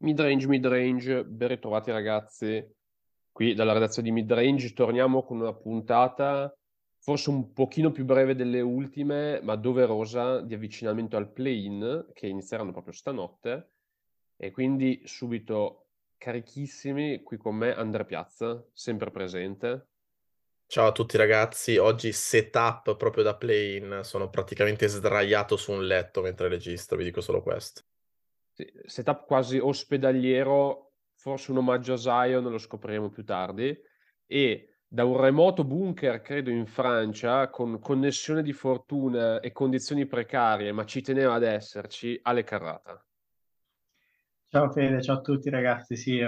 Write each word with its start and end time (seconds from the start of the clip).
Midrange, 0.00 0.46
midrange, 0.46 1.24
ben 1.24 1.48
ritrovati 1.48 1.90
ragazzi. 1.90 2.64
Qui 3.32 3.54
dalla 3.54 3.72
redazione 3.72 4.08
di 4.08 4.14
Midrange 4.14 4.72
torniamo 4.72 5.24
con 5.24 5.40
una 5.40 5.52
puntata 5.52 6.52
forse 7.00 7.30
un 7.30 7.52
pochino 7.52 7.90
più 7.90 8.04
breve 8.04 8.36
delle 8.36 8.60
ultime, 8.60 9.40
ma 9.42 9.56
doverosa 9.56 10.40
di 10.40 10.54
avvicinamento 10.54 11.16
al 11.16 11.32
play-in 11.32 12.10
che 12.12 12.26
inizieranno 12.26 12.70
proprio 12.70 12.92
stanotte. 12.92 13.70
E 14.36 14.52
quindi 14.52 15.02
subito 15.04 15.86
carichissimi 16.16 17.22
qui 17.22 17.36
con 17.36 17.56
me 17.56 17.74
Andrea 17.74 18.04
Piazza, 18.04 18.64
sempre 18.72 19.10
presente. 19.10 19.86
Ciao 20.66 20.88
a 20.88 20.92
tutti 20.92 21.16
ragazzi, 21.16 21.76
oggi 21.76 22.12
setup 22.12 22.96
proprio 22.96 23.24
da 23.24 23.34
play-in, 23.34 24.00
sono 24.02 24.28
praticamente 24.28 24.86
sdraiato 24.86 25.56
su 25.56 25.72
un 25.72 25.86
letto 25.86 26.20
mentre 26.20 26.48
registro, 26.48 26.98
vi 26.98 27.04
dico 27.04 27.20
solo 27.20 27.42
questo 27.42 27.87
setup 28.84 29.26
quasi 29.26 29.58
ospedaliero, 29.58 30.92
forse 31.14 31.50
un 31.50 31.58
omaggio 31.58 31.94
a 31.94 31.96
Zion, 31.96 32.44
lo 32.44 32.58
scopriremo 32.58 33.10
più 33.10 33.24
tardi, 33.24 33.76
e 34.26 34.78
da 34.86 35.04
un 35.04 35.20
remoto 35.20 35.64
bunker, 35.64 36.20
credo 36.22 36.50
in 36.50 36.66
Francia, 36.66 37.50
con 37.50 37.78
connessione 37.78 38.42
di 38.42 38.52
fortuna 38.52 39.40
e 39.40 39.52
condizioni 39.52 40.06
precarie, 40.06 40.72
ma 40.72 40.84
ci 40.84 41.02
teneva 41.02 41.34
ad 41.34 41.42
esserci, 41.42 42.18
Ale 42.22 42.42
Carrata. 42.42 43.02
Ciao 44.50 44.70
Fede, 44.70 45.02
ciao 45.02 45.16
a 45.16 45.20
tutti 45.20 45.50
ragazzi. 45.50 45.94
Sì, 45.94 46.16
eh, 46.16 46.26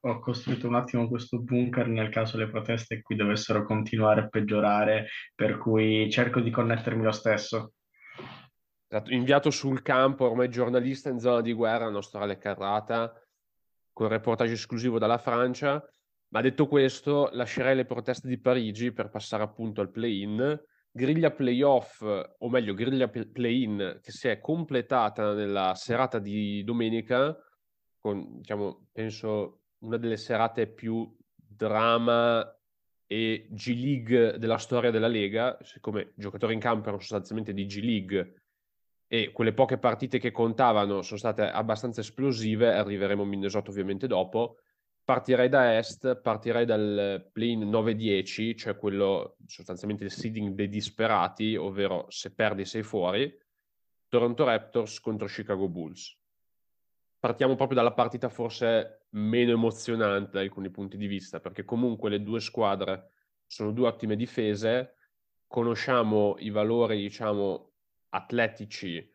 ho 0.00 0.20
costruito 0.20 0.68
un 0.68 0.76
attimo 0.76 1.08
questo 1.08 1.40
bunker 1.40 1.88
nel 1.88 2.10
caso 2.10 2.36
le 2.36 2.48
proteste 2.48 3.02
qui 3.02 3.16
dovessero 3.16 3.64
continuare 3.64 4.20
a 4.20 4.28
peggiorare, 4.28 5.08
per 5.34 5.58
cui 5.58 6.08
cerco 6.08 6.38
di 6.38 6.52
connettermi 6.52 7.02
lo 7.02 7.10
stesso. 7.10 7.72
Esatto, 8.96 9.12
inviato 9.12 9.50
sul 9.50 9.82
campo, 9.82 10.24
ormai 10.24 10.48
giornalista 10.48 11.10
in 11.10 11.18
zona 11.18 11.42
di 11.42 11.52
guerra, 11.52 11.84
il 11.84 11.92
nostro 11.92 12.20
Ale 12.20 12.38
Carrata, 12.38 13.12
con 13.92 14.08
reportage 14.08 14.54
esclusivo 14.54 14.98
dalla 14.98 15.18
Francia. 15.18 15.86
Ma 16.28 16.40
detto 16.40 16.66
questo, 16.66 17.28
lascerei 17.32 17.76
le 17.76 17.84
proteste 17.84 18.26
di 18.26 18.38
Parigi 18.38 18.92
per 18.92 19.10
passare 19.10 19.42
appunto 19.42 19.82
al 19.82 19.90
play-in. 19.90 20.58
Griglia 20.90 21.30
playoff, 21.30 22.00
o 22.00 22.48
meglio, 22.48 22.72
griglia 22.72 23.06
play-in 23.06 23.98
che 24.02 24.12
si 24.12 24.28
è 24.28 24.40
completata 24.40 25.34
nella 25.34 25.74
serata 25.74 26.18
di 26.18 26.64
domenica, 26.64 27.36
con, 27.98 28.38
diciamo, 28.38 28.86
penso 28.92 29.60
una 29.80 29.98
delle 29.98 30.16
serate 30.16 30.68
più 30.68 31.14
drama 31.34 32.50
e 33.06 33.46
G-League 33.50 34.38
della 34.38 34.56
storia 34.56 34.90
della 34.90 35.06
Lega, 35.06 35.58
siccome 35.60 36.00
i 36.00 36.12
giocatori 36.14 36.54
in 36.54 36.60
campo 36.60 36.84
erano 36.84 37.00
sostanzialmente 37.00 37.52
di 37.52 37.66
G-League 37.66 38.40
e 39.08 39.30
quelle 39.32 39.52
poche 39.52 39.78
partite 39.78 40.18
che 40.18 40.32
contavano 40.32 41.02
sono 41.02 41.18
state 41.18 41.42
abbastanza 41.42 42.00
esplosive, 42.00 42.74
arriveremo 42.74 43.22
a 43.22 43.26
Minnesota 43.26 43.70
ovviamente 43.70 44.06
dopo. 44.06 44.58
Partirei 45.04 45.48
da 45.48 45.76
est, 45.76 46.20
partirei 46.20 46.64
dal 46.64 47.28
play 47.32 47.56
9-10, 47.56 48.56
cioè 48.56 48.76
quello 48.76 49.36
sostanzialmente 49.46 50.02
il 50.04 50.10
seeding 50.10 50.54
dei 50.54 50.68
disperati, 50.68 51.54
ovvero 51.54 52.06
se 52.08 52.34
perdi 52.34 52.64
sei 52.64 52.82
fuori, 52.82 53.32
Toronto 54.08 54.44
Raptors 54.44 54.98
contro 54.98 55.28
Chicago 55.28 55.68
Bulls. 55.68 56.18
Partiamo 57.20 57.54
proprio 57.54 57.76
dalla 57.76 57.92
partita 57.92 58.28
forse 58.28 59.06
meno 59.10 59.52
emozionante 59.52 60.32
da 60.32 60.40
alcuni 60.40 60.70
punti 60.70 60.96
di 60.96 61.06
vista, 61.06 61.38
perché 61.38 61.64
comunque 61.64 62.10
le 62.10 62.22
due 62.22 62.40
squadre 62.40 63.10
sono 63.46 63.70
due 63.70 63.86
ottime 63.86 64.16
difese, 64.16 64.94
conosciamo 65.46 66.34
i 66.38 66.50
valori, 66.50 67.00
diciamo, 67.00 67.74
atletici 68.16 69.08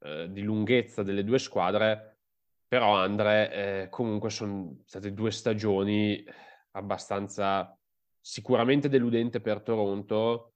eh, 0.00 0.28
di 0.30 0.42
lunghezza 0.42 1.02
delle 1.02 1.24
due 1.24 1.38
squadre, 1.38 2.18
però 2.66 2.96
Andre 2.96 3.52
eh, 3.52 3.88
comunque 3.88 4.30
sono 4.30 4.82
state 4.84 5.12
due 5.12 5.30
stagioni 5.30 6.24
abbastanza 6.72 7.76
sicuramente 8.20 8.88
deludente 8.88 9.40
per 9.40 9.60
Toronto, 9.60 10.54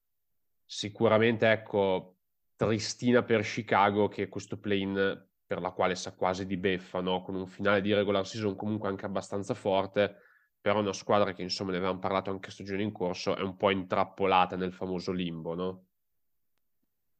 sicuramente 0.64 1.50
ecco 1.50 2.16
tristina 2.56 3.22
per 3.22 3.42
Chicago 3.42 4.08
che 4.08 4.28
questo 4.28 4.58
play-in 4.58 5.26
per 5.46 5.60
la 5.60 5.70
quale 5.70 5.94
sa 5.94 6.14
quasi 6.14 6.46
di 6.46 6.56
beffa, 6.56 7.00
no? 7.00 7.22
con 7.22 7.34
un 7.34 7.46
finale 7.46 7.80
di 7.80 7.92
regular 7.92 8.26
season 8.26 8.56
comunque 8.56 8.88
anche 8.88 9.06
abbastanza 9.06 9.54
forte, 9.54 10.16
però 10.60 10.80
una 10.80 10.92
squadra 10.92 11.32
che 11.32 11.42
insomma 11.42 11.72
ne 11.72 11.76
avevamo 11.76 11.98
parlato 11.98 12.30
anche 12.30 12.50
stagione 12.50 12.82
in 12.82 12.92
corso 12.92 13.36
è 13.36 13.42
un 13.42 13.56
po' 13.56 13.70
intrappolata 13.70 14.56
nel 14.56 14.72
famoso 14.72 15.12
limbo, 15.12 15.54
no? 15.54 15.86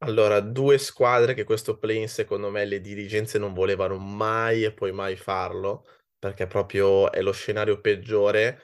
Allora, 0.06 0.40
due 0.40 0.76
squadre 0.76 1.32
che 1.32 1.44
questo 1.44 1.78
play-in 1.78 2.08
secondo 2.08 2.50
me 2.50 2.66
le 2.66 2.80
dirigenze 2.82 3.38
non 3.38 3.54
volevano 3.54 3.96
mai 3.96 4.62
e 4.62 4.72
poi 4.72 4.92
mai 4.92 5.16
farlo, 5.16 5.86
perché 6.18 6.46
proprio 6.46 7.10
è 7.10 7.22
lo 7.22 7.32
scenario 7.32 7.80
peggiore 7.80 8.60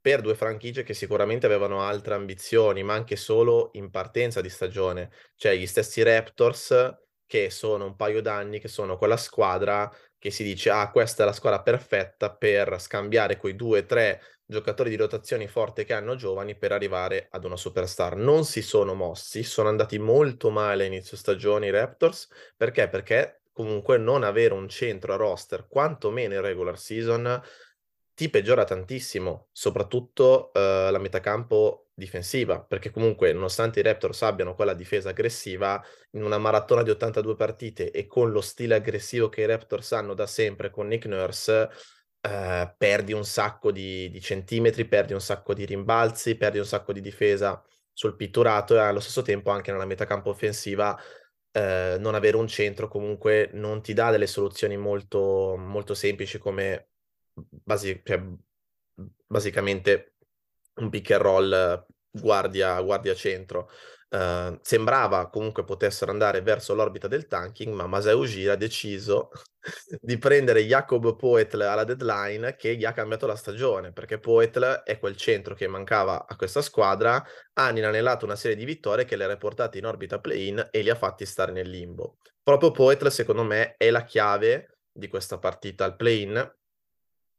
per 0.00 0.20
due 0.20 0.34
franchigie 0.34 0.82
che 0.82 0.92
sicuramente 0.94 1.46
avevano 1.46 1.82
altre 1.82 2.14
ambizioni, 2.14 2.82
ma 2.82 2.94
anche 2.94 3.14
solo 3.14 3.70
in 3.74 3.90
partenza 3.90 4.40
di 4.40 4.48
stagione. 4.48 5.12
Cioè 5.36 5.54
gli 5.54 5.66
stessi 5.66 6.02
Raptors 6.02 6.96
che 7.24 7.50
sono 7.50 7.84
un 7.84 7.94
paio 7.94 8.20
d'anni, 8.20 8.58
che 8.58 8.66
sono 8.68 8.98
quella 8.98 9.16
squadra 9.16 9.88
che 10.18 10.30
si 10.32 10.42
dice, 10.42 10.70
ah, 10.70 10.90
questa 10.90 11.22
è 11.22 11.26
la 11.26 11.32
squadra 11.32 11.62
perfetta 11.62 12.34
per 12.34 12.80
scambiare 12.80 13.36
quei 13.36 13.54
due, 13.54 13.86
tre 13.86 14.20
giocatori 14.50 14.90
di 14.90 14.96
rotazione 14.96 15.46
forte 15.46 15.84
che 15.84 15.94
hanno 15.94 16.16
giovani 16.16 16.56
per 16.56 16.72
arrivare 16.72 17.28
ad 17.30 17.44
una 17.44 17.56
superstar. 17.56 18.16
Non 18.16 18.44
si 18.44 18.60
sono 18.60 18.94
mossi, 18.94 19.42
sono 19.44 19.68
andati 19.68 19.98
molto 19.98 20.50
male 20.50 20.82
a 20.82 20.86
inizio 20.86 21.16
stagione 21.16 21.68
i 21.68 21.70
Raptors, 21.70 22.28
perché? 22.56 22.88
Perché 22.88 23.42
comunque 23.52 23.96
non 23.96 24.24
avere 24.24 24.52
un 24.52 24.68
centro 24.68 25.14
a 25.14 25.16
roster, 25.16 25.66
quantomeno 25.68 26.34
in 26.34 26.40
regular 26.40 26.78
season, 26.78 27.40
ti 28.12 28.28
peggiora 28.28 28.64
tantissimo, 28.64 29.48
soprattutto 29.52 30.52
eh, 30.52 30.90
la 30.90 30.98
metacampo 30.98 31.86
difensiva, 31.94 32.60
perché 32.60 32.90
comunque 32.90 33.32
nonostante 33.32 33.80
i 33.80 33.82
Raptors 33.82 34.22
abbiano 34.22 34.54
quella 34.54 34.74
difesa 34.74 35.10
aggressiva, 35.10 35.82
in 36.12 36.24
una 36.24 36.38
maratona 36.38 36.82
di 36.82 36.90
82 36.90 37.36
partite 37.36 37.90
e 37.90 38.06
con 38.06 38.30
lo 38.30 38.40
stile 38.40 38.74
aggressivo 38.74 39.28
che 39.28 39.42
i 39.42 39.46
Raptors 39.46 39.92
hanno 39.92 40.14
da 40.14 40.26
sempre 40.26 40.70
con 40.70 40.88
Nick 40.88 41.06
Nurse, 41.06 41.70
eh, 42.20 42.74
perdi 42.76 43.12
un 43.12 43.24
sacco 43.24 43.70
di, 43.72 44.10
di, 44.10 44.20
centimetri, 44.20 44.86
perdi 44.86 45.12
un 45.12 45.20
sacco 45.20 45.54
di 45.54 45.64
rimbalzi, 45.64 46.36
perdi 46.36 46.58
un 46.58 46.66
sacco 46.66 46.92
di 46.92 47.00
difesa 47.00 47.62
sul 47.92 48.16
pitturato 48.16 48.74
e 48.74 48.78
allo 48.78 49.00
stesso 49.00 49.22
tempo 49.22 49.50
anche 49.50 49.72
nella 49.72 49.84
metacampo 49.86 50.30
offensiva 50.30 50.98
eh, 51.52 51.96
non 51.98 52.14
avere 52.14 52.36
un 52.36 52.46
centro 52.48 52.88
comunque 52.88 53.50
non 53.54 53.82
ti 53.82 53.92
dà 53.92 54.10
delle 54.10 54.26
soluzioni 54.26 54.76
molto, 54.76 55.56
molto 55.58 55.94
semplici 55.94 56.38
come 56.38 56.90
basi- 57.34 58.00
cioè, 58.04 58.22
basicamente 59.26 60.14
un 60.76 60.90
pick 60.90 61.10
and 61.10 61.22
roll 61.22 61.86
guardia, 62.10 62.80
guardia 62.80 63.14
centro. 63.14 63.70
Uh, 64.12 64.58
sembrava 64.62 65.28
comunque 65.28 65.62
potessero 65.62 66.10
andare 66.10 66.42
verso 66.42 66.74
l'orbita 66.74 67.06
del 67.06 67.28
tanking, 67.28 67.72
ma 67.72 67.86
Masai 67.86 68.14
Ujiri 68.14 68.48
ha 68.48 68.56
deciso 68.56 69.30
di 70.00 70.18
prendere 70.18 70.64
Jacob 70.64 71.14
Poetl 71.14 71.60
alla 71.60 71.84
deadline 71.84 72.56
che 72.56 72.74
gli 72.74 72.84
ha 72.84 72.92
cambiato 72.92 73.26
la 73.26 73.36
stagione, 73.36 73.92
perché 73.92 74.18
Poetl 74.18 74.82
è 74.82 74.98
quel 74.98 75.16
centro 75.16 75.54
che 75.54 75.68
mancava 75.68 76.26
a 76.26 76.34
questa 76.34 76.60
squadra, 76.60 77.24
ha 77.52 77.70
inanellato 77.70 78.24
una 78.24 78.34
serie 78.34 78.56
di 78.56 78.64
vittorie 78.64 79.04
che 79.04 79.14
le 79.14 79.24
ha 79.24 79.28
riportate 79.28 79.78
in 79.78 79.86
orbita 79.86 80.18
play-in 80.18 80.68
e 80.72 80.82
li 80.82 80.90
ha 80.90 80.96
fatti 80.96 81.24
stare 81.24 81.52
nel 81.52 81.70
limbo. 81.70 82.16
Proprio 82.42 82.72
Poetl, 82.72 83.08
secondo 83.12 83.44
me, 83.44 83.74
è 83.76 83.90
la 83.90 84.02
chiave 84.02 84.78
di 84.90 85.06
questa 85.06 85.38
partita 85.38 85.84
al 85.84 85.94
play-in, 85.94 86.58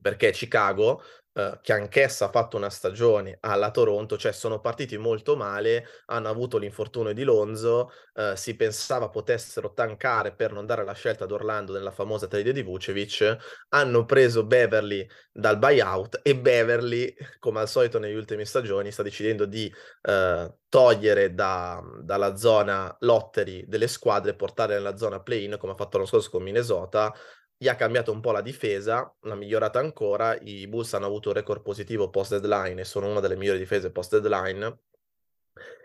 perché 0.02 0.32
Chicago 0.32 1.02
Uh, 1.34 1.58
che 1.62 1.72
anch'essa 1.72 2.26
ha 2.26 2.30
fatto 2.30 2.58
una 2.58 2.70
stagione 2.70 3.38
alla 3.40 3.72
Toronto, 3.72 4.18
cioè 4.18 4.34
sono 4.34 4.60
partiti 4.60 4.98
molto 4.98 5.38
male, 5.38 5.86
hanno 6.08 6.28
avuto 6.28 6.58
l'infortunio 6.58 7.14
di 7.14 7.24
Lonzo, 7.24 7.90
uh, 8.16 8.36
si 8.36 8.58
pensava 8.58 9.08
potessero 9.08 9.72
tankare 9.72 10.36
per 10.36 10.52
non 10.52 10.66
dare 10.66 10.84
la 10.84 10.92
scelta 10.92 11.24
ad 11.24 11.32
Orlando 11.32 11.72
nella 11.72 11.92
famosa 11.92 12.28
trade 12.28 12.52
di 12.52 12.62
Vucevic, 12.62 13.38
hanno 13.70 14.04
preso 14.04 14.44
Beverly 14.44 15.08
dal 15.32 15.58
buyout 15.58 16.20
e 16.22 16.36
Beverly, 16.36 17.16
come 17.40 17.62
al 17.62 17.70
solito 17.70 17.98
negli 17.98 18.16
ultimi 18.16 18.44
stagioni, 18.46 18.92
sta 18.92 19.02
decidendo 19.02 19.46
di 19.46 19.74
uh, 20.10 20.54
togliere 20.68 21.34
da, 21.34 21.82
dalla 22.02 22.36
zona 22.36 22.94
lottery 23.00 23.64
delle 23.70 23.88
squadre 23.88 24.32
e 24.32 24.36
portare 24.36 24.74
nella 24.74 24.98
zona 24.98 25.22
play-in, 25.22 25.56
come 25.58 25.72
ha 25.72 25.76
fatto 25.76 25.96
l'anno 25.96 26.10
scorso 26.10 26.30
con 26.30 26.44
Minnesota, 26.44 27.14
gli 27.62 27.68
ha 27.68 27.76
cambiato 27.76 28.12
un 28.12 28.22
po' 28.22 28.32
la 28.32 28.42
difesa, 28.42 29.16
l'ha 29.22 29.36
migliorata 29.36 29.78
ancora, 29.78 30.36
i 30.42 30.68
Bulls 30.68 30.96
hanno 30.96 31.06
avuto 31.06 31.30
un 31.30 31.36
record 31.36 31.62
positivo 31.62 32.10
post 32.10 32.40
deadline 32.40 32.82
e 32.82 32.86
sono 32.86 33.08
una 33.08 33.20
delle 33.20 33.36
migliori 33.36 33.60
difese 33.60 33.92
post 33.92 34.18
deadline 34.18 34.80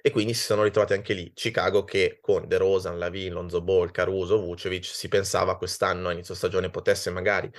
e 0.00 0.10
quindi 0.10 0.32
si 0.32 0.44
sono 0.44 0.62
ritrovati 0.62 0.94
anche 0.94 1.12
lì. 1.12 1.34
Chicago 1.34 1.84
che 1.84 2.16
con 2.22 2.48
De 2.48 2.56
Rosan, 2.56 2.98
Lavin, 2.98 3.34
Lonzo 3.34 3.60
Ball, 3.60 3.90
Caruso, 3.90 4.40
Vucevic 4.40 4.86
si 4.86 5.08
pensava 5.08 5.58
quest'anno 5.58 6.08
a 6.08 6.12
inizio 6.12 6.34
stagione 6.34 6.70
potesse 6.70 7.10
magari 7.10 7.52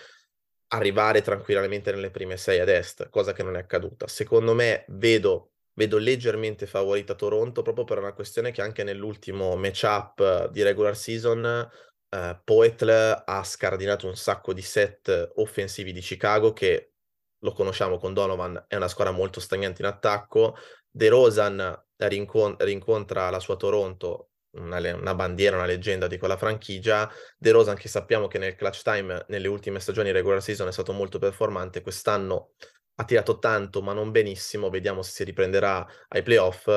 arrivare 0.69 1.21
tranquillamente 1.21 1.91
nelle 1.91 2.09
prime 2.09 2.37
sei 2.37 2.59
ad 2.59 2.69
est, 2.69 3.09
cosa 3.09 3.33
che 3.33 3.43
non 3.43 3.55
è 3.55 3.59
accaduta. 3.59 4.07
Secondo 4.07 4.55
me 4.55 4.85
vedo, 4.87 5.51
vedo 5.73 5.99
leggermente 5.99 6.65
favorita 6.65 7.13
Toronto 7.13 7.61
proprio 7.61 7.85
per 7.85 7.99
una 7.99 8.13
questione 8.13 8.49
che 8.49 8.63
anche 8.63 8.83
nell'ultimo 8.83 9.55
matchup 9.55 10.49
di 10.49 10.63
regular 10.63 10.97
season 10.97 11.69
uh, 12.09 12.39
Poetl 12.43 13.23
ha 13.25 13.43
scardinato 13.43 14.07
un 14.07 14.15
sacco 14.15 14.53
di 14.53 14.61
set 14.61 15.31
offensivi 15.35 15.91
di 15.91 15.99
Chicago 16.01 16.53
che 16.53 16.93
lo 17.39 17.51
conosciamo 17.51 17.97
con 17.97 18.13
Donovan, 18.13 18.65
è 18.67 18.75
una 18.75 18.87
squadra 18.87 19.13
molto 19.13 19.39
stagnante 19.39 19.81
in 19.81 19.87
attacco. 19.87 20.55
De 20.89 21.09
Rosan 21.09 21.85
rincon- 21.97 22.55
rincontra 22.59 23.29
la 23.29 23.39
sua 23.39 23.55
Toronto, 23.55 24.31
una, 24.57 24.79
le- 24.79 24.91
una, 24.93 25.13
bandiera, 25.13 25.55
una 25.57 25.65
leggenda 25.65 26.07
di 26.07 26.17
quella 26.17 26.37
franchigia. 26.37 27.09
De 27.37 27.51
Rosan 27.51 27.75
che 27.75 27.87
sappiamo 27.87 28.27
che 28.27 28.39
nel 28.39 28.55
clutch 28.55 28.81
time, 28.81 29.25
nelle 29.27 29.47
ultime 29.47 29.79
stagioni 29.79 30.11
regular 30.11 30.41
season 30.41 30.67
è 30.67 30.71
stato 30.71 30.93
molto 30.93 31.19
performante, 31.19 31.81
quest'anno 31.81 32.53
ha 32.99 33.03
tirato 33.05 33.37
tanto 33.37 33.83
ma 33.83 33.93
non 33.93 34.09
benissimo, 34.09 34.69
vediamo 34.69 35.03
se 35.03 35.11
si 35.11 35.23
riprenderà 35.23 35.85
ai 36.09 36.23
playoff. 36.23 36.67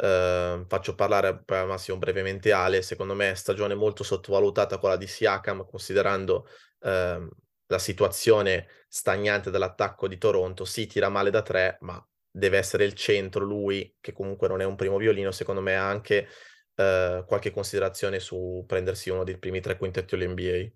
Uh, 0.00 0.64
faccio 0.68 0.94
parlare 0.94 1.42
al 1.44 1.66
massimo 1.66 1.98
brevemente 1.98 2.52
Ale, 2.52 2.82
secondo 2.82 3.14
me 3.14 3.32
è 3.32 3.34
stagione 3.34 3.74
molto 3.74 4.04
sottovalutata 4.04 4.78
quella 4.78 4.96
di 4.96 5.08
Siakam, 5.08 5.66
considerando 5.66 6.46
uh, 6.82 7.28
la 7.66 7.78
situazione 7.78 8.68
stagnante 8.86 9.50
dell'attacco 9.50 10.06
di 10.06 10.16
Toronto. 10.16 10.64
Sì, 10.64 10.86
tira 10.86 11.08
male 11.08 11.30
da 11.30 11.42
tre, 11.42 11.78
ma 11.80 12.00
deve 12.30 12.58
essere 12.58 12.84
il 12.84 12.92
centro 12.94 13.44
lui, 13.44 13.96
che 14.00 14.12
comunque 14.12 14.46
non 14.46 14.60
è 14.60 14.64
un 14.64 14.76
primo 14.76 14.98
violino, 14.98 15.32
secondo 15.32 15.60
me 15.60 15.76
ha 15.76 15.88
anche 15.88 16.28
uh, 16.76 17.24
qualche 17.26 17.50
considerazione 17.50 18.20
su 18.20 18.64
prendersi 18.68 19.10
uno 19.10 19.24
dei 19.24 19.36
primi 19.36 19.60
tre 19.60 19.76
quintetti 19.76 20.14
all'NBA. 20.14 20.70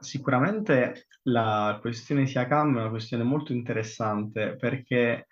Sicuramente 0.00 1.06
la 1.22 1.78
questione 1.80 2.26
Siakam 2.26 2.76
è 2.76 2.80
una 2.80 2.90
questione 2.90 3.22
molto 3.22 3.52
interessante 3.52 4.56
perché 4.56 5.28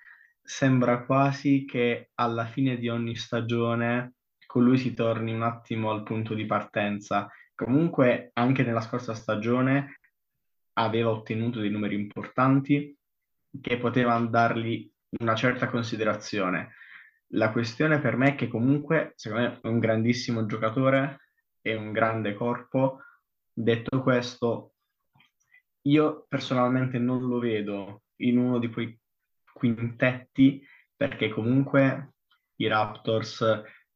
sembra 0.50 1.05
quasi 1.05 1.64
che 1.64 2.11
alla 2.17 2.44
fine 2.44 2.76
di 2.76 2.88
ogni 2.88 3.14
stagione 3.14 4.14
con 4.47 4.64
lui 4.64 4.79
si 4.79 4.94
torni 4.94 5.32
un 5.32 5.43
attimo 5.43 5.93
al 5.93 6.02
punto 6.02 6.35
di 6.35 6.44
partenza. 6.44 7.31
Comunque, 7.55 8.31
anche 8.35 8.64
nella 8.64 8.81
scorsa 8.81 9.14
stagione 9.14 10.00
aveva 10.73 11.11
ottenuto 11.11 11.61
dei 11.61 11.70
numeri 11.70 11.94
importanti 11.94 12.99
che 13.61 13.79
potevano 13.79 14.26
dargli 14.26 14.91
una 15.20 15.37
certa 15.37 15.69
considerazione. 15.69 16.75
La 17.29 17.52
questione 17.52 18.00
per 18.00 18.17
me 18.17 18.31
è 18.31 18.35
che 18.35 18.49
comunque, 18.49 19.12
secondo 19.14 19.49
me, 19.49 19.61
è 19.62 19.67
un 19.69 19.79
grandissimo 19.79 20.47
giocatore 20.47 21.29
e 21.62 21.76
un 21.76 21.93
grande 21.93 22.35
corpo. 22.35 23.02
Detto 23.52 24.02
questo, 24.02 24.73
io 25.82 26.26
personalmente 26.29 26.99
non 26.99 27.25
lo 27.29 27.38
vedo 27.38 28.02
in 28.17 28.37
uno 28.37 28.58
di 28.58 28.69
quei 28.69 29.00
quintetti 29.61 30.67
perché 30.97 31.29
comunque 31.29 32.15
i 32.57 32.67
Raptors 32.67 33.45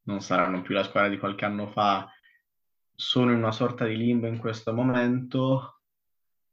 non 0.02 0.20
saranno 0.20 0.60
più 0.60 0.74
la 0.74 0.84
squadra 0.84 1.08
di 1.08 1.18
qualche 1.18 1.46
anno 1.46 1.68
fa, 1.68 2.06
sono 2.94 3.32
in 3.32 3.38
una 3.38 3.52
sorta 3.52 3.86
di 3.86 3.96
limbo 3.96 4.26
in 4.26 4.38
questo 4.38 4.74
momento, 4.74 5.80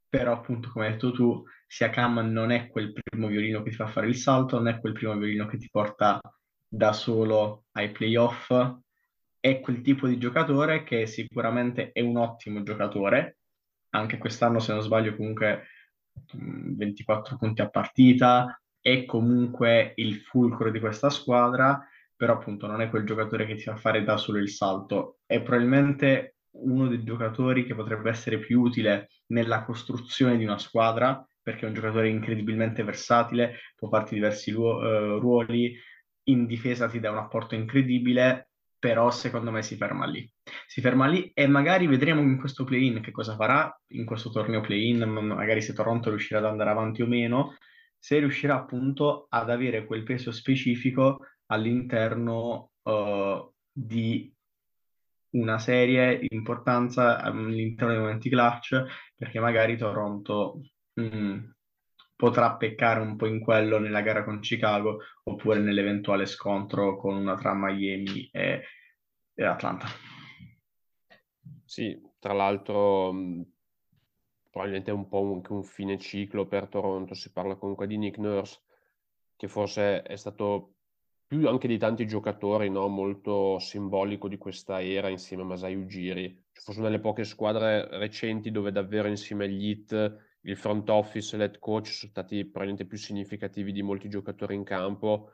però 0.08 0.32
appunto 0.32 0.70
come 0.70 0.86
hai 0.86 0.92
detto 0.92 1.12
tu, 1.12 1.44
Siakam 1.66 2.30
non 2.30 2.50
è 2.50 2.68
quel 2.68 2.92
primo 2.92 3.28
violino 3.28 3.62
che 3.62 3.70
ti 3.70 3.76
fa 3.76 3.86
fare 3.86 4.08
il 4.08 4.16
salto, 4.16 4.56
non 4.56 4.68
è 4.68 4.80
quel 4.80 4.92
primo 4.92 5.16
violino 5.16 5.46
che 5.46 5.58
ti 5.58 5.68
porta 5.70 6.20
da 6.66 6.92
solo 6.92 7.64
ai 7.72 7.90
playoff, 7.90 8.52
è 9.38 9.60
quel 9.60 9.82
tipo 9.82 10.06
di 10.06 10.18
giocatore 10.18 10.84
che 10.84 11.06
sicuramente 11.06 11.92
è 11.92 12.00
un 12.00 12.16
ottimo 12.16 12.62
giocatore, 12.62 13.38
anche 13.90 14.18
quest'anno 14.18 14.58
se 14.58 14.72
non 14.72 14.82
sbaglio 14.82 15.14
comunque 15.16 15.66
24 16.32 17.36
punti 17.36 17.62
a 17.62 17.68
partita, 17.68 18.61
è 18.82 19.04
comunque 19.06 19.92
il 19.96 20.16
fulcro 20.16 20.70
di 20.70 20.80
questa 20.80 21.08
squadra, 21.08 21.86
però 22.16 22.34
appunto 22.34 22.66
non 22.66 22.82
è 22.82 22.90
quel 22.90 23.06
giocatore 23.06 23.46
che 23.46 23.54
ti 23.54 23.62
fa 23.62 23.76
fare 23.76 24.02
da 24.04 24.16
solo 24.16 24.38
il 24.38 24.50
salto, 24.50 25.20
è 25.24 25.40
probabilmente 25.40 26.36
uno 26.54 26.88
dei 26.88 27.02
giocatori 27.02 27.64
che 27.64 27.74
potrebbe 27.74 28.10
essere 28.10 28.38
più 28.38 28.60
utile 28.60 29.08
nella 29.28 29.64
costruzione 29.64 30.36
di 30.36 30.44
una 30.44 30.58
squadra, 30.58 31.26
perché 31.40 31.64
è 31.64 31.68
un 31.68 31.74
giocatore 31.74 32.08
incredibilmente 32.08 32.82
versatile, 32.82 33.60
può 33.76 33.88
farti 33.88 34.14
diversi 34.14 34.50
luo- 34.50 34.78
uh, 34.78 35.18
ruoli, 35.18 35.74
in 36.24 36.46
difesa 36.46 36.88
ti 36.88 37.00
dà 37.00 37.10
un 37.10 37.18
apporto 37.18 37.54
incredibile, 37.54 38.50
però 38.78 39.10
secondo 39.10 39.50
me 39.50 39.62
si 39.62 39.76
ferma 39.76 40.06
lì. 40.06 40.28
Si 40.66 40.80
ferma 40.80 41.06
lì 41.06 41.30
e 41.32 41.46
magari 41.46 41.86
vedremo 41.86 42.20
in 42.20 42.38
questo 42.38 42.64
play-in 42.64 43.00
che 43.00 43.12
cosa 43.12 43.36
farà, 43.36 43.72
in 43.88 44.04
questo 44.04 44.30
torneo 44.30 44.60
play-in, 44.60 45.02
magari 45.02 45.62
se 45.62 45.72
Toronto 45.72 46.10
riuscirà 46.10 46.40
ad 46.40 46.46
andare 46.46 46.70
avanti 46.70 47.02
o 47.02 47.06
meno, 47.06 47.56
se 48.02 48.18
riuscirà 48.18 48.56
appunto 48.56 49.26
ad 49.28 49.48
avere 49.48 49.86
quel 49.86 50.02
peso 50.02 50.32
specifico 50.32 51.20
all'interno 51.46 52.72
uh, 52.82 53.52
di 53.70 54.34
una 55.34 55.60
serie 55.60 56.18
di 56.18 56.26
importanza 56.32 57.20
all'interno 57.20 57.92
dei 57.92 58.02
momenti 58.02 58.28
clutch, 58.28 58.82
perché 59.14 59.38
magari 59.38 59.76
Toronto 59.76 60.62
mh, 60.94 61.16
mm, 61.16 61.38
potrà 62.16 62.56
peccare 62.56 62.98
un 62.98 63.14
po' 63.14 63.26
in 63.26 63.38
quello 63.38 63.78
nella 63.78 64.00
gara 64.00 64.24
con 64.24 64.40
Chicago 64.40 64.98
oppure 65.22 65.60
nell'eventuale 65.60 66.26
scontro 66.26 66.96
con 66.96 67.14
una 67.14 67.36
tra 67.36 67.54
Miami 67.54 68.28
e, 68.32 68.62
e 69.32 69.44
Atlanta. 69.44 69.86
Sì, 71.64 71.96
tra 72.18 72.32
l'altro 72.32 73.12
mm, 73.12 73.42
probabilmente 74.52 74.90
è 74.90 74.94
un 74.94 75.08
po' 75.08 75.32
anche 75.32 75.52
un 75.52 75.64
fine 75.64 75.98
ciclo 75.98 76.46
per 76.46 76.68
Toronto, 76.68 77.14
si 77.14 77.32
parla 77.32 77.56
comunque 77.56 77.86
di 77.86 77.96
Nick 77.96 78.18
Nurse, 78.18 78.60
che 79.34 79.48
forse 79.48 80.02
è 80.02 80.16
stato 80.16 80.74
più 81.26 81.48
anche 81.48 81.66
di 81.66 81.78
tanti 81.78 82.06
giocatori, 82.06 82.68
no? 82.68 82.86
molto 82.88 83.58
simbolico 83.58 84.28
di 84.28 84.36
questa 84.36 84.82
era 84.82 85.08
insieme 85.08 85.42
a 85.42 85.46
Masai 85.46 85.74
Ujiri. 85.74 86.44
Forse 86.52 86.80
una 86.80 86.90
delle 86.90 87.00
poche 87.00 87.24
squadre 87.24 87.88
recenti 87.96 88.50
dove 88.50 88.70
davvero 88.70 89.08
insieme 89.08 89.46
agli 89.46 89.70
hit 89.70 90.20
il 90.42 90.56
front 90.56 90.86
office 90.90 91.34
e 91.34 91.38
l'head 91.38 91.58
coach 91.58 91.86
sono 91.86 92.10
stati 92.10 92.42
probabilmente 92.42 92.84
più 92.84 92.98
significativi 92.98 93.72
di 93.72 93.80
molti 93.80 94.10
giocatori 94.10 94.54
in 94.54 94.64
campo. 94.64 95.30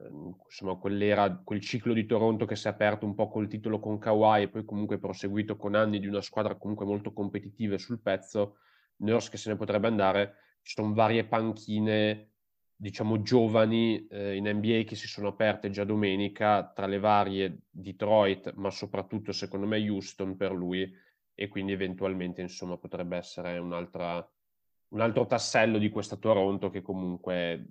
Ehm, 0.00 0.36
insomma, 0.44 0.76
quel 0.76 1.60
ciclo 1.60 1.92
di 1.92 2.06
Toronto 2.06 2.44
che 2.46 2.56
si 2.56 2.66
è 2.66 2.70
aperto 2.70 3.04
un 3.04 3.14
po' 3.14 3.28
col 3.28 3.48
titolo 3.48 3.78
con 3.78 3.98
Kawhi 3.98 4.42
e 4.42 4.48
poi 4.48 4.64
comunque 4.64 4.98
proseguito 4.98 5.56
con 5.56 5.74
anni 5.74 5.98
di 5.98 6.06
una 6.06 6.22
squadra 6.22 6.56
comunque 6.56 6.86
molto 6.86 7.12
competitiva 7.12 7.78
sul 7.78 8.00
pezzo. 8.00 8.56
Nurse 8.96 9.30
che 9.30 9.36
se 9.36 9.50
ne 9.50 9.56
potrebbe 9.56 9.88
andare. 9.88 10.36
Ci 10.62 10.74
sono 10.74 10.94
varie 10.94 11.24
panchine, 11.24 12.30
diciamo, 12.76 13.20
giovani 13.22 14.06
eh, 14.06 14.36
in 14.36 14.48
NBA 14.48 14.82
che 14.84 14.94
si 14.94 15.08
sono 15.08 15.28
aperte 15.28 15.70
già 15.70 15.84
domenica, 15.84 16.70
tra 16.72 16.86
le 16.86 16.98
varie 16.98 17.62
Detroit, 17.68 18.52
ma 18.54 18.70
soprattutto 18.70 19.32
secondo 19.32 19.66
me 19.66 19.78
Houston 19.88 20.36
per 20.36 20.52
lui, 20.52 20.90
e 21.34 21.48
quindi 21.48 21.72
eventualmente 21.72 22.40
insomma 22.42 22.76
potrebbe 22.76 23.16
essere 23.16 23.58
un 23.58 23.72
altro 23.72 25.26
tassello 25.26 25.78
di 25.78 25.88
questa 25.88 26.16
Toronto 26.16 26.70
che 26.70 26.82
comunque 26.82 27.70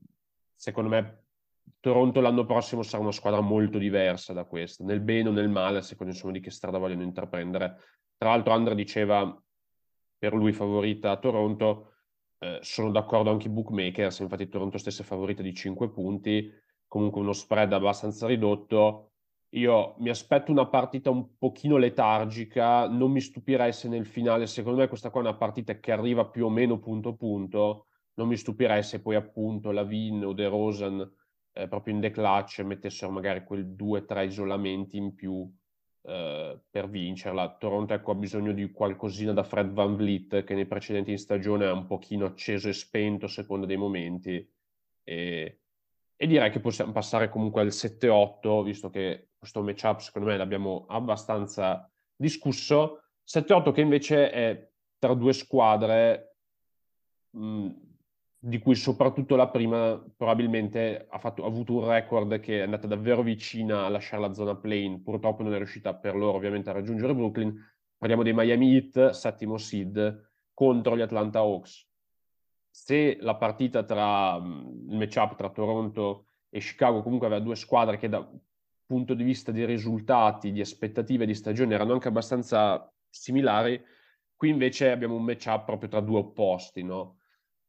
secondo 0.56 0.90
me 0.90 1.24
Toronto 1.80 2.22
l'anno 2.22 2.46
prossimo 2.46 2.84
sarà 2.84 3.02
una 3.04 3.12
squadra 3.12 3.42
molto 3.42 3.78
diversa 3.78 4.34
da 4.34 4.46
questa, 4.46 4.84
nel 4.84 5.00
bene 5.00 5.30
o 5.30 5.32
nel 5.32 5.50
male, 5.50 5.80
a 5.80 5.82
seconda 5.82 6.12
insomma, 6.12 6.34
di 6.34 6.40
che 6.40 6.52
strada 6.52 6.78
vogliono 6.78 7.04
intraprendere. 7.04 7.78
Tra 8.18 8.30
l'altro 8.30 8.54
Andrea 8.54 8.76
diceva 8.76 9.42
per 10.18 10.34
lui 10.34 10.54
favorita 10.54 11.12
a 11.12 11.18
Toronto, 11.18 11.94
eh, 12.40 12.60
sono 12.62 12.92
d'accordo 12.92 13.32
anche 13.32 13.48
i 13.48 13.52
bookmakers, 13.52 14.20
infatti 14.20 14.50
Toronto 14.50 14.78
stessa 14.78 15.04
è 15.04 15.06
favorita 15.06 15.42
di 15.42 15.54
5 15.54 15.92
punti, 15.92 16.52
comunque 16.88 17.22
uno 17.22 17.34
spread 17.34 17.74
abbastanza 17.74 18.28
ridotto. 18.28 19.14
Io 19.56 19.96
mi 20.00 20.10
aspetto 20.10 20.52
una 20.52 20.68
partita 20.68 21.10
un 21.10 21.38
pochino 21.38 21.78
letargica, 21.78 22.88
non 22.88 23.12
mi 23.12 23.20
stupirei 23.20 23.74
se 23.74 23.90
nel 23.90 24.06
finale, 24.06 24.48
secondo 24.48 24.80
me 24.80 24.88
questa 24.88 25.10
qua 25.10 25.22
è 25.22 25.24
una 25.24 25.36
partita 25.36 25.80
che 25.80 25.92
arriva 25.92 26.26
più 26.26 26.46
o 26.46 26.50
meno 26.50 26.80
punto 26.80 27.16
punto, 27.16 27.88
non 28.14 28.28
mi 28.28 28.38
stupirei 28.38 28.84
se 28.84 29.02
poi 29.02 29.16
appunto 29.16 29.72
la 29.72 29.84
Vin 29.84 30.24
o 30.24 30.34
De 30.34 30.48
Rosen 30.48 31.12
eh, 31.54 31.68
proprio 31.68 31.94
in 31.94 32.02
the 32.02 32.12
clutch 32.12 32.60
mettessero 32.60 33.12
magari 33.12 33.44
quel 33.44 33.66
2-3 33.66 34.26
isolamenti 34.26 34.98
in 34.98 35.16
più 35.16 35.50
eh, 36.04 36.60
per 36.70 36.90
vincerla. 36.90 37.58
Toronto 37.58 37.94
ecco, 37.94 38.12
ha 38.12 38.16
bisogno 38.16 38.54
di 38.54 38.72
qualcosina 38.72 39.34
da 39.34 39.44
Fred 39.44 39.72
Van 39.72 39.96
Vliet 39.96 40.44
che 40.44 40.54
nei 40.54 40.66
precedenti 40.66 41.12
in 41.12 41.18
stagione 41.18 41.66
ha 41.66 41.74
un 41.74 41.86
pochino 41.86 42.26
acceso 42.26 42.70
e 42.70 42.74
spento 42.74 43.26
a 43.26 43.30
seconda 43.30 43.66
dei 43.66 43.78
momenti 43.78 44.50
e, 45.04 45.60
e 46.16 46.28
direi 46.28 46.52
che 46.52 46.60
possiamo 46.60 46.92
passare 46.92 47.30
comunque 47.30 47.62
al 47.62 47.68
7-8 47.68 48.64
visto 48.64 48.90
che 48.90 49.30
questo 49.38 49.62
matchup 49.62 50.00
secondo 50.00 50.30
me 50.30 50.38
l'abbiamo 50.38 50.86
abbastanza 50.88 51.90
discusso. 52.16 53.04
7-8 53.28 53.72
che 53.72 53.82
invece 53.82 54.32
è 54.32 54.70
tra 54.98 55.14
due 55.14 55.34
squadre 55.34 56.36
mh, 57.32 57.70
di 58.44 58.58
cui 58.58 58.74
soprattutto 58.74 59.36
la 59.36 59.50
prima 59.50 60.04
probabilmente 60.18 61.06
ha, 61.08 61.20
fatto, 61.20 61.44
ha, 61.44 61.48
avuto 61.48 61.74
un 61.74 61.86
record 61.88 62.40
che 62.40 62.58
è 62.58 62.62
andata 62.62 62.88
davvero 62.88 63.22
vicina 63.22 63.86
a 63.86 63.90
lasciare 63.90 64.20
la 64.20 64.34
zona 64.34 64.56
plane, 64.56 65.00
purtroppo 65.00 65.44
non 65.44 65.54
è 65.54 65.58
riuscita 65.58 65.94
per 65.94 66.16
loro 66.16 66.38
ovviamente 66.38 66.72
a 66.72 66.74
raggiungere 66.74 67.14
Brooklyn. 67.14 67.56
Parliamo 68.00 68.24
dei 68.24 68.34
Miami 68.34 68.74
Heat, 68.74 69.12
settimo 69.12 69.58
seed, 69.58 70.30
contro 70.56 70.98
gli 70.98 71.02
Atlanta 71.02 71.38
Hawks. 71.38 71.88
Se 72.68 73.18
la 73.20 73.36
partita 73.36 73.84
tra 73.84 74.38
il 74.38 74.98
matchup 74.98 75.36
tra 75.36 75.52
Toronto 75.52 76.26
e 76.50 76.62
Chicago 76.62 77.04
comunque 77.04 77.28
aveva 77.28 77.44
due 77.44 77.56
squadre 77.56 77.98
che 77.98 78.10
da 78.10 78.28
punto 78.88 79.14
di 79.14 79.24
vista 79.24 79.52
di 79.52 79.64
risultati, 79.66 80.52
di 80.52 80.62
aspettative 80.62 81.28
di 81.28 81.36
stagione 81.36 81.76
erano 81.76 81.94
anche 81.94 82.08
abbastanza 82.08 82.92
similari. 83.08 83.80
Qui 84.36 84.50
invece 84.50 84.90
abbiamo 84.90 85.14
un 85.14 85.26
matchup 85.26 85.64
proprio 85.66 85.90
tra 85.90 86.00
due 86.00 86.18
opposti, 86.18 86.82
no? 86.82 87.18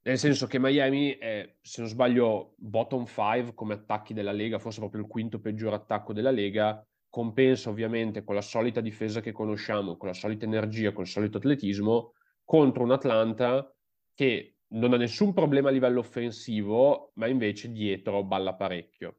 Nel 0.04 0.18
senso 0.18 0.48
che 0.48 0.58
Miami 0.58 1.16
è, 1.16 1.54
se 1.60 1.80
non 1.80 1.88
sbaglio, 1.88 2.54
bottom 2.56 3.06
5 3.06 3.54
come 3.54 3.74
attacchi 3.74 4.12
della 4.12 4.32
Lega, 4.32 4.58
forse 4.58 4.80
proprio 4.80 5.02
il 5.02 5.08
quinto 5.08 5.38
peggior 5.38 5.74
attacco 5.74 6.12
della 6.12 6.32
Lega, 6.32 6.84
compensa 7.08 7.70
ovviamente 7.70 8.24
con 8.24 8.34
la 8.34 8.40
solita 8.40 8.80
difesa 8.80 9.20
che 9.20 9.30
conosciamo, 9.30 9.96
con 9.96 10.08
la 10.08 10.14
solita 10.14 10.44
energia, 10.44 10.92
con 10.92 11.04
il 11.04 11.10
solito 11.10 11.36
atletismo, 11.36 12.14
contro 12.42 12.82
un 12.82 12.90
Atlanta 12.90 13.72
che 14.14 14.56
non 14.68 14.92
ha 14.92 14.96
nessun 14.96 15.32
problema 15.32 15.68
a 15.68 15.72
livello 15.72 16.00
offensivo, 16.00 17.12
ma 17.14 17.28
invece 17.28 17.70
dietro 17.70 18.24
balla 18.24 18.54
parecchio. 18.54 19.18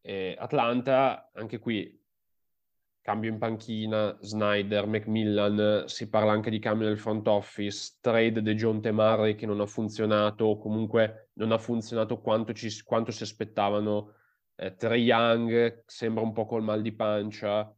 Eh, 0.00 0.34
Atlanta, 0.38 1.30
anche 1.34 1.58
qui, 1.58 2.00
cambio 3.06 3.30
in 3.30 3.38
panchina, 3.38 4.18
Snyder, 4.20 4.84
Macmillan, 4.88 5.84
si 5.86 6.08
parla 6.08 6.32
anche 6.32 6.50
di 6.50 6.58
cambio 6.58 6.88
nel 6.88 6.98
front 6.98 7.24
office, 7.28 7.98
trade 8.00 8.42
di 8.42 8.54
John 8.54 8.80
Temarri 8.80 9.36
che 9.36 9.46
non 9.46 9.60
ha 9.60 9.66
funzionato, 9.66 10.58
comunque 10.58 11.30
non 11.34 11.52
ha 11.52 11.58
funzionato 11.58 12.20
quanto, 12.20 12.52
ci, 12.52 12.68
quanto 12.82 13.12
si 13.12 13.22
aspettavano, 13.22 14.12
eh, 14.56 14.74
Trey 14.74 15.04
Young 15.04 15.84
sembra 15.86 16.24
un 16.24 16.32
po' 16.32 16.46
col 16.46 16.64
mal 16.64 16.82
di 16.82 16.90
pancia, 16.90 17.72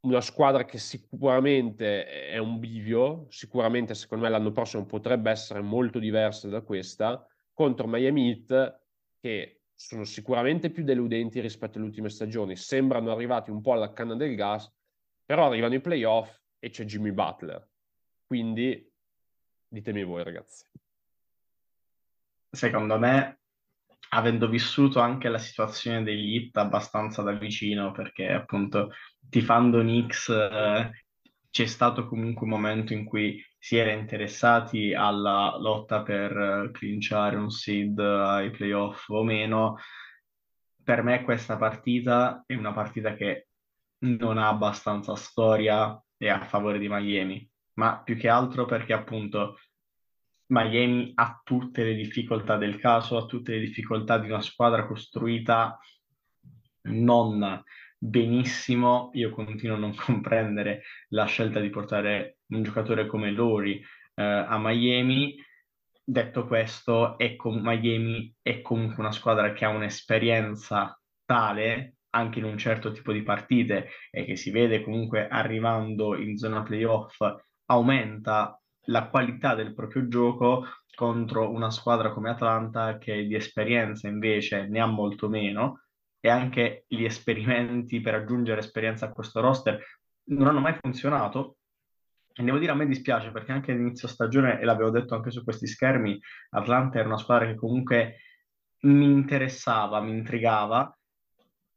una 0.00 0.20
squadra 0.20 0.66
che 0.66 0.76
sicuramente 0.76 2.04
è 2.28 2.36
un 2.36 2.58
bivio, 2.58 3.24
sicuramente 3.30 3.94
secondo 3.94 4.24
me 4.24 4.30
l'anno 4.30 4.52
prossimo 4.52 4.84
potrebbe 4.84 5.30
essere 5.30 5.62
molto 5.62 5.98
diversa 5.98 6.46
da 6.48 6.60
questa, 6.60 7.26
contro 7.54 7.86
Miami 7.86 8.28
Heat 8.28 8.80
che 9.18 9.59
sono 9.80 10.04
sicuramente 10.04 10.68
più 10.68 10.84
deludenti 10.84 11.40
rispetto 11.40 11.78
alle 11.78 11.86
ultime 11.86 12.10
stagioni, 12.10 12.54
sembrano 12.54 13.10
arrivati 13.10 13.50
un 13.50 13.62
po' 13.62 13.72
alla 13.72 13.94
canna 13.94 14.14
del 14.14 14.34
gas, 14.36 14.70
però 15.24 15.46
arrivano 15.46 15.74
i 15.74 15.80
playoff 15.80 16.38
e 16.58 16.68
c'è 16.68 16.84
Jimmy 16.84 17.12
Butler. 17.12 17.66
Quindi 18.26 18.86
ditemi 19.66 20.04
voi 20.04 20.22
ragazzi. 20.22 20.66
Secondo 22.50 22.98
me, 22.98 23.40
avendo 24.10 24.48
vissuto 24.48 25.00
anche 25.00 25.30
la 25.30 25.38
situazione 25.38 26.02
degli 26.02 26.34
hit 26.34 26.58
abbastanza 26.58 27.22
da 27.22 27.32
vicino, 27.32 27.90
perché 27.90 28.30
appunto 28.30 28.92
tifando 29.30 29.80
Knicks 29.80 30.28
eh, 30.28 30.90
c'è 31.48 31.66
stato 31.66 32.06
comunque 32.06 32.44
un 32.44 32.50
momento 32.50 32.92
in 32.92 33.06
cui 33.06 33.42
si 33.62 33.76
era 33.76 33.92
interessati 33.92 34.94
alla 34.94 35.54
lotta 35.58 36.02
per 36.02 36.34
uh, 36.34 36.70
clinciare 36.70 37.36
un 37.36 37.50
seed 37.50 37.98
ai 37.98 38.50
playoff 38.50 39.06
o 39.10 39.22
meno, 39.22 39.76
per 40.82 41.02
me 41.02 41.22
questa 41.22 41.58
partita 41.58 42.42
è 42.46 42.54
una 42.54 42.72
partita 42.72 43.14
che 43.14 43.48
non 43.98 44.38
ha 44.38 44.48
abbastanza 44.48 45.14
storia 45.14 46.02
e 46.16 46.28
a 46.30 46.40
favore 46.46 46.78
di 46.78 46.88
Miami, 46.88 47.46
ma 47.74 48.00
più 48.02 48.16
che 48.16 48.30
altro 48.30 48.64
perché 48.64 48.94
appunto 48.94 49.58
Miami 50.46 51.12
ha 51.14 51.38
tutte 51.44 51.84
le 51.84 51.94
difficoltà 51.94 52.56
del 52.56 52.78
caso, 52.78 53.18
ha 53.18 53.26
tutte 53.26 53.52
le 53.52 53.60
difficoltà 53.60 54.18
di 54.18 54.28
una 54.28 54.40
squadra 54.40 54.86
costruita 54.86 55.78
non 56.84 57.62
benissimo, 58.02 59.10
io 59.12 59.30
continuo 59.30 59.76
a 59.76 59.78
non 59.78 59.94
comprendere 59.94 60.82
la 61.08 61.26
scelta 61.26 61.60
di 61.60 61.68
portare 61.68 62.38
un 62.48 62.62
giocatore 62.62 63.06
come 63.06 63.30
Lori 63.30 63.78
eh, 64.14 64.22
a 64.22 64.58
Miami. 64.58 65.36
Detto 66.02 66.46
questo, 66.46 67.18
ecco, 67.18 67.50
Miami 67.52 68.34
è 68.42 68.62
comunque 68.62 69.02
una 69.02 69.12
squadra 69.12 69.52
che 69.52 69.64
ha 69.64 69.68
un'esperienza 69.68 70.98
tale 71.24 71.96
anche 72.12 72.40
in 72.40 72.44
un 72.44 72.58
certo 72.58 72.90
tipo 72.90 73.12
di 73.12 73.22
partite 73.22 73.90
e 74.10 74.24
che 74.24 74.34
si 74.34 74.50
vede 74.50 74.82
comunque 74.82 75.28
arrivando 75.28 76.16
in 76.16 76.36
zona 76.36 76.62
playoff 76.62 77.20
aumenta 77.66 78.60
la 78.86 79.06
qualità 79.06 79.54
del 79.54 79.74
proprio 79.74 80.08
gioco 80.08 80.66
contro 80.92 81.50
una 81.52 81.70
squadra 81.70 82.10
come 82.12 82.30
Atlanta 82.30 82.98
che 82.98 83.24
di 83.26 83.36
esperienza 83.36 84.08
invece 84.08 84.66
ne 84.66 84.80
ha 84.80 84.86
molto 84.86 85.28
meno 85.28 85.82
e 86.20 86.28
anche 86.28 86.84
gli 86.86 87.04
esperimenti 87.04 88.00
per 88.00 88.14
aggiungere 88.14 88.60
esperienza 88.60 89.06
a 89.06 89.12
questo 89.12 89.40
roster 89.40 89.82
non 90.24 90.46
hanno 90.46 90.60
mai 90.60 90.76
funzionato. 90.78 91.56
E 92.32 92.42
devo 92.42 92.58
dire, 92.58 92.72
a 92.72 92.74
me 92.74 92.86
dispiace 92.86 93.30
perché 93.32 93.52
anche 93.52 93.72
all'inizio 93.72 94.06
stagione, 94.06 94.60
e 94.60 94.64
l'avevo 94.64 94.90
detto 94.90 95.14
anche 95.14 95.30
su 95.30 95.42
questi 95.42 95.66
schermi, 95.66 96.18
Atlanta 96.50 96.98
era 96.98 97.08
una 97.08 97.18
squadra 97.18 97.46
che 97.46 97.56
comunque 97.56 98.16
mi 98.82 99.06
interessava, 99.06 100.00
mi 100.00 100.10
intrigava, 100.10 100.96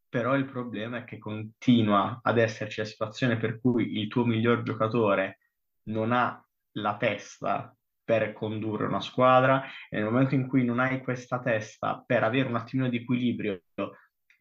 però 0.08 0.36
il 0.36 0.46
problema 0.46 1.00
è 1.00 1.04
che 1.06 1.18
continua 1.18 2.20
ad 2.22 2.38
esserci 2.38 2.82
la 2.82 2.86
situazione 2.86 3.38
per 3.38 3.60
cui 3.60 3.98
il 3.98 4.08
tuo 4.08 4.26
miglior 4.26 4.62
giocatore 4.62 5.40
non 5.86 6.12
ha 6.12 6.40
la 6.74 6.98
testa 6.98 7.76
per 8.04 8.34
condurre 8.34 8.86
una 8.86 9.02
squadra 9.02 9.64
e 9.90 9.98
nel 9.98 10.06
momento 10.06 10.36
in 10.36 10.48
cui 10.48 10.64
non 10.64 10.80
hai 10.80 11.02
questa 11.02 11.40
testa 11.40 12.04
per 12.06 12.24
avere 12.24 12.48
un 12.48 12.56
attimino 12.56 12.90
di 12.90 12.98
equilibrio 12.98 13.62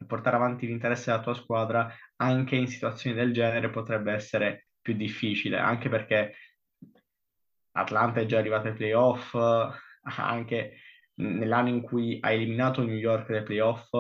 portare 0.07 0.37
avanti 0.37 0.67
l'interesse 0.67 1.11
della 1.11 1.23
tua 1.23 1.35
squadra 1.35 1.93
anche 2.17 2.57
in 2.57 2.69
situazioni 2.69 3.17
del 3.17 3.33
genere 3.33 3.71
potrebbe 3.71 4.13
essere 4.13 4.69
più 4.81 4.95
difficile, 4.95 5.59
anche 5.59 5.89
perché 5.89 6.35
Atlanta 7.73 8.21
è 8.21 8.27
già 8.27 8.39
arrivata 8.39 8.69
ai 8.69 8.75
playoff, 8.75 9.35
anche 10.17 10.79
nell'anno 11.15 11.69
in 11.69 11.83
cui 11.83 12.19
ha 12.21 12.31
eliminato 12.31 12.83
New 12.83 12.97
York 12.97 13.31
dai 13.31 13.43
playoff, 13.43 13.91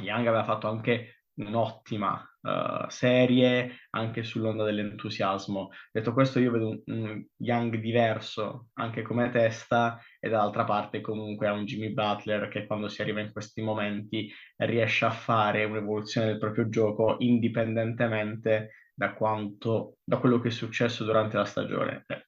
Young 0.00 0.26
aveva 0.26 0.44
fatto 0.44 0.68
anche 0.68 1.15
un'ottima 1.36 2.22
uh, 2.40 2.88
serie 2.88 3.80
anche 3.90 4.22
sull'onda 4.22 4.64
dell'entusiasmo. 4.64 5.70
Detto 5.92 6.12
questo, 6.12 6.38
io 6.38 6.50
vedo 6.50 6.68
un, 6.68 6.82
un, 6.86 7.26
Young 7.36 7.76
diverso 7.76 8.68
anche 8.74 9.02
come 9.02 9.30
testa 9.30 10.00
e 10.18 10.28
dall'altra 10.28 10.64
parte 10.64 11.00
comunque 11.00 11.46
ha 11.46 11.52
un 11.52 11.64
Jimmy 11.64 11.92
Butler 11.92 12.48
che 12.48 12.66
quando 12.66 12.88
si 12.88 13.02
arriva 13.02 13.20
in 13.20 13.32
questi 13.32 13.62
momenti 13.62 14.32
riesce 14.56 15.04
a 15.04 15.10
fare 15.10 15.64
un'evoluzione 15.64 16.26
del 16.26 16.38
proprio 16.38 16.68
gioco 16.68 17.16
indipendentemente 17.18 18.72
da 18.94 19.12
quanto 19.12 19.98
da 20.02 20.18
quello 20.18 20.40
che 20.40 20.48
è 20.48 20.50
successo 20.50 21.04
durante 21.04 21.36
la 21.36 21.44
stagione. 21.44 22.04
E 22.08 22.24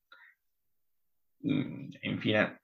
mm, 1.52 1.90
infine 2.00 2.57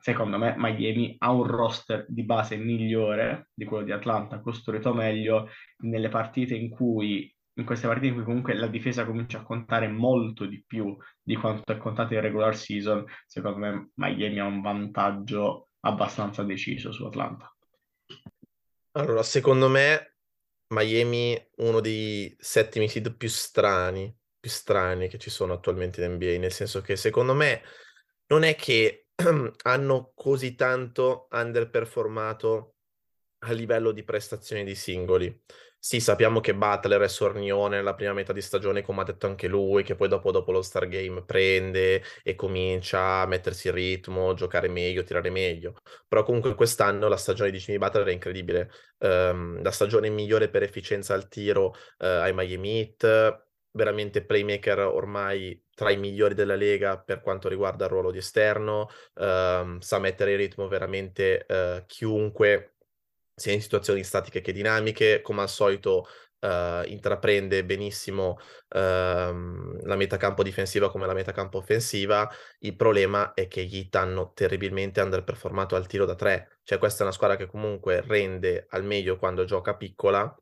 secondo 0.00 0.38
me 0.38 0.54
Miami 0.56 1.16
ha 1.18 1.30
un 1.32 1.44
roster 1.44 2.06
di 2.08 2.24
base 2.24 2.56
migliore 2.56 3.50
di 3.52 3.64
quello 3.64 3.84
di 3.84 3.92
Atlanta, 3.92 4.40
costruito 4.40 4.94
meglio 4.94 5.50
nelle 5.78 6.08
partite 6.08 6.54
in 6.54 6.70
cui 6.70 7.32
in 7.58 7.64
queste 7.64 7.88
partite 7.88 8.06
in 8.06 8.14
cui 8.14 8.22
comunque 8.22 8.54
la 8.54 8.68
difesa 8.68 9.04
comincia 9.04 9.38
a 9.38 9.42
contare 9.42 9.88
molto 9.88 10.46
di 10.46 10.62
più 10.64 10.96
di 11.20 11.34
quanto 11.34 11.72
è 11.72 11.76
contato 11.76 12.14
in 12.14 12.20
regular 12.20 12.56
season, 12.56 13.04
secondo 13.26 13.58
me 13.58 13.90
Miami 13.94 14.38
ha 14.38 14.44
un 14.44 14.60
vantaggio 14.60 15.70
abbastanza 15.80 16.44
deciso 16.44 16.92
su 16.92 17.04
Atlanta. 17.04 17.52
Allora, 18.92 19.24
secondo 19.24 19.68
me 19.68 20.14
Miami 20.68 21.36
uno 21.56 21.80
dei 21.80 22.34
settimi 22.38 22.88
seed 22.88 23.16
più 23.16 23.28
strani, 23.28 24.14
più 24.38 24.50
strani 24.50 25.08
che 25.08 25.18
ci 25.18 25.30
sono 25.30 25.54
attualmente 25.54 26.04
in 26.04 26.12
NBA, 26.12 26.38
nel 26.38 26.52
senso 26.52 26.80
che 26.80 26.94
secondo 26.94 27.34
me 27.34 27.62
non 28.28 28.44
è 28.44 28.54
che 28.54 29.07
hanno 29.64 30.12
così 30.14 30.54
tanto 30.54 31.26
underperformato 31.30 32.74
a 33.40 33.52
livello 33.52 33.92
di 33.92 34.04
prestazioni 34.04 34.64
di 34.64 34.74
singoli. 34.74 35.42
Sì, 35.80 36.00
sappiamo 36.00 36.40
che 36.40 36.54
Butler 36.56 37.00
è 37.02 37.08
sornione 37.08 37.76
nella 37.76 37.94
prima 37.94 38.12
metà 38.12 38.32
di 38.32 38.40
stagione, 38.40 38.82
come 38.82 39.02
ha 39.02 39.04
detto 39.04 39.26
anche 39.26 39.46
lui, 39.46 39.84
che 39.84 39.94
poi 39.94 40.08
dopo, 40.08 40.32
dopo 40.32 40.50
lo 40.50 40.60
Star 40.60 40.88
Game 40.88 41.24
prende 41.24 42.02
e 42.24 42.34
comincia 42.34 43.20
a 43.20 43.26
mettersi 43.26 43.68
in 43.68 43.74
ritmo, 43.74 44.34
giocare 44.34 44.68
meglio, 44.68 45.04
tirare 45.04 45.30
meglio. 45.30 45.74
Però 46.08 46.24
comunque 46.24 46.54
quest'anno 46.56 47.06
la 47.08 47.16
stagione 47.16 47.50
di 47.52 47.58
Jimmy 47.58 47.78
Butler 47.78 48.06
è 48.08 48.12
incredibile. 48.12 48.70
Um, 48.98 49.62
la 49.62 49.70
stagione 49.70 50.08
migliore 50.10 50.48
per 50.48 50.64
efficienza 50.64 51.14
al 51.14 51.28
tiro 51.28 51.66
uh, 51.68 51.74
ai 51.98 52.32
Miami 52.34 52.80
Heat, 52.80 53.46
veramente 53.70 54.24
playmaker 54.24 54.80
ormai 54.80 55.60
tra 55.78 55.92
i 55.92 55.96
migliori 55.96 56.34
della 56.34 56.56
Lega 56.56 56.98
per 56.98 57.20
quanto 57.20 57.48
riguarda 57.48 57.84
il 57.84 57.90
ruolo 57.92 58.10
di 58.10 58.18
esterno, 58.18 58.88
uh, 59.14 59.78
sa 59.78 59.98
mettere 60.00 60.32
in 60.32 60.36
ritmo 60.36 60.66
veramente 60.66 61.46
uh, 61.48 61.86
chiunque, 61.86 62.74
sia 63.32 63.52
in 63.52 63.62
situazioni 63.62 64.02
statiche 64.02 64.40
che 64.40 64.50
dinamiche, 64.50 65.20
come 65.22 65.42
al 65.42 65.48
solito 65.48 66.08
uh, 66.40 66.82
intraprende 66.84 67.64
benissimo 67.64 68.38
ehm, 68.70 69.86
la 69.86 69.94
metacampo 69.94 70.42
difensiva 70.42 70.90
come 70.90 71.06
la 71.06 71.14
metacampo 71.14 71.58
offensiva, 71.58 72.28
il 72.58 72.74
problema 72.74 73.32
è 73.32 73.46
che 73.46 73.64
gli 73.64 73.86
hanno 73.92 74.32
terribilmente 74.34 75.00
underperformato 75.00 75.76
al 75.76 75.86
tiro 75.86 76.06
da 76.06 76.16
tre, 76.16 76.58
cioè 76.64 76.78
questa 76.78 77.00
è 77.00 77.02
una 77.02 77.12
squadra 77.12 77.36
che 77.36 77.46
comunque 77.46 78.00
rende 78.00 78.66
al 78.70 78.82
meglio 78.82 79.16
quando 79.16 79.44
gioca 79.44 79.76
piccola, 79.76 80.36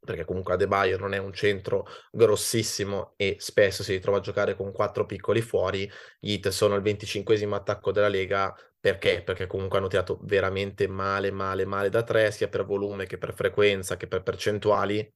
perché 0.00 0.24
comunque 0.24 0.54
Adebayo 0.54 0.98
non 0.98 1.12
è 1.12 1.18
un 1.18 1.32
centro 1.32 1.86
grossissimo 2.10 3.12
e 3.16 3.36
spesso 3.38 3.82
si 3.82 3.92
ritrova 3.92 4.18
a 4.18 4.20
giocare 4.22 4.56
con 4.56 4.72
quattro 4.72 5.04
piccoli 5.06 5.42
fuori. 5.42 5.90
Gli 6.18 6.32
Heat 6.32 6.48
sono 6.48 6.74
il 6.74 6.82
25 6.82 7.36
attacco 7.50 7.92
della 7.92 8.08
Lega 8.08 8.54
perché? 8.80 9.22
Perché 9.22 9.46
comunque 9.46 9.78
hanno 9.78 9.88
tirato 9.88 10.18
veramente 10.22 10.88
male, 10.88 11.30
male, 11.30 11.66
male 11.66 11.90
da 11.90 12.02
tre, 12.02 12.30
sia 12.30 12.48
per 12.48 12.64
volume 12.64 13.04
che 13.04 13.18
per 13.18 13.34
frequenza 13.34 13.98
che 13.98 14.06
per 14.06 14.22
percentuali. 14.22 15.12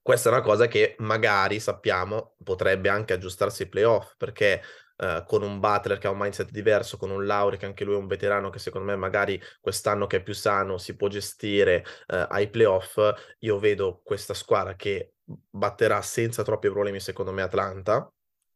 Questa 0.00 0.28
è 0.28 0.32
una 0.32 0.42
cosa 0.42 0.66
che 0.66 0.96
magari 0.98 1.60
sappiamo 1.60 2.36
potrebbe 2.42 2.88
anche 2.88 3.12
aggiustarsi 3.14 3.62
ai 3.62 3.68
playoff, 3.68 4.14
perché 4.16 4.62
Uh, 4.96 5.24
con 5.24 5.42
un 5.42 5.58
Butler 5.58 5.98
che 5.98 6.06
ha 6.06 6.10
un 6.10 6.18
mindset 6.18 6.50
diverso, 6.50 6.96
con 6.96 7.10
un 7.10 7.26
Lauri 7.26 7.56
che 7.56 7.66
anche 7.66 7.84
lui 7.84 7.94
è 7.94 7.98
un 7.98 8.06
veterano 8.06 8.48
che 8.50 8.60
secondo 8.60 8.86
me 8.86 8.96
magari 8.96 9.40
quest'anno 9.60 10.06
che 10.06 10.18
è 10.18 10.22
più 10.22 10.34
sano 10.34 10.78
si 10.78 10.94
può 10.94 11.08
gestire 11.08 11.84
uh, 12.06 12.26
ai 12.28 12.48
playoff, 12.48 12.98
io 13.40 13.58
vedo 13.58 14.00
questa 14.04 14.34
squadra 14.34 14.76
che 14.76 15.14
batterà 15.24 16.00
senza 16.02 16.44
troppi 16.44 16.70
problemi 16.70 17.00
secondo 17.00 17.32
me 17.32 17.42
Atlanta. 17.42 18.08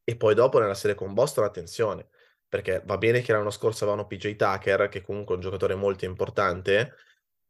E 0.04 0.16
poi 0.16 0.34
dopo 0.34 0.58
nella 0.58 0.74
serie 0.74 0.96
con 0.96 1.12
Boston 1.12 1.44
attenzione 1.44 2.08
perché 2.48 2.82
va 2.86 2.96
bene 2.96 3.20
che 3.20 3.32
l'anno 3.32 3.50
scorso 3.50 3.84
avevano 3.84 4.06
PJ 4.06 4.36
Tucker 4.36 4.88
che 4.88 5.02
comunque 5.02 5.34
è 5.34 5.36
un 5.36 5.42
giocatore 5.42 5.74
molto 5.74 6.06
importante 6.06 6.94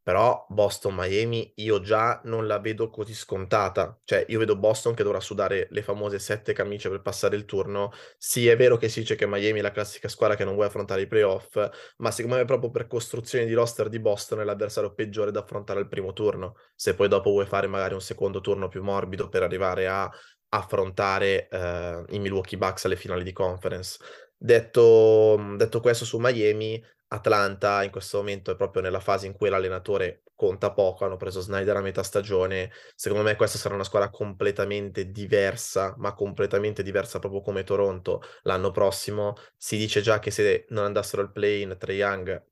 però 0.09 0.47
Boston-Miami 0.49 1.53
io 1.57 1.83
già 1.83 2.19
non 2.25 2.47
la 2.47 2.59
vedo 2.61 2.89
così 2.89 3.13
scontata. 3.13 4.01
Cioè, 4.05 4.25
io 4.29 4.39
vedo 4.39 4.57
Boston 4.57 4.95
che 4.95 5.03
dovrà 5.03 5.21
sudare 5.21 5.69
le 5.71 5.83
famose 5.83 6.19
sette 6.19 6.55
camicie 6.55 6.89
per 6.89 7.03
passare 7.03 7.37
il 7.37 7.45
turno. 7.45 7.93
Sì, 8.17 8.49
è 8.49 8.57
vero 8.57 8.79
che 8.79 8.89
si 8.89 9.01
dice 9.01 9.17
che 9.17 9.27
Miami 9.27 9.59
è 9.59 9.63
la 9.63 9.71
classica 9.71 10.09
squadra 10.09 10.35
che 10.35 10.45
non 10.45 10.55
vuole 10.55 10.69
affrontare 10.69 11.03
i 11.03 11.07
playoff, 11.07 11.59
ma 11.99 12.11
secondo 12.11 12.39
me 12.39 12.47
proprio 12.47 12.71
per 12.71 12.87
costruzione 12.87 13.45
di 13.45 13.53
roster 13.53 13.91
di 13.91 14.01
Boston 14.01 14.41
è 14.41 14.45
l'avversario 14.45 14.95
peggiore 14.95 15.31
da 15.31 15.41
affrontare 15.41 15.81
al 15.81 15.89
primo 15.89 16.15
turno. 16.15 16.57
Se 16.75 16.95
poi 16.95 17.09
dopo 17.09 17.29
vuoi 17.29 17.45
fare 17.45 17.67
magari 17.67 17.93
un 17.93 18.01
secondo 18.01 18.41
turno 18.41 18.69
più 18.69 18.83
morbido 18.83 19.29
per 19.29 19.43
arrivare 19.43 19.89
a 19.89 20.11
affrontare 20.49 21.49
eh, 21.49 22.05
i 22.09 22.19
Milwaukee 22.19 22.57
Bucks 22.57 22.87
alle 22.87 22.97
finali 22.97 23.25
di 23.25 23.35
conference. 23.35 23.99
Detto, 24.39 25.37
detto 25.59 25.81
questo 25.81 26.07
su 26.07 26.17
Miami, 26.17 26.83
Atlanta 27.09 27.83
in 27.83 27.91
questo 27.91 28.19
momento 28.19 28.51
è 28.51 28.57
proprio 28.57 28.83
nella 28.83 29.01
fase 29.01 29.27
in 29.27 29.33
cui 29.33 29.49
l'allenatore 29.49 30.23
conta 30.35 30.73
poco, 30.73 31.05
hanno 31.05 31.17
preso 31.17 31.41
Snyder 31.41 31.77
a 31.77 31.81
metà 31.81 32.03
stagione, 32.03 32.71
secondo 32.95 33.25
me 33.25 33.35
questa 33.37 33.59
sarà 33.59 33.75
una 33.75 33.85
squadra 33.85 34.11
completamente 34.11 35.11
diversa, 35.11 35.95
ma 35.99 36.15
completamente 36.15 36.83
diversa 36.83 37.19
proprio 37.19 37.41
come 37.41 37.65
Toronto 37.65 38.23
l'anno 38.43 38.71
prossimo, 38.71 39.35
si 39.57 39.77
dice 39.77 40.01
già 40.01 40.19
che 40.21 40.31
se 40.31 40.67
non 40.69 40.85
andassero 40.85 41.23
al 41.23 41.33
play-in 41.33 41.77
Trae 41.79 41.97
Young 41.97 42.45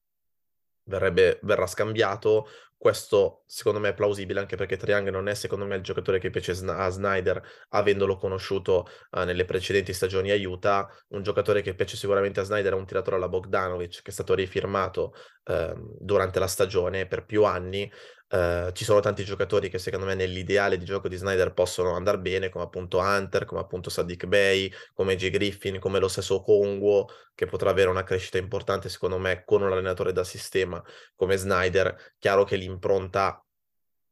verrebbe, 0.87 1.39
verrà 1.43 1.67
scambiato. 1.67 2.49
Questo 2.79 3.43
secondo 3.47 3.81
me 3.81 3.89
è 3.89 3.95
plausibile 3.95 4.39
anche 4.39 4.55
perché 4.55 4.77
Triang 4.77 5.09
non 5.09 5.29
è 5.29 5.35
secondo 5.35 5.65
me 5.65 5.77
il 5.77 5.83
giocatore 5.83 6.19
che 6.19 6.29
piace 6.29 6.53
a 6.53 6.89
Snyder 6.91 7.43
avendolo 7.71 8.19
conosciuto 8.19 8.87
uh, 9.13 9.23
nelle 9.23 9.47
precedenti 9.47 9.95
stagioni 9.95 10.31
a 10.31 10.49
Utah. 10.49 10.87
Un 11.09 11.23
giocatore 11.23 11.63
che 11.63 11.75
piace 11.75 11.97
sicuramente 11.97 12.41
a 12.41 12.43
Snyder 12.43 12.75
è 12.75 12.77
un 12.77 12.85
tiratore 12.85 13.17
alla 13.17 13.29
Bogdanovic 13.29 14.03
che 14.03 14.11
è 14.11 14.13
stato 14.13 14.35
rifirmato 14.35 15.15
uh, 15.45 15.97
durante 15.99 16.39
la 16.39 16.47
stagione 16.47 17.07
per 17.07 17.25
più 17.25 17.45
anni. 17.45 17.91
Uh, 18.29 18.73
ci 18.73 18.83
sono 18.83 18.99
tanti 18.99 19.23
giocatori 19.23 19.69
che 19.69 19.79
secondo 19.79 20.05
me 20.05 20.17
nell'ideale 20.17 20.79
di 20.79 20.85
gioco 20.85 21.07
di 21.07 21.15
Snyder 21.15 21.53
possono 21.53 21.95
andare 21.95 22.19
bene, 22.19 22.49
come 22.49 22.65
appunto 22.65 22.99
Hunter, 22.99 23.45
come 23.45 23.61
appunto 23.61 23.89
Sadiq 23.89 24.27
Bey, 24.27 24.73
come 24.95 25.15
J. 25.15 25.31
Griffin, 25.31 25.79
come 25.79 26.01
lo 26.01 26.09
stesso 26.09 26.43
Congo, 26.43 27.09
che 27.37 27.47
potrà 27.47 27.71
avere 27.71 27.89
una 27.89 28.03
crescita 28.03 28.39
importante 28.39 28.89
secondo 28.89 29.19
me 29.19 29.45
con 29.45 29.63
un 29.63 29.71
allenatore 29.71 30.13
da 30.13 30.25
sistema 30.25 30.83
come 31.15 31.37
Snyder. 31.37 32.15
Chiaro 32.19 32.43
che 32.43 32.57
l'impronta 32.57 33.41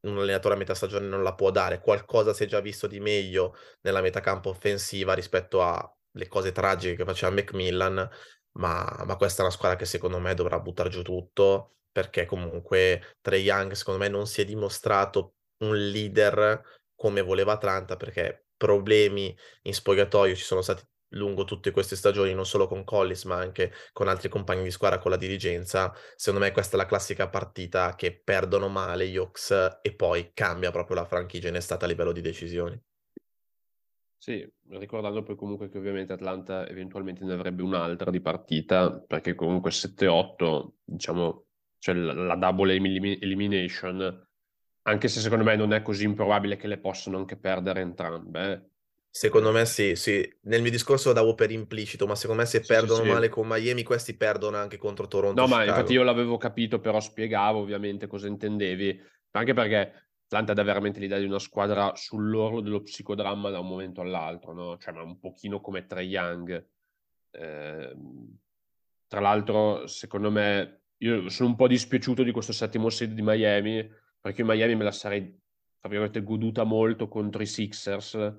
un 0.01 0.17
allenatore 0.19 0.53
a 0.53 0.57
metà 0.57 0.73
stagione 0.75 1.07
non 1.07 1.21
la 1.21 1.33
può 1.33 1.51
dare, 1.51 1.81
qualcosa 1.81 2.33
si 2.33 2.43
è 2.43 2.47
già 2.47 2.61
visto 2.61 2.87
di 2.87 2.99
meglio 3.01 3.55
nella 3.81 4.01
metacampo 4.01 4.49
offensiva 4.49 5.13
rispetto 5.13 5.61
alle 5.61 6.27
cose 6.29 6.51
tragiche 6.53 6.95
che 6.95 7.03
faceva 7.03 7.33
Macmillan, 7.33 8.09
ma, 8.53 9.03
ma 9.05 9.15
questa 9.17 9.41
è 9.41 9.45
una 9.45 9.53
squadra 9.53 9.77
che 9.77 9.85
secondo 9.85 10.19
me 10.19 10.33
dovrà 10.35 10.59
buttare 10.59 10.89
giù 10.89 11.01
tutto 11.01 11.71
perché 11.95 12.25
comunque 12.25 13.15
Trey 13.21 13.41
Young 13.41 13.71
secondo 13.71 14.01
me 14.01 14.09
non 14.09 14.27
si 14.27 14.41
è 14.41 14.43
dimostrato 14.43 15.35
un 15.59 15.77
leader 15.77 16.61
come 16.93 17.21
voleva 17.21 17.53
Atlanta 17.53 17.95
perché 17.95 18.47
problemi 18.57 19.33
in 19.61 19.73
spogliatoio 19.73 20.35
ci 20.35 20.43
sono 20.43 20.61
stati 20.61 20.83
lungo 21.09 21.45
tutte 21.45 21.71
queste 21.71 21.95
stagioni, 21.95 22.33
non 22.33 22.45
solo 22.45 22.67
con 22.67 22.83
Collis, 22.83 23.23
ma 23.23 23.37
anche 23.37 23.71
con 23.93 24.09
altri 24.09 24.27
compagni 24.27 24.63
di 24.63 24.71
squadra, 24.71 24.99
con 24.99 25.11
la 25.11 25.15
dirigenza. 25.15 25.93
Secondo 26.17 26.45
me 26.45 26.51
questa 26.51 26.75
è 26.75 26.77
la 26.77 26.85
classica 26.85 27.29
partita 27.29 27.95
che 27.95 28.19
perdono 28.21 28.67
male 28.67 29.07
gli 29.07 29.15
Hawks 29.15 29.79
e 29.81 29.95
poi 29.95 30.31
cambia 30.33 30.71
proprio 30.71 30.97
la 30.97 31.05
franchigia 31.05 31.47
in 31.47 31.55
estate 31.55 31.85
a 31.85 31.87
livello 31.87 32.11
di 32.11 32.19
decisioni. 32.19 32.77
Sì, 34.17 34.45
ricordando 34.71 35.23
poi 35.23 35.37
comunque 35.37 35.69
che 35.69 35.77
ovviamente 35.77 36.11
Atlanta 36.11 36.67
eventualmente 36.67 37.23
ne 37.23 37.31
avrebbe 37.31 37.61
un'altra 37.61 38.11
di 38.11 38.19
partita, 38.19 38.99
perché 38.99 39.33
comunque 39.33 39.71
7-8, 39.71 40.73
diciamo, 40.83 41.45
cioè 41.85 41.93
la 41.93 42.35
double 42.35 42.73
elimination, 42.73 44.27
anche 44.87 45.07
se 45.07 45.19
secondo 45.19 45.43
me 45.43 45.55
non 45.55 45.71
è 45.71 45.83
così 45.83 46.03
improbabile 46.03 46.57
che 46.57 46.65
le 46.65 46.79
possano 46.79 47.17
anche 47.17 47.37
perdere 47.37 47.81
entrambe. 47.81 48.51
Eh. 48.51 48.69
Secondo 49.07 49.51
me 49.51 49.65
sì, 49.65 49.95
sì. 49.95 50.27
Nel 50.45 50.63
mio 50.63 50.71
discorso 50.71 51.09
lo 51.09 51.13
davo 51.13 51.35
per 51.35 51.51
implicito, 51.51 52.07
ma 52.07 52.15
secondo 52.15 52.41
me 52.41 52.47
se 52.47 52.63
sì, 52.63 52.73
perdono 52.73 53.03
sì, 53.03 53.09
male 53.09 53.29
con 53.29 53.45
Miami, 53.47 53.83
questi 53.83 54.15
perdono 54.17 54.57
anche 54.57 54.77
contro 54.77 55.07
Toronto. 55.07 55.39
No, 55.39 55.45
ma 55.45 55.63
infatti 55.63 55.93
io 55.93 56.01
l'avevo 56.01 56.37
capito, 56.37 56.79
però 56.79 56.99
spiegavo 56.99 57.59
ovviamente 57.59 58.07
cosa 58.07 58.25
intendevi, 58.25 58.99
anche 59.31 59.53
perché 59.53 60.09
Atlanta 60.25 60.53
dà 60.53 60.63
veramente 60.63 60.99
l'idea 60.99 61.19
di 61.19 61.25
una 61.25 61.37
squadra 61.37 61.93
sull'orlo 61.95 62.61
dello 62.61 62.81
psicodramma 62.81 63.51
da 63.51 63.59
un 63.59 63.67
momento 63.67 64.01
all'altro, 64.01 64.53
no? 64.53 64.77
Cioè, 64.79 64.91
ma 64.91 65.03
un 65.03 65.19
pochino 65.19 65.61
come 65.61 65.85
Trae 65.85 66.03
Young. 66.03 66.67
Eh, 67.29 67.95
tra 69.07 69.19
l'altro, 69.19 69.85
secondo 69.85 70.31
me, 70.31 70.79
io 70.97 71.29
sono 71.29 71.49
un 71.49 71.55
po' 71.55 71.67
dispiaciuto 71.67 72.23
di 72.23 72.31
questo 72.31 72.53
settimo 72.53 72.89
seed 72.89 73.13
di 73.13 73.21
Miami, 73.21 73.87
perché 74.19 74.41
in 74.41 74.47
Miami 74.47 74.75
me 74.75 74.83
la 74.83 74.91
sarei, 74.91 75.39
tra 75.79 76.21
goduta 76.21 76.63
molto 76.63 77.07
contro 77.07 77.41
i 77.41 77.45
Sixers. 77.45 78.33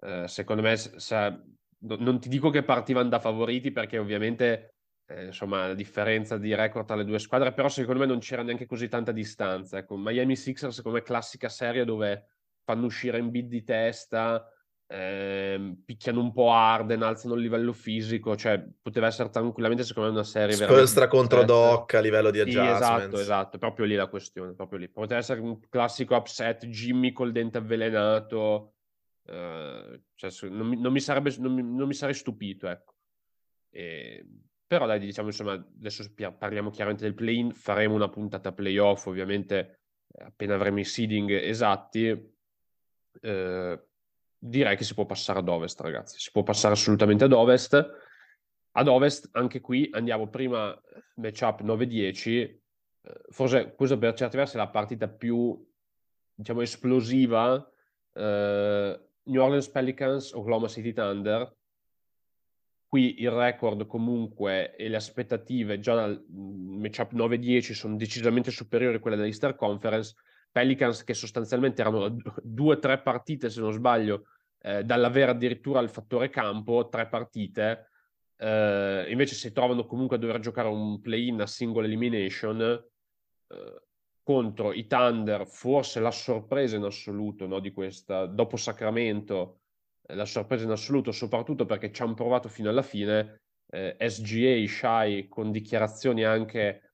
Eh, 0.00 0.26
secondo 0.26 0.62
me, 0.62 0.76
sa, 0.76 1.40
non 1.78 2.18
ti 2.18 2.28
dico 2.28 2.50
che 2.50 2.62
partivano 2.62 3.08
da 3.08 3.20
favoriti, 3.20 3.70
perché 3.70 3.98
ovviamente, 3.98 4.74
eh, 5.06 5.26
insomma, 5.26 5.68
la 5.68 5.74
differenza 5.74 6.38
di 6.38 6.54
record 6.54 6.86
tra 6.86 6.96
le 6.96 7.04
due 7.04 7.18
squadre, 7.18 7.52
però 7.52 7.68
secondo 7.68 8.00
me 8.00 8.06
non 8.06 8.18
c'era 8.18 8.42
neanche 8.42 8.66
così 8.66 8.88
tanta 8.88 9.12
distanza. 9.12 9.78
Ecco, 9.78 9.96
Miami 9.96 10.34
Sixers, 10.34 10.74
secondo 10.74 10.98
me, 10.98 11.04
classica 11.04 11.48
serie 11.48 11.84
dove 11.84 12.26
fanno 12.64 12.86
uscire 12.86 13.18
in 13.18 13.30
bid 13.30 13.48
di 13.48 13.62
testa, 13.62 14.51
eh, 14.94 15.74
picchiano 15.86 16.20
un 16.20 16.32
po' 16.32 16.50
Arden, 16.50 17.02
alzano 17.02 17.34
il 17.34 17.40
livello 17.40 17.72
fisico, 17.72 18.36
cioè 18.36 18.62
poteva 18.82 19.06
essere 19.06 19.30
tranquillamente 19.30 19.84
secondo 19.84 20.10
me 20.10 20.16
una 20.16 20.24
serie 20.24 20.54
Spolstra 20.54 21.08
contro 21.08 21.44
Doc 21.44 21.94
a 21.94 22.00
livello 22.00 22.30
di 22.30 22.40
sì, 22.40 22.58
esatto, 22.58 23.18
esatto, 23.18 23.56
proprio 23.56 23.86
lì 23.86 23.94
la 23.94 24.08
questione, 24.08 24.52
proprio 24.52 24.80
lì. 24.80 24.88
Poteva 24.90 25.18
essere 25.18 25.40
un 25.40 25.58
classico 25.70 26.14
upset, 26.14 26.66
Jimmy 26.66 27.12
col 27.12 27.32
dente 27.32 27.56
avvelenato, 27.56 28.74
eh, 29.24 30.02
cioè, 30.14 30.50
non, 30.50 30.66
mi, 30.66 30.78
non, 30.78 30.92
mi 30.92 31.00
sarebbe, 31.00 31.34
non, 31.38 31.54
mi, 31.54 31.62
non 31.62 31.86
mi 31.86 31.94
sarei 31.94 32.14
stupito, 32.14 32.68
ecco. 32.68 32.94
E, 33.70 34.26
però 34.66 34.84
dai, 34.84 34.98
diciamo 34.98 35.28
insomma, 35.28 35.52
adesso 35.52 36.04
parliamo 36.36 36.68
chiaramente 36.68 37.04
del 37.04 37.14
play-in, 37.14 37.54
faremo 37.54 37.94
una 37.94 38.10
puntata 38.10 38.52
playoff, 38.52 39.06
ovviamente 39.06 39.84
appena 40.18 40.54
avremo 40.54 40.80
i 40.80 40.84
seeding 40.84 41.30
esatti. 41.30 42.30
Eh, 43.22 43.86
direi 44.44 44.76
che 44.76 44.82
si 44.82 44.94
può 44.94 45.06
passare 45.06 45.38
ad 45.38 45.48
ovest, 45.48 45.80
ragazzi. 45.80 46.18
Si 46.18 46.30
può 46.32 46.42
passare 46.42 46.74
assolutamente 46.74 47.24
ad 47.24 47.32
ovest. 47.32 47.74
Ad 48.72 48.88
ovest, 48.88 49.28
anche 49.32 49.60
qui 49.60 49.88
andiamo 49.92 50.28
prima 50.28 50.76
matchup 51.16 51.62
9-10. 51.62 52.28
Eh, 52.28 52.60
forse 53.30 53.74
questa 53.76 53.96
per 53.96 54.14
certi 54.14 54.36
versi 54.36 54.56
è 54.56 54.58
la 54.58 54.68
partita 54.68 55.08
più, 55.08 55.64
diciamo, 56.34 56.60
esplosiva. 56.60 57.54
Uh, 58.14 59.00
New 59.24 59.40
Orleans 59.40 59.68
Pelicans, 59.68 60.32
Oklahoma 60.32 60.66
City 60.66 60.92
Thunder. 60.92 61.54
Qui 62.88 63.22
il 63.22 63.30
record 63.30 63.86
comunque 63.86 64.74
e 64.74 64.88
le 64.88 64.96
aspettative 64.96 65.78
già 65.78 65.94
dal 65.94 66.26
mm, 66.30 66.80
matchup 66.80 67.12
9-10 67.12 67.72
sono 67.72 67.96
decisamente 67.96 68.50
superiori 68.50 68.96
a 68.96 68.98
quelle 68.98 69.16
dell'Easter 69.16 69.54
Conference. 69.54 70.14
Pelicans 70.52 71.02
che 71.02 71.14
sostanzialmente 71.14 71.80
erano 71.80 72.14
due 72.42 72.74
o 72.76 72.78
tre 72.78 73.00
partite, 73.00 73.50
se 73.50 73.60
non 73.60 73.72
sbaglio, 73.72 74.26
eh, 74.60 74.84
dall'avere 74.84 75.32
addirittura 75.32 75.80
il 75.80 75.88
fattore 75.88 76.28
campo, 76.28 76.88
tre 76.88 77.08
partite, 77.08 77.88
eh, 78.36 79.06
invece 79.08 79.34
si 79.34 79.50
trovano 79.52 79.86
comunque 79.86 80.16
a 80.16 80.18
dover 80.18 80.38
giocare 80.40 80.68
un 80.68 81.00
play-in 81.00 81.40
a 81.40 81.46
single 81.46 81.86
elimination 81.86 82.60
eh, 82.60 83.82
contro 84.22 84.72
i 84.72 84.86
Thunder, 84.86 85.46
forse 85.46 86.00
la 86.00 86.10
sorpresa 86.10 86.76
in 86.76 86.84
assoluto 86.84 87.46
no, 87.46 87.58
di 87.58 87.72
questa, 87.72 88.26
dopo 88.26 88.56
Sacramento, 88.56 89.60
eh, 90.02 90.14
la 90.14 90.26
sorpresa 90.26 90.64
in 90.64 90.70
assoluto, 90.70 91.12
soprattutto 91.12 91.64
perché 91.66 91.90
ci 91.90 92.02
hanno 92.02 92.14
provato 92.14 92.48
fino 92.48 92.68
alla 92.68 92.82
fine, 92.82 93.42
eh, 93.68 93.96
SGA, 93.98 94.66
Shai, 94.68 95.28
con 95.28 95.50
dichiarazioni 95.50 96.24
anche 96.24 96.91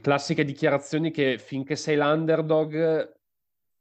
classiche 0.00 0.44
dichiarazioni 0.44 1.10
che 1.10 1.38
finché 1.38 1.76
sei 1.76 1.96
l'underdog 1.96 3.14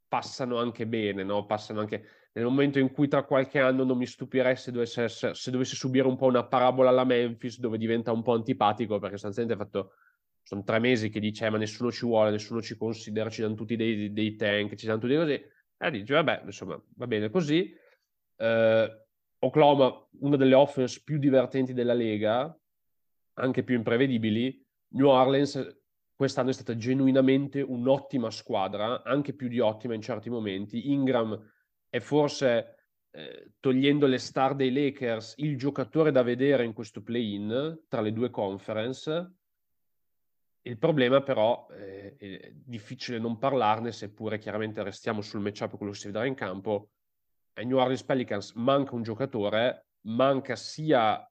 passano 0.08 0.58
anche 0.58 0.86
bene, 0.86 1.24
no? 1.24 1.46
Passano 1.46 1.80
anche 1.80 2.06
nel 2.34 2.44
momento 2.46 2.80
in 2.80 2.92
cui 2.92 3.08
tra 3.08 3.24
qualche 3.24 3.60
anno 3.60 3.84
non 3.84 3.98
mi 3.98 4.06
stupirei 4.06 4.58
se 4.58 4.72
dovesse, 4.72 5.08
se 5.08 5.52
dovesse 5.52 5.76
subire 5.76 6.08
un 6.08 6.18
po' 6.18 6.26
una 6.26 6.46
parabola 6.46 6.90
alla 6.90 7.06
Memphis 7.06 7.60
dove 7.60 7.78
diventa 7.78 8.12
un 8.12 8.22
po' 8.22 8.34
antipatico 8.34 9.00
perché 9.00 9.18
sostanzialmente 9.18 9.64
fatto 9.64 9.94
sono 10.44 10.64
tre 10.64 10.80
mesi 10.80 11.10
che 11.10 11.20
dice 11.20 11.46
eh, 11.46 11.50
ma 11.50 11.58
nessuno 11.58 11.92
ci 11.92 12.06
vuole, 12.06 12.30
nessuno 12.30 12.62
ci 12.62 12.78
considera, 12.78 13.30
ci 13.30 13.42
danno 13.42 13.56
tutti 13.56 13.76
dei, 13.76 14.12
dei 14.12 14.36
tank, 14.36 14.76
ci 14.76 14.86
danno 14.86 15.00
tutti 15.00 15.16
così 15.16 15.44
Eh, 15.78 15.92
dice, 15.92 16.14
vabbè, 16.14 16.42
insomma, 16.46 16.80
va 16.96 17.08
bene 17.08 17.30
così. 17.30 17.74
Eh, 18.36 19.06
Oklahoma, 19.40 20.08
una 20.20 20.36
delle 20.36 20.54
offense 20.54 21.02
più 21.04 21.18
divertenti 21.18 21.74
della 21.74 21.94
Lega, 21.94 22.56
anche 23.34 23.64
più 23.64 23.76
imprevedibili. 23.76 24.64
New 24.90 25.08
Orleans 25.08 25.84
quest'anno 26.16 26.50
è 26.50 26.54
stata 26.54 26.78
genuinamente 26.78 27.62
un'ottima 27.62 28.32
squadra, 28.32 29.04
anche 29.04 29.34
più 29.34 29.48
di 29.48 29.60
ottima 29.60 29.94
in 29.94 30.02
certi 30.02 30.30
momenti. 30.30 30.92
Ingram 30.92 31.38
è 31.90 32.00
forse, 32.00 32.76
eh, 33.12 33.52
togliendo 33.60 34.08
le 34.08 34.18
star 34.18 34.56
dei 34.56 34.72
Lakers, 34.72 35.36
il 35.38 35.58
giocatore 35.58 36.12
da 36.12 36.24
vedere 36.24 36.64
in 36.64 36.74
questo 36.74 37.02
play-in 37.02 37.82
tra 37.88 38.02
le 38.02 38.14
due 38.14 38.30
conference. 38.30 39.34
Il 40.62 40.78
problema 40.78 41.22
però, 41.22 41.68
eh, 41.72 42.16
è 42.16 42.52
difficile 42.54 43.20
non 43.20 43.38
parlarne, 43.38 43.92
seppure 43.92 44.40
chiaramente 44.40 44.82
restiamo 44.84 45.22
sul 45.22 45.42
matchup 45.42 45.78
quello 45.78 45.92
che 45.92 46.00
si 46.00 46.08
vedrà 46.08 46.26
in 46.26 46.34
campo, 46.34 46.90
ai 47.54 47.66
New 47.66 47.78
Orleans 47.78 48.04
Pelicans 48.04 48.54
manca 48.54 48.96
un 48.96 49.04
giocatore, 49.04 49.88
manca 50.02 50.56
sia 50.56 51.30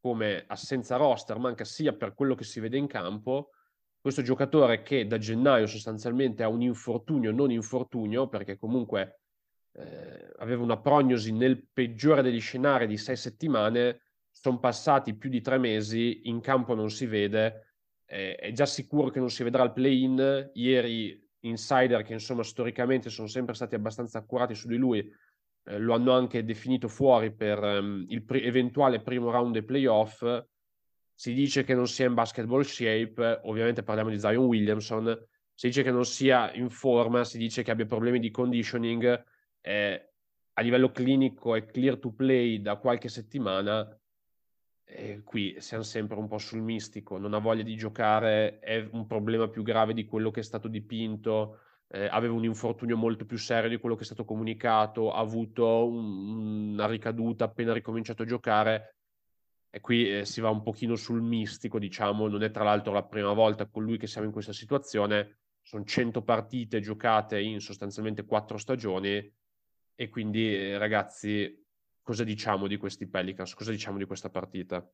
come 0.00 0.44
assenza 0.46 0.96
roster, 0.96 1.38
manca 1.38 1.64
sia 1.64 1.92
per 1.92 2.14
quello 2.14 2.34
che 2.34 2.44
si 2.44 2.58
vede 2.58 2.76
in 2.76 2.86
campo, 2.86 3.50
questo 4.02 4.22
giocatore 4.22 4.82
che 4.82 5.06
da 5.06 5.16
gennaio 5.16 5.68
sostanzialmente 5.68 6.42
ha 6.42 6.48
un 6.48 6.60
infortunio, 6.60 7.30
non 7.30 7.52
infortunio, 7.52 8.28
perché 8.28 8.58
comunque 8.58 9.20
eh, 9.74 10.32
aveva 10.38 10.64
una 10.64 10.76
prognosi 10.76 11.30
nel 11.30 11.68
peggiore 11.72 12.20
degli 12.20 12.40
scenari 12.40 12.88
di 12.88 12.96
sei 12.96 13.16
settimane, 13.16 14.00
sono 14.28 14.58
passati 14.58 15.14
più 15.14 15.30
di 15.30 15.40
tre 15.40 15.56
mesi, 15.56 16.22
in 16.24 16.40
campo 16.40 16.74
non 16.74 16.90
si 16.90 17.06
vede, 17.06 17.76
eh, 18.04 18.34
è 18.34 18.50
già 18.50 18.66
sicuro 18.66 19.08
che 19.08 19.20
non 19.20 19.30
si 19.30 19.44
vedrà 19.44 19.62
il 19.62 19.72
play-in, 19.72 20.50
ieri 20.54 21.24
insider 21.44 22.02
che 22.02 22.12
insomma 22.12 22.42
storicamente 22.42 23.08
sono 23.08 23.28
sempre 23.28 23.54
stati 23.54 23.76
abbastanza 23.76 24.18
accurati 24.18 24.56
su 24.56 24.66
di 24.66 24.76
lui, 24.76 24.98
eh, 24.98 25.78
lo 25.78 25.94
hanno 25.94 26.10
anche 26.10 26.44
definito 26.44 26.88
fuori 26.88 27.32
per 27.32 27.62
um, 27.62 28.04
il 28.08 28.24
pre- 28.24 28.42
eventuale 28.42 29.00
primo 29.00 29.30
round 29.30 29.52
dei 29.52 29.62
playoff, 29.62 30.24
si 31.14 31.34
dice 31.34 31.64
che 31.64 31.74
non 31.74 31.86
sia 31.86 32.06
in 32.06 32.14
basketball 32.14 32.62
shape, 32.62 33.40
ovviamente 33.44 33.82
parliamo 33.82 34.10
di 34.10 34.18
Zion 34.18 34.44
Williamson, 34.44 35.26
si 35.54 35.66
dice 35.68 35.82
che 35.82 35.90
non 35.90 36.04
sia 36.04 36.52
in 36.54 36.70
forma, 36.70 37.24
si 37.24 37.38
dice 37.38 37.62
che 37.62 37.70
abbia 37.70 37.86
problemi 37.86 38.18
di 38.18 38.30
conditioning, 38.30 39.24
eh, 39.60 40.12
a 40.54 40.60
livello 40.62 40.90
clinico 40.90 41.54
è 41.54 41.64
clear 41.64 41.98
to 41.98 42.12
play 42.12 42.60
da 42.60 42.76
qualche 42.76 43.08
settimana, 43.08 43.96
e 44.84 45.22
qui 45.22 45.56
siamo 45.58 45.82
sempre 45.82 46.18
un 46.18 46.28
po' 46.28 46.38
sul 46.38 46.60
mistico, 46.60 47.16
non 47.16 47.34
ha 47.34 47.38
voglia 47.38 47.62
di 47.62 47.76
giocare, 47.76 48.58
è 48.58 48.86
un 48.92 49.06
problema 49.06 49.48
più 49.48 49.62
grave 49.62 49.94
di 49.94 50.04
quello 50.04 50.30
che 50.30 50.40
è 50.40 50.42
stato 50.42 50.68
dipinto, 50.68 51.60
eh, 51.88 52.06
aveva 52.06 52.34
un 52.34 52.44
infortunio 52.44 52.96
molto 52.96 53.24
più 53.24 53.36
serio 53.36 53.70
di 53.70 53.78
quello 53.78 53.94
che 53.94 54.02
è 54.02 54.06
stato 54.06 54.24
comunicato, 54.24 55.12
ha 55.12 55.20
avuto 55.20 55.86
un, 55.86 56.72
una 56.72 56.86
ricaduta 56.86 57.44
appena 57.44 57.72
ricominciato 57.72 58.22
a 58.22 58.26
giocare, 58.26 58.96
e 59.74 59.80
qui 59.80 60.18
eh, 60.18 60.26
si 60.26 60.42
va 60.42 60.50
un 60.50 60.62
pochino 60.62 60.96
sul 60.96 61.22
mistico, 61.22 61.78
diciamo, 61.78 62.28
non 62.28 62.42
è 62.42 62.50
tra 62.50 62.62
l'altro 62.62 62.92
la 62.92 63.04
prima 63.04 63.32
volta 63.32 63.64
con 63.64 63.82
lui 63.82 63.96
che 63.96 64.06
siamo 64.06 64.26
in 64.26 64.32
questa 64.32 64.52
situazione, 64.52 65.38
sono 65.62 65.82
100 65.82 66.20
partite 66.22 66.80
giocate 66.80 67.40
in 67.40 67.58
sostanzialmente 67.58 68.26
4 68.26 68.58
stagioni 68.58 69.34
e 69.94 70.08
quindi 70.10 70.54
eh, 70.54 70.76
ragazzi, 70.76 71.58
cosa 72.02 72.22
diciamo 72.22 72.66
di 72.66 72.76
questi 72.76 73.08
Pelicans? 73.08 73.54
Cosa 73.54 73.70
diciamo 73.70 73.96
di 73.96 74.04
questa 74.04 74.28
partita? 74.28 74.86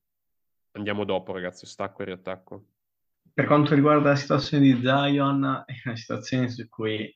Andiamo 0.72 1.02
dopo 1.02 1.32
ragazzi, 1.32 1.66
stacco 1.66 2.02
e 2.02 2.04
riattacco. 2.04 2.66
Per 3.34 3.46
quanto 3.46 3.74
riguarda 3.74 4.10
la 4.10 4.16
situazione 4.16 4.62
di 4.62 4.80
Zion, 4.80 5.64
è 5.66 5.74
una 5.86 5.96
situazione 5.96 6.48
su 6.50 6.68
cui 6.68 7.12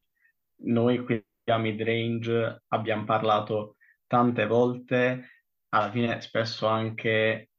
noi 0.65 1.05
qui 1.05 1.25
a 1.45 1.59
midrange 1.59 2.65
abbiamo 2.69 3.05
parlato 3.05 3.77
tante 4.09 4.47
volte, 4.47 5.29
alla 5.69 5.93
fine 5.93 6.21
spesso 6.21 6.67
anche 6.67 7.52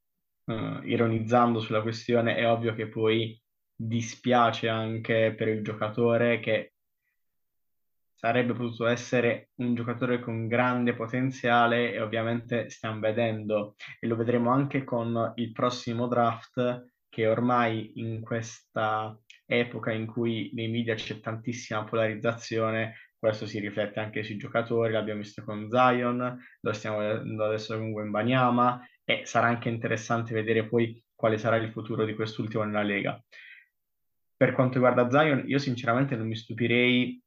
uh, 0.45 0.81
ironizzando 0.83 1.59
sulla 1.59 1.81
questione, 1.81 2.35
è 2.35 2.49
ovvio 2.49 2.73
che 2.73 2.87
poi 2.87 3.39
dispiace 3.75 4.69
anche 4.69 5.33
per 5.35 5.47
il 5.47 5.63
giocatore 5.63 6.39
che 6.39 6.73
sarebbe 8.23 8.53
potuto 8.53 8.85
essere 8.85 9.49
un 9.55 9.75
giocatore 9.75 10.21
con 10.21 10.47
grande 10.47 10.93
potenziale 10.93 11.91
e 11.91 11.99
ovviamente 11.99 12.69
stiamo 12.69 13.01
vedendo. 13.01 13.75
E 13.99 14.07
lo 14.07 14.15
vedremo 14.15 14.49
anche 14.49 14.85
con 14.85 15.33
il 15.35 15.51
prossimo 15.51 16.07
draft 16.07 16.85
che 17.09 17.27
ormai 17.27 17.91
in 17.95 18.21
questa 18.21 19.17
epoca 19.45 19.91
in 19.91 20.05
cui 20.05 20.51
nei 20.53 20.69
media 20.69 20.95
c'è 20.95 21.19
tantissima 21.19 21.83
polarizzazione, 21.83 22.95
questo 23.19 23.45
si 23.45 23.59
riflette 23.59 23.99
anche 23.99 24.23
sui 24.23 24.37
giocatori, 24.37 24.93
l'abbiamo 24.93 25.19
visto 25.19 25.43
con 25.43 25.69
Zion, 25.69 26.37
lo 26.61 26.73
stiamo 26.73 26.99
vedendo 26.99 27.45
adesso 27.45 27.77
con 27.77 27.91
Wembanyama 27.91 28.81
e 29.05 29.25
sarà 29.25 29.47
anche 29.47 29.69
interessante 29.69 30.33
vedere 30.33 30.67
poi 30.67 31.01
quale 31.15 31.37
sarà 31.37 31.57
il 31.57 31.71
futuro 31.71 32.05
di 32.05 32.13
quest'ultimo 32.13 32.63
nella 32.63 32.83
Lega. 32.83 33.21
Per 34.35 34.51
quanto 34.53 34.73
riguarda 34.75 35.09
Zion, 35.09 35.43
io 35.47 35.57
sinceramente 35.57 36.15
non 36.15 36.27
mi 36.27 36.35
stupirei 36.35 37.21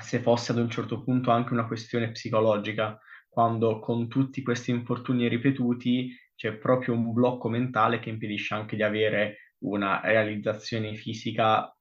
se 0.00 0.20
fosse 0.20 0.52
ad 0.52 0.58
un 0.58 0.68
certo 0.68 1.02
punto 1.02 1.30
anche 1.30 1.52
una 1.52 1.66
questione 1.66 2.10
psicologica, 2.10 2.98
quando 3.28 3.78
con 3.80 4.08
tutti 4.08 4.42
questi 4.42 4.70
infortuni 4.70 5.28
ripetuti 5.28 6.16
c'è 6.34 6.54
proprio 6.54 6.94
un 6.94 7.12
blocco 7.12 7.48
mentale 7.48 7.98
che 8.00 8.10
impedisce 8.10 8.54
anche 8.54 8.76
di 8.76 8.82
avere 8.82 9.54
una 9.58 10.00
realizzazione 10.00 10.94
fisica 10.94 11.74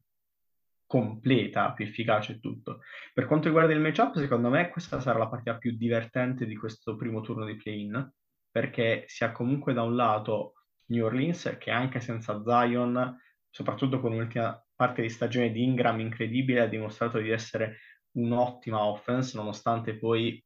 completa, 0.85 1.71
più 1.73 1.85
efficace 1.85 2.33
e 2.33 2.39
tutto. 2.39 2.81
Per 3.13 3.25
quanto 3.25 3.47
riguarda 3.47 3.73
il 3.73 3.79
matchup, 3.79 4.17
secondo 4.17 4.49
me 4.49 4.69
questa 4.69 4.99
sarà 4.99 5.17
la 5.17 5.27
partita 5.27 5.57
più 5.57 5.75
divertente 5.75 6.45
di 6.45 6.55
questo 6.55 6.95
primo 6.95 7.21
turno 7.21 7.45
di 7.45 7.55
play-in, 7.55 8.11
perché 8.53 9.05
si 9.07 9.23
ha 9.23 9.31
comunque 9.31 9.73
da 9.73 9.81
un 9.81 9.95
lato 9.95 10.53
New 10.91 11.05
Orleans 11.05 11.57
che 11.59 11.71
anche 11.71 11.99
senza 11.99 12.39
Zion, 12.45 13.19
soprattutto 13.49 13.99
con 13.99 14.15
l'ultima 14.15 14.63
parte 14.75 15.01
di 15.01 15.09
stagione 15.09 15.51
di 15.51 15.63
Ingram 15.63 15.99
incredibile, 15.99 16.61
ha 16.61 16.67
dimostrato 16.67 17.17
di 17.17 17.31
essere 17.31 17.79
un'ottima 18.11 18.85
offense, 18.85 19.35
nonostante 19.35 19.97
poi 19.97 20.41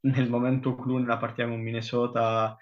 nel 0.00 0.30
momento 0.30 0.76
clou 0.76 0.96
nella 0.96 1.18
partita 1.18 1.46
con 1.46 1.60
Minnesota 1.60 2.56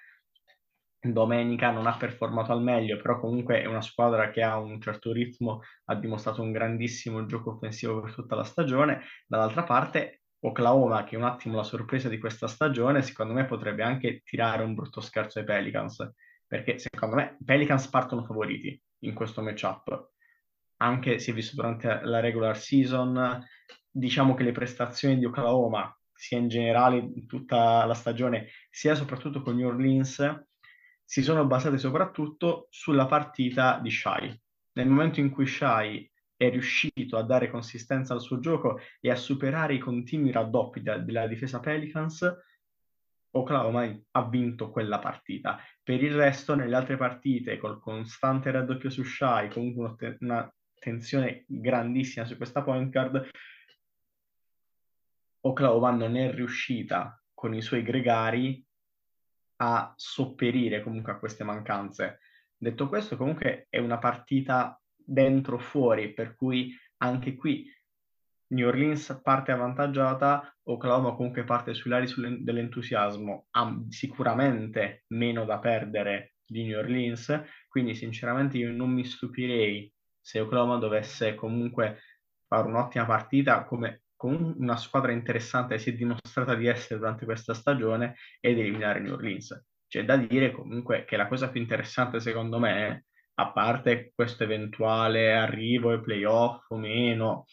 domenica 0.99 1.71
non 1.71 1.87
ha 1.87 1.97
performato 1.97 2.51
al 2.51 2.63
meglio, 2.63 2.97
però 2.97 3.21
comunque 3.21 3.63
è 3.63 3.67
una 3.67 3.83
squadra 3.83 4.31
che 4.31 4.43
ha 4.43 4.59
un 4.59 4.81
certo 4.81 5.13
ritmo, 5.13 5.61
ha 5.85 5.95
dimostrato 5.95 6.43
un 6.43 6.51
grandissimo 6.51 7.27
gioco 7.27 7.51
offensivo 7.51 8.01
per 8.01 8.15
tutta 8.15 8.35
la 8.35 8.45
stagione. 8.45 9.03
Dall'altra 9.27 9.63
parte 9.63 10.24
Oklahoma, 10.47 11.05
che 11.05 11.15
è 11.15 11.19
un 11.19 11.25
attimo 11.25 11.57
la 11.57 11.63
sorpresa 11.63 12.09
di 12.09 12.19
questa 12.19 12.47
stagione, 12.47 13.03
secondo 13.03 13.33
me 13.33 13.47
potrebbe 13.47 13.83
anche 13.83 14.23
tirare 14.25 14.63
un 14.63 14.75
brutto 14.75 15.01
scherzo 15.01 15.39
ai 15.39 15.45
Pelicans, 15.45 16.13
perché 16.47 16.79
secondo 16.79 17.17
me 17.17 17.37
i 17.41 17.45
Pelicans 17.45 17.89
partono 17.89 18.25
favoriti 18.25 18.81
in 19.01 19.15
questo 19.15 19.41
matchup. 19.41 20.11
Anche 20.79 21.17
è 21.17 21.33
visto 21.33 21.57
durante 21.57 22.01
la 22.03 22.21
regular 22.21 22.59
season, 22.59 23.43
diciamo 23.91 24.35
che 24.35 24.43
le 24.43 24.53
prestazioni 24.53 25.19
di 25.19 25.25
Oklahoma, 25.25 25.97
sia 26.13 26.39
in 26.39 26.49
generale 26.49 26.99
in 26.99 27.27
tutta 27.27 27.85
la 27.87 27.95
stagione, 27.95 28.49
sia 28.71 28.95
soprattutto 28.95 29.41
con 29.41 29.57
New 29.57 29.69
Orleans, 29.69 30.47
si 31.03 31.23
sono 31.23 31.47
basate 31.47 31.79
soprattutto 31.79 32.67
sulla 32.71 33.07
partita 33.07 33.79
di 33.79 33.91
Shai. 33.91 34.43
Nel 34.73 34.89
momento 34.89 35.21
in 35.21 35.31
cui 35.31 35.47
Shai 35.47 36.11
è 36.45 36.51
riuscito 36.51 37.17
a 37.17 37.23
dare 37.23 37.51
consistenza 37.51 38.15
al 38.15 38.21
suo 38.21 38.39
gioco 38.39 38.81
e 39.01 39.11
a 39.11 39.17
superare 39.17 39.75
i 39.75 39.79
continui 39.79 40.33
raddoppi 40.33 40.83
de- 40.83 41.05
della 41.05 41.27
difesa 41.27 41.61
Pelicans, 41.61 42.33
Oklahoma 43.33 43.93
ha 44.13 44.29
vinto 44.29 44.71
quella 44.71 44.99
partita. 44.99 45.59
Per 45.83 46.03
il 46.03 46.15
resto, 46.15 46.55
nelle 46.55 46.77
altre 46.77 46.97
partite, 46.97 47.59
col 47.59 47.81
costante 47.81 48.51
raddoppio 48.51 48.91
su 48.91 49.03
Shai, 49.03 49.51
comunque 49.51 50.17
una 50.21 50.53
tensione 50.79 51.45
grandissima 51.47 52.27
su 52.27 52.37
questa 52.37 52.63
point 52.63 52.91
guard, 52.91 53.29
Oklahoma 55.41 55.91
non 55.91 56.17
è 56.17 56.33
riuscita 56.33 57.21
con 57.35 57.55
i 57.55 57.61
suoi 57.61 57.83
gregari 57.83 58.65
a 59.57 59.93
sopperire 59.97 60.83
comunque 60.83 61.13
a 61.13 61.19
queste 61.19 61.45
mancanze. 61.45 62.21
Detto 62.57 62.89
questo, 62.89 63.17
comunque 63.17 63.67
è 63.69 63.79
una 63.79 63.99
partita 63.99 64.81
dentro 65.05 65.59
fuori, 65.59 66.13
per 66.13 66.35
cui 66.35 66.75
anche 66.99 67.35
qui 67.35 67.71
New 68.49 68.69
Orleans 68.69 69.21
parte 69.23 69.53
avvantaggiata, 69.53 70.57
Oklahoma 70.65 71.15
comunque 71.15 71.45
parte 71.45 71.75
sui 71.75 71.91
lari 71.91 72.07
dell'entusiasmo, 72.41 73.47
ha 73.51 73.85
sicuramente 73.89 75.05
meno 75.09 75.45
da 75.45 75.59
perdere 75.59 76.35
di 76.47 76.65
New 76.65 76.79
Orleans, 76.79 77.43
quindi 77.69 77.95
sinceramente 77.95 78.59
io 78.59 78.71
non 78.71 78.91
mi 78.91 79.05
stupirei 79.05 79.93
se 80.21 80.41
Oklahoma 80.41 80.77
dovesse 80.79 81.35
comunque 81.35 82.01
fare 82.47 82.69
un'ottima 82.69 83.05
partita 83.05 83.65
come 83.65 84.03
con 84.17 84.55
una 84.59 84.77
squadra 84.77 85.13
interessante 85.13 85.79
si 85.79 85.91
è 85.91 85.93
dimostrata 85.93 86.55
di 86.55 86.67
essere 86.67 86.99
durante 86.99 87.25
questa 87.27 87.53
stagione 87.53 88.15
ed 88.41 88.59
eliminare 88.59 89.01
New 89.01 89.13
Orleans. 89.13 89.67
C'è 89.87 90.05
da 90.05 90.17
dire 90.17 90.51
comunque 90.51 91.05
che 91.05 91.17
la 91.17 91.27
cosa 91.27 91.51
più 91.51 91.61
interessante 91.61 92.21
secondo 92.21 92.59
me 92.59 93.05
a 93.35 93.51
parte 93.51 94.13
questo 94.15 94.45
eventuale 94.45 95.35
arrivo 95.35 95.91
ai 95.91 96.01
playoff 96.01 96.71
o 96.71 96.77
meno, 96.77 97.47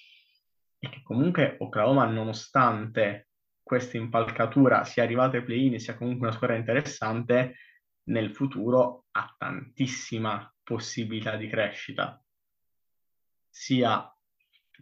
è 0.78 0.90
che 0.90 1.02
comunque 1.04 1.56
Oklahoma, 1.60 2.06
nonostante 2.06 3.30
questa 3.62 3.98
impalcatura 3.98 4.84
sia 4.84 5.04
arrivata 5.04 5.38
ai 5.38 5.44
play-in, 5.44 5.80
sia 5.80 5.96
comunque 5.96 6.28
una 6.28 6.36
squadra 6.36 6.58
interessante, 6.58 7.56
nel 8.04 8.34
futuro 8.34 9.06
ha 9.12 9.34
tantissima 9.38 10.54
possibilità 10.64 11.36
di 11.36 11.48
crescita, 11.48 12.22
sia 13.50 14.12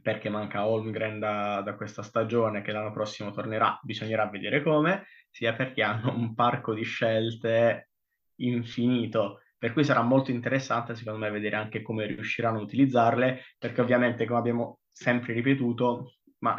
perché 0.01 0.29
manca 0.29 0.65
Holmgren 0.65 1.19
da, 1.19 1.61
da, 1.61 1.75
questa 1.75 2.01
stagione 2.01 2.61
che 2.61 2.71
l'anno 2.71 2.91
prossimo 2.93 3.31
tornerà, 3.31 3.77
bisognerà 3.83 4.27
vedere 4.27 4.63
come, 4.63 5.07
sia 5.29 5.53
perché 5.53 5.83
hanno 5.83 6.15
un 6.15 6.33
parco 6.33 6.73
di 6.73 6.83
scelte 6.83 7.89
infinito, 8.35 9.41
per 9.59 9.73
cui 9.73 9.83
sarà 9.83 10.01
molto 10.01 10.31
interessante 10.31 10.95
secondo 10.95 11.19
me 11.19 11.29
vedere 11.29 11.57
anche 11.57 11.81
come 11.81 12.07
riusciranno 12.07 12.59
a 12.59 12.63
utilizzarle, 12.63 13.43
perché 13.59 13.81
ovviamente 13.81 14.25
come 14.25 14.39
abbiamo 14.39 14.79
sempre 14.91 15.33
ripetuto, 15.33 16.15
ma 16.39 16.55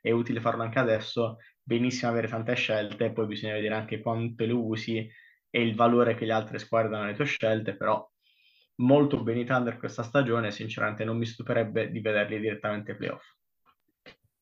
è 0.00 0.10
utile 0.10 0.40
farlo 0.40 0.62
anche 0.62 0.78
adesso, 0.78 1.38
benissimo 1.62 2.10
avere 2.10 2.28
tante 2.28 2.54
scelte, 2.54 3.10
poi 3.10 3.26
bisogna 3.26 3.54
vedere 3.54 3.74
anche 3.74 4.00
quanto 4.00 4.44
le 4.44 4.52
usi 4.52 5.10
e 5.50 5.62
il 5.62 5.74
valore 5.74 6.14
che 6.14 6.26
le 6.26 6.32
altre 6.32 6.58
squadre 6.58 6.90
danno 6.90 7.04
alle 7.04 7.14
tue 7.14 7.24
scelte, 7.24 7.74
però 7.76 8.06
molto 8.76 9.22
bene 9.22 9.40
i 9.40 9.44
Thunder 9.44 9.78
questa 9.78 10.02
stagione, 10.02 10.50
sinceramente 10.50 11.04
non 11.04 11.16
mi 11.16 11.26
stupirebbe 11.26 11.90
di 11.90 12.00
vederli 12.00 12.38
direttamente 12.38 12.92
ai 12.92 12.96
playoff. 12.96 13.24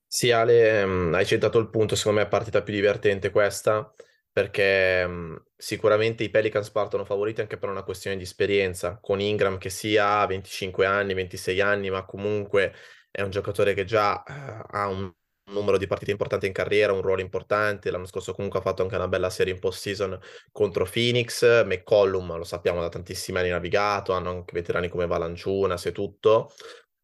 Sì, 0.06 0.32
Ale, 0.32 0.84
mm, 0.84 1.14
hai 1.14 1.24
citato 1.24 1.58
il 1.58 1.70
punto, 1.70 1.94
secondo 1.94 2.18
me 2.18 2.26
è 2.26 2.28
la 2.28 2.36
partita 2.36 2.62
più 2.62 2.74
divertente 2.74 3.30
questa, 3.30 3.92
perché 4.32 5.06
mh, 5.06 5.12
mm, 5.12 5.36
sicuramente 5.56 6.24
i 6.24 6.30
Pelicans 6.30 6.70
partono 6.70 7.04
favoriti 7.04 7.40
anche 7.40 7.58
per 7.58 7.68
una 7.68 7.82
questione 7.82 8.16
di 8.16 8.22
esperienza, 8.22 8.98
con 9.00 9.20
Ingram 9.20 9.58
che 9.58 9.70
sia 9.70 10.20
ha 10.20 10.26
25 10.26 10.86
anni, 10.86 11.14
26 11.14 11.60
anni, 11.60 11.90
ma 11.90 12.04
comunque 12.04 12.74
è 13.10 13.22
un 13.22 13.30
giocatore 13.30 13.74
che 13.74 13.84
già 13.84 14.22
uh, 14.26 14.64
ha 14.70 14.86
un 14.88 15.12
numero 15.50 15.78
di 15.78 15.86
partite 15.86 16.12
importanti 16.12 16.46
in 16.46 16.52
carriera, 16.52 16.92
un 16.92 17.02
ruolo 17.02 17.20
importante. 17.20 17.90
L'anno 17.90 18.06
scorso 18.06 18.32
comunque 18.32 18.60
ha 18.60 18.62
fatto 18.62 18.82
anche 18.82 18.94
una 18.94 19.08
bella 19.08 19.30
serie 19.30 19.52
in 19.52 19.58
post-season 19.58 20.18
contro 20.52 20.86
Phoenix. 20.90 21.64
McCollum, 21.64 22.36
lo 22.36 22.44
sappiamo, 22.44 22.80
da 22.80 22.88
tantissimi 22.88 23.38
anni 23.38 23.50
navigato, 23.50 24.12
hanno 24.12 24.30
anche 24.30 24.52
veterani 24.54 24.88
come 24.88 25.06
Valanciunas 25.06 25.86
e 25.86 25.92
tutto. 25.92 26.52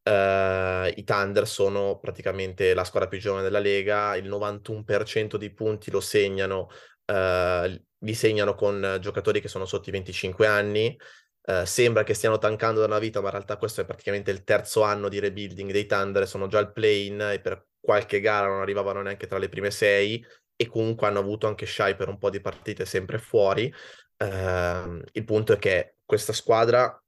Uh, 0.08 0.86
I 0.94 1.02
Thunder 1.04 1.48
sono 1.48 1.98
praticamente 1.98 2.74
la 2.74 2.84
squadra 2.84 3.08
più 3.08 3.18
giovane 3.18 3.42
della 3.42 3.58
Lega, 3.58 4.14
il 4.14 4.28
91% 4.28 5.36
dei 5.36 5.52
punti 5.52 5.90
lo 5.90 6.00
segnano, 6.00 6.68
uh, 7.06 7.82
li 7.98 8.14
segnano 8.14 8.54
con 8.54 8.98
giocatori 9.00 9.40
che 9.40 9.48
sono 9.48 9.64
sotto 9.64 9.88
i 9.88 9.92
25 9.92 10.46
anni. 10.46 10.98
Uh, 11.42 11.64
sembra 11.64 12.02
che 12.02 12.14
stiano 12.14 12.38
tankando 12.38 12.80
da 12.80 12.86
una 12.86 12.98
vita, 12.98 13.20
ma 13.20 13.26
in 13.26 13.32
realtà 13.32 13.56
questo 13.56 13.80
è 13.80 13.84
praticamente 13.84 14.30
il 14.30 14.42
terzo 14.42 14.82
anno 14.82 15.08
di 15.08 15.20
rebuilding 15.20 15.70
dei 15.70 15.86
Thunder, 15.86 16.26
sono 16.26 16.48
già 16.48 16.58
al 16.58 16.72
play-in 16.72 17.20
e 17.20 17.40
per 17.40 17.66
qualche 17.78 18.20
gara 18.20 18.48
non 18.48 18.60
arrivavano 18.60 19.02
neanche 19.02 19.28
tra 19.28 19.38
le 19.38 19.48
prime 19.48 19.70
sei 19.70 20.24
e 20.56 20.66
comunque 20.66 21.06
hanno 21.06 21.20
avuto 21.20 21.46
anche 21.46 21.66
Shy 21.66 21.94
per 21.94 22.08
un 22.08 22.18
po' 22.18 22.30
di 22.30 22.40
partite 22.40 22.84
sempre 22.84 23.18
fuori. 23.18 23.72
Uh, 24.16 25.00
il 25.12 25.24
punto 25.24 25.52
è 25.52 25.58
che 25.58 25.96
questa 26.04 26.32
squadra 26.32 27.00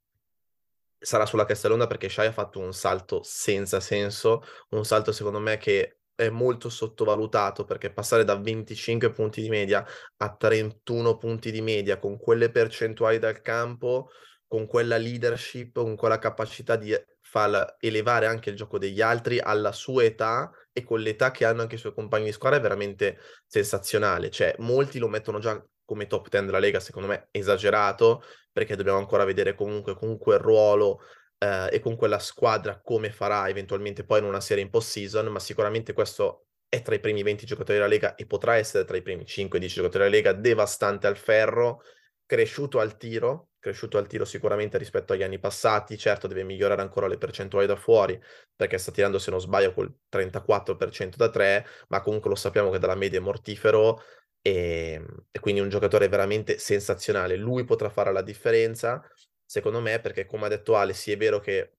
sarà 0.98 1.26
sulla 1.26 1.46
Castellona 1.46 1.87
perché 1.87 2.08
Shy 2.08 2.26
ha 2.26 2.32
fatto 2.32 2.61
un 2.61 2.72
salto 2.72 3.22
senza 3.22 3.80
senso, 3.80 4.42
un 4.70 4.84
salto 4.84 5.12
secondo 5.12 5.40
me 5.40 5.56
che 5.56 5.97
è 6.18 6.31
molto 6.31 6.68
sottovalutato 6.68 7.64
perché 7.64 7.92
passare 7.92 8.24
da 8.24 8.35
25 8.35 9.12
punti 9.12 9.40
di 9.40 9.48
media 9.48 9.87
a 10.16 10.35
31 10.35 11.16
punti 11.16 11.52
di 11.52 11.61
media 11.61 12.00
con 12.00 12.18
quelle 12.18 12.50
percentuali 12.50 13.20
dal 13.20 13.40
campo, 13.40 14.11
con 14.48 14.66
quella 14.66 14.96
leadership, 14.96 15.78
con 15.78 15.94
quella 15.94 16.18
capacità 16.18 16.74
di 16.74 16.92
far 17.20 17.76
elevare 17.78 18.26
anche 18.26 18.50
il 18.50 18.57
gioco 18.57 18.78
degli 18.78 19.00
altri 19.00 19.38
alla 19.38 19.70
sua 19.70 20.02
età 20.02 20.50
e 20.72 20.83
con 20.83 20.98
l'età 20.98 21.31
che 21.31 21.44
hanno 21.44 21.61
anche 21.61 21.76
i 21.76 21.78
suoi 21.78 21.94
compagni 21.94 22.24
di 22.24 22.33
squadra 22.33 22.59
è 22.59 22.62
veramente 22.62 23.18
sensazionale. 23.46 24.28
Cioè, 24.28 24.57
molti 24.59 24.98
lo 24.98 25.07
mettono 25.07 25.38
già 25.38 25.64
come 25.85 26.09
top 26.09 26.28
10 26.28 26.46
della 26.46 26.59
Lega, 26.59 26.81
secondo 26.81 27.07
me 27.07 27.28
esagerato, 27.31 28.24
perché 28.50 28.74
dobbiamo 28.74 28.98
ancora 28.98 29.22
vedere 29.24 29.54
comunque 29.54 29.94
con 29.94 30.18
quel 30.18 30.40
ruolo 30.40 30.98
eh, 31.38 31.68
e 31.72 31.81
con 31.81 31.96
quella 31.96 32.18
squadra 32.18 32.81
come 32.81 33.11
farà 33.11 33.48
eventualmente 33.48 34.05
poi 34.05 34.18
in 34.20 34.24
una 34.24 34.40
serie 34.40 34.62
in 34.62 34.70
post-season, 34.70 35.27
ma 35.27 35.38
sicuramente 35.38 35.92
questo 35.92 36.46
è 36.68 36.83
tra 36.83 36.94
i 36.94 37.01
primi 37.01 37.22
20 37.22 37.46
giocatori 37.46 37.79
della 37.79 37.88
Lega 37.88 38.14
e 38.14 38.27
potrà 38.27 38.57
essere 38.57 38.85
tra 38.85 38.96
i 38.96 39.03
primi 39.03 39.24
5-10 39.24 39.74
giocatori 39.74 40.05
della 40.05 40.16
Lega, 40.16 40.33
devastante 40.33 41.07
al 41.07 41.16
ferro, 41.16 41.83
cresciuto 42.27 42.79
al 42.79 42.96
tiro, 42.98 43.51
cresciuto 43.59 43.96
al 43.98 44.07
tiro 44.07 44.24
sicuramente 44.24 44.77
rispetto 44.79 45.12
agli 45.12 45.22
anni 45.22 45.38
passati, 45.38 45.96
certo 45.96 46.27
deve 46.27 46.44
migliorare 46.44 46.83
ancora 46.83 47.07
le 47.07 47.16
percentuali 47.16 47.66
da 47.66 47.77
fuori, 47.77 48.20
perché 48.55 48.77
sta 48.79 48.92
tirando 48.92 49.18
se 49.18 49.31
non 49.31 49.40
sbaglio 49.40 49.72
col 49.72 49.92
34% 50.11 51.16
da 51.16 51.31
3, 51.31 51.66
ma 51.88 52.03
comunque 52.03 52.29
lo 52.29 52.37
sappiamo 52.37 52.70
che 52.70 52.79
dalla 52.79 52.94
media 52.94 53.18
è 53.18 53.22
mortifero 53.22 54.03
e, 54.42 55.03
e 55.31 55.40
quindi 55.40 55.61
un 55.61 55.68
giocatore 55.68 56.09
veramente 56.09 56.59
sensazionale. 56.59 57.37
Lui 57.37 57.64
potrà 57.64 57.88
fare 57.88 58.12
la 58.12 58.22
differenza, 58.22 59.03
secondo 59.48 59.80
me, 59.80 59.98
perché 59.98 60.26
come 60.26 60.44
ha 60.44 60.48
detto 60.48 60.76
Ale, 60.76 60.92
sì 60.92 61.11
è 61.11 61.16
vero 61.16 61.40
che 61.40 61.72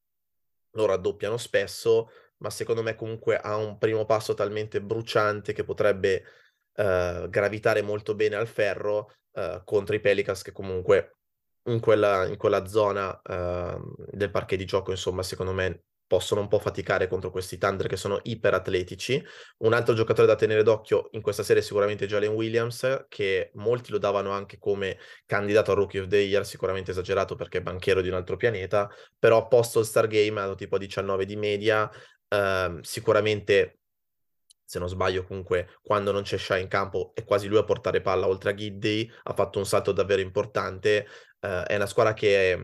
loro 0.71 0.93
raddoppiano 0.93 1.37
spesso, 1.37 2.09
ma 2.37 2.49
secondo 2.49 2.81
me 2.81 2.95
comunque 2.95 3.37
ha 3.37 3.55
un 3.57 3.77
primo 3.77 4.05
passo 4.05 4.33
talmente 4.33 4.81
bruciante 4.81 5.53
che 5.53 5.63
potrebbe 5.63 6.23
uh, 6.73 7.29
gravitare 7.29 7.83
molto 7.83 8.15
bene 8.15 8.35
al 8.37 8.47
ferro 8.47 9.13
uh, 9.33 9.63
contro 9.63 9.93
i 9.93 9.99
Pelicans 9.99 10.41
che 10.41 10.51
comunque 10.51 11.17
in 11.65 11.79
quella, 11.79 12.25
in 12.25 12.37
quella 12.37 12.65
zona 12.65 13.09
uh, 13.23 13.95
del 14.11 14.31
parquet 14.31 14.57
di 14.57 14.65
gioco, 14.65 14.89
insomma, 14.89 15.21
secondo 15.21 15.53
me 15.53 15.83
possono 16.09 16.41
un 16.41 16.47
po' 16.47 16.57
faticare 16.57 17.07
contro 17.07 17.29
questi 17.29 17.59
Thunder 17.59 17.85
che 17.85 17.95
sono 17.95 18.19
iperatletici. 18.23 19.23
Un 19.59 19.73
altro 19.73 19.93
giocatore 19.93 20.25
da 20.25 20.33
tenere 20.33 20.63
d'occhio 20.63 21.09
in 21.11 21.21
questa 21.21 21.43
serie 21.43 21.61
è 21.61 21.65
sicuramente 21.65 22.07
Jalen 22.07 22.33
Williams, 22.33 23.05
che 23.07 23.51
molti 23.53 23.91
lo 23.91 23.99
davano 23.99 24.31
anche 24.31 24.57
come 24.57 24.97
candidato 25.27 25.71
a 25.71 25.75
Rookie 25.75 25.99
of 25.99 26.07
the 26.07 26.17
Year, 26.17 26.43
sicuramente 26.47 26.89
esagerato 26.89 27.35
perché 27.35 27.59
è 27.59 27.61
banchiero 27.61 28.01
di 28.01 28.07
un 28.07 28.15
altro 28.15 28.37
pianeta, 28.37 28.89
però 29.19 29.47
post 29.47 29.77
All-Star 29.77 30.07
Game 30.07 30.41
ha 30.41 30.55
tipo 30.55 30.79
19 30.79 31.25
di 31.25 31.35
media, 31.35 31.87
uh, 32.29 32.79
sicuramente 32.81 33.81
se 34.65 34.79
non 34.79 34.89
sbaglio 34.89 35.25
comunque 35.25 35.77
quando 35.81 36.11
non 36.11 36.23
c'è 36.23 36.37
Shai 36.37 36.61
in 36.61 36.67
campo 36.67 37.11
è 37.13 37.23
quasi 37.23 37.47
lui 37.47 37.57
a 37.59 37.63
portare 37.63 38.01
palla 38.01 38.27
oltre 38.27 38.49
a 38.49 38.53
Giddy, 38.55 39.11
ha 39.23 39.33
fatto 39.33 39.59
un 39.59 39.65
salto 39.67 39.91
davvero 39.91 40.21
importante, 40.21 41.05
uh, 41.41 41.65
è 41.67 41.75
una 41.75 41.85
squadra 41.85 42.13
che, 42.13 42.57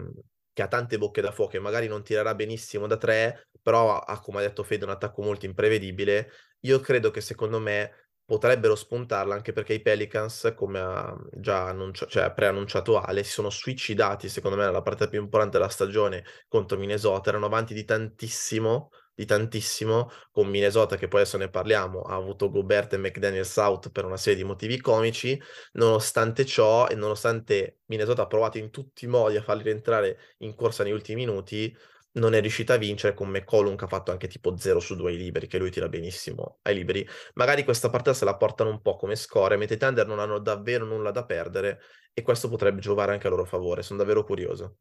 che, 0.56 0.62
ha 0.62 0.68
tante 0.68 0.98
bocche 0.98 1.20
da 1.22 1.32
fuoco 1.32 1.58
e 1.58 1.60
magari 1.60 1.88
non 1.88 2.02
tirerà 2.02 2.34
benissimo 2.34 2.88
da 2.88 2.96
tre, 2.96 3.50
però 3.62 4.00
ha, 4.00 4.20
come 4.22 4.40
ha 4.40 4.42
detto 4.42 4.64
Fede, 4.64 4.86
un 4.86 4.92
attacco 4.92 5.22
molto 5.22 5.46
imprevedibile. 5.46 6.32
Io 6.62 6.80
credo 6.80 7.12
che 7.12 7.20
secondo 7.20 7.60
me 7.60 8.10
potrebbero 8.24 8.74
spuntarla 8.76 9.36
anche 9.36 9.52
perché 9.52 9.74
i 9.74 9.82
Pelicans, 9.82 10.54
come 10.56 10.80
ha 10.80 11.16
già 11.34 11.68
annunciato, 11.68 12.10
cioè 12.10 12.34
preannunciato 12.34 13.00
Ale, 13.00 13.24
si 13.24 13.32
sono 13.32 13.50
suicidati 13.50 14.30
secondo 14.30 14.58
me 14.58 14.64
nella 14.64 14.82
partita 14.82 15.10
più 15.10 15.22
importante 15.22 15.58
della 15.58 15.70
stagione 15.70 16.24
contro 16.48 16.78
Minnesota, 16.78 17.30
erano 17.30 17.48
avanti 17.48 17.74
di 17.74 17.84
tantissimo 17.84 18.92
di 19.16 19.26
tantissimo 19.26 20.10
con 20.32 20.48
Minnesota, 20.48 20.98
che 20.98 21.08
poi 21.08 21.22
adesso 21.22 21.38
ne 21.38 21.50
parliamo, 21.50 22.02
ha 22.02 22.16
avuto 22.16 22.50
Gobert 22.52 22.94
e 22.94 22.98
McDaniels 22.98 23.56
out 23.58 23.90
per 23.92 24.06
una 24.06 24.18
serie 24.18 24.38
di 24.38 24.44
motivi 24.44 24.80
comici, 24.82 25.42
nonostante 25.74 26.46
ciò 26.46 26.88
e 26.88 26.96
nonostante 26.96 27.80
Minnesota 27.86 28.24
ha 28.24 28.28
provato 28.28 28.58
in 28.58 28.70
tutti 28.72 29.06
i 29.06 29.08
modi 29.08 29.38
a 29.38 29.42
farli 29.42 29.64
rientrare 29.64 30.36
in 30.40 30.54
corsa 30.56 30.84
negli 30.84 30.94
ultimi 30.94 31.26
minuti, 31.26 31.76
non 32.14 32.34
è 32.34 32.40
riuscita 32.42 32.74
a 32.74 32.78
vincere 32.78 33.14
con 33.14 33.30
McCollum 33.30 33.76
che 33.76 33.86
ha 33.86 33.88
fatto 33.88 34.12
anche 34.12 34.28
tipo 34.28 34.56
0 34.58 34.80
su 34.80 34.96
2 34.96 35.12
ai 35.12 35.18
liberi, 35.18 35.48
che 35.48 35.58
lui 35.58 35.72
tira 35.72 35.90
benissimo 35.90 36.60
ai 36.64 36.76
liberi. 36.76 37.08
Magari 37.34 37.64
questa 37.64 37.90
partita 37.90 38.14
se 38.14 38.26
la 38.26 38.38
portano 38.38 38.70
un 38.70 38.82
po' 38.82 38.96
come 38.96 39.16
score, 39.16 39.58
mentre 39.58 39.76
i 39.76 39.80
Thunder 39.80 40.08
non 40.08 40.20
hanno 40.20 40.40
davvero 40.40 40.86
nulla 40.86 41.12
da 41.12 41.26
perdere 41.26 41.80
e 42.14 42.22
questo 42.22 42.50
potrebbe 42.50 42.80
giovare 42.80 43.12
anche 43.12 43.28
a 43.28 43.30
loro 43.30 43.46
favore, 43.46 43.84
sono 43.84 44.00
davvero 44.00 44.24
curioso. 44.24 44.78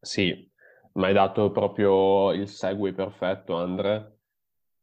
Sì, 0.00 0.50
mi 0.94 1.04
hai 1.04 1.12
dato 1.12 1.50
proprio 1.50 2.32
il 2.32 2.48
segue 2.48 2.92
perfetto, 2.92 3.56
Andre. 3.56 4.16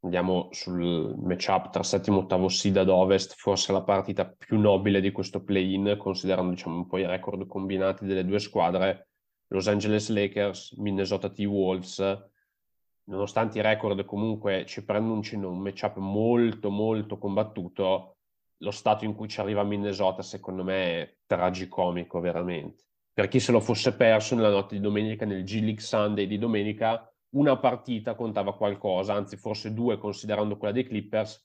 Andiamo 0.00 0.48
sul 0.52 1.14
matchup 1.18 1.70
tra 1.70 1.82
settimo 1.82 2.18
e 2.18 2.22
ottavo 2.22 2.48
seed 2.48 2.76
ad 2.76 2.88
ovest, 2.88 3.34
forse 3.36 3.72
la 3.72 3.82
partita 3.82 4.26
più 4.26 4.58
nobile 4.58 5.00
di 5.00 5.10
questo 5.10 5.42
play-in, 5.42 5.96
considerando 5.98 6.52
diciamo, 6.52 6.76
un 6.76 6.86
po' 6.86 6.98
i 6.98 7.06
record 7.06 7.46
combinati 7.46 8.04
delle 8.06 8.24
due 8.24 8.38
squadre. 8.38 9.08
Los 9.48 9.68
Angeles 9.68 10.08
Lakers, 10.08 10.72
Minnesota 10.78 11.28
T-Wolves, 11.30 12.30
nonostante 13.04 13.58
i 13.58 13.62
record 13.62 14.04
comunque 14.04 14.64
ci 14.66 14.84
preannuncino 14.84 15.50
un 15.50 15.58
matchup 15.60 15.96
molto 15.96 16.70
molto 16.70 17.18
combattuto, 17.18 18.16
lo 18.58 18.70
stato 18.70 19.04
in 19.04 19.14
cui 19.14 19.28
ci 19.28 19.40
arriva 19.40 19.62
Minnesota 19.62 20.22
secondo 20.22 20.64
me 20.64 21.02
è 21.02 21.16
tragicomico 21.26 22.20
veramente 22.20 22.84
per 23.16 23.28
chi 23.28 23.40
se 23.40 23.50
lo 23.50 23.60
fosse 23.60 23.94
perso 23.94 24.34
nella 24.34 24.50
notte 24.50 24.74
di 24.74 24.80
domenica, 24.82 25.24
nel 25.24 25.42
G-League 25.42 25.80
Sunday 25.80 26.26
di 26.26 26.36
domenica, 26.36 27.10
una 27.30 27.56
partita 27.56 28.14
contava 28.14 28.54
qualcosa, 28.54 29.14
anzi 29.14 29.38
forse 29.38 29.72
due 29.72 29.96
considerando 29.96 30.58
quella 30.58 30.74
dei 30.74 30.84
Clippers, 30.84 31.42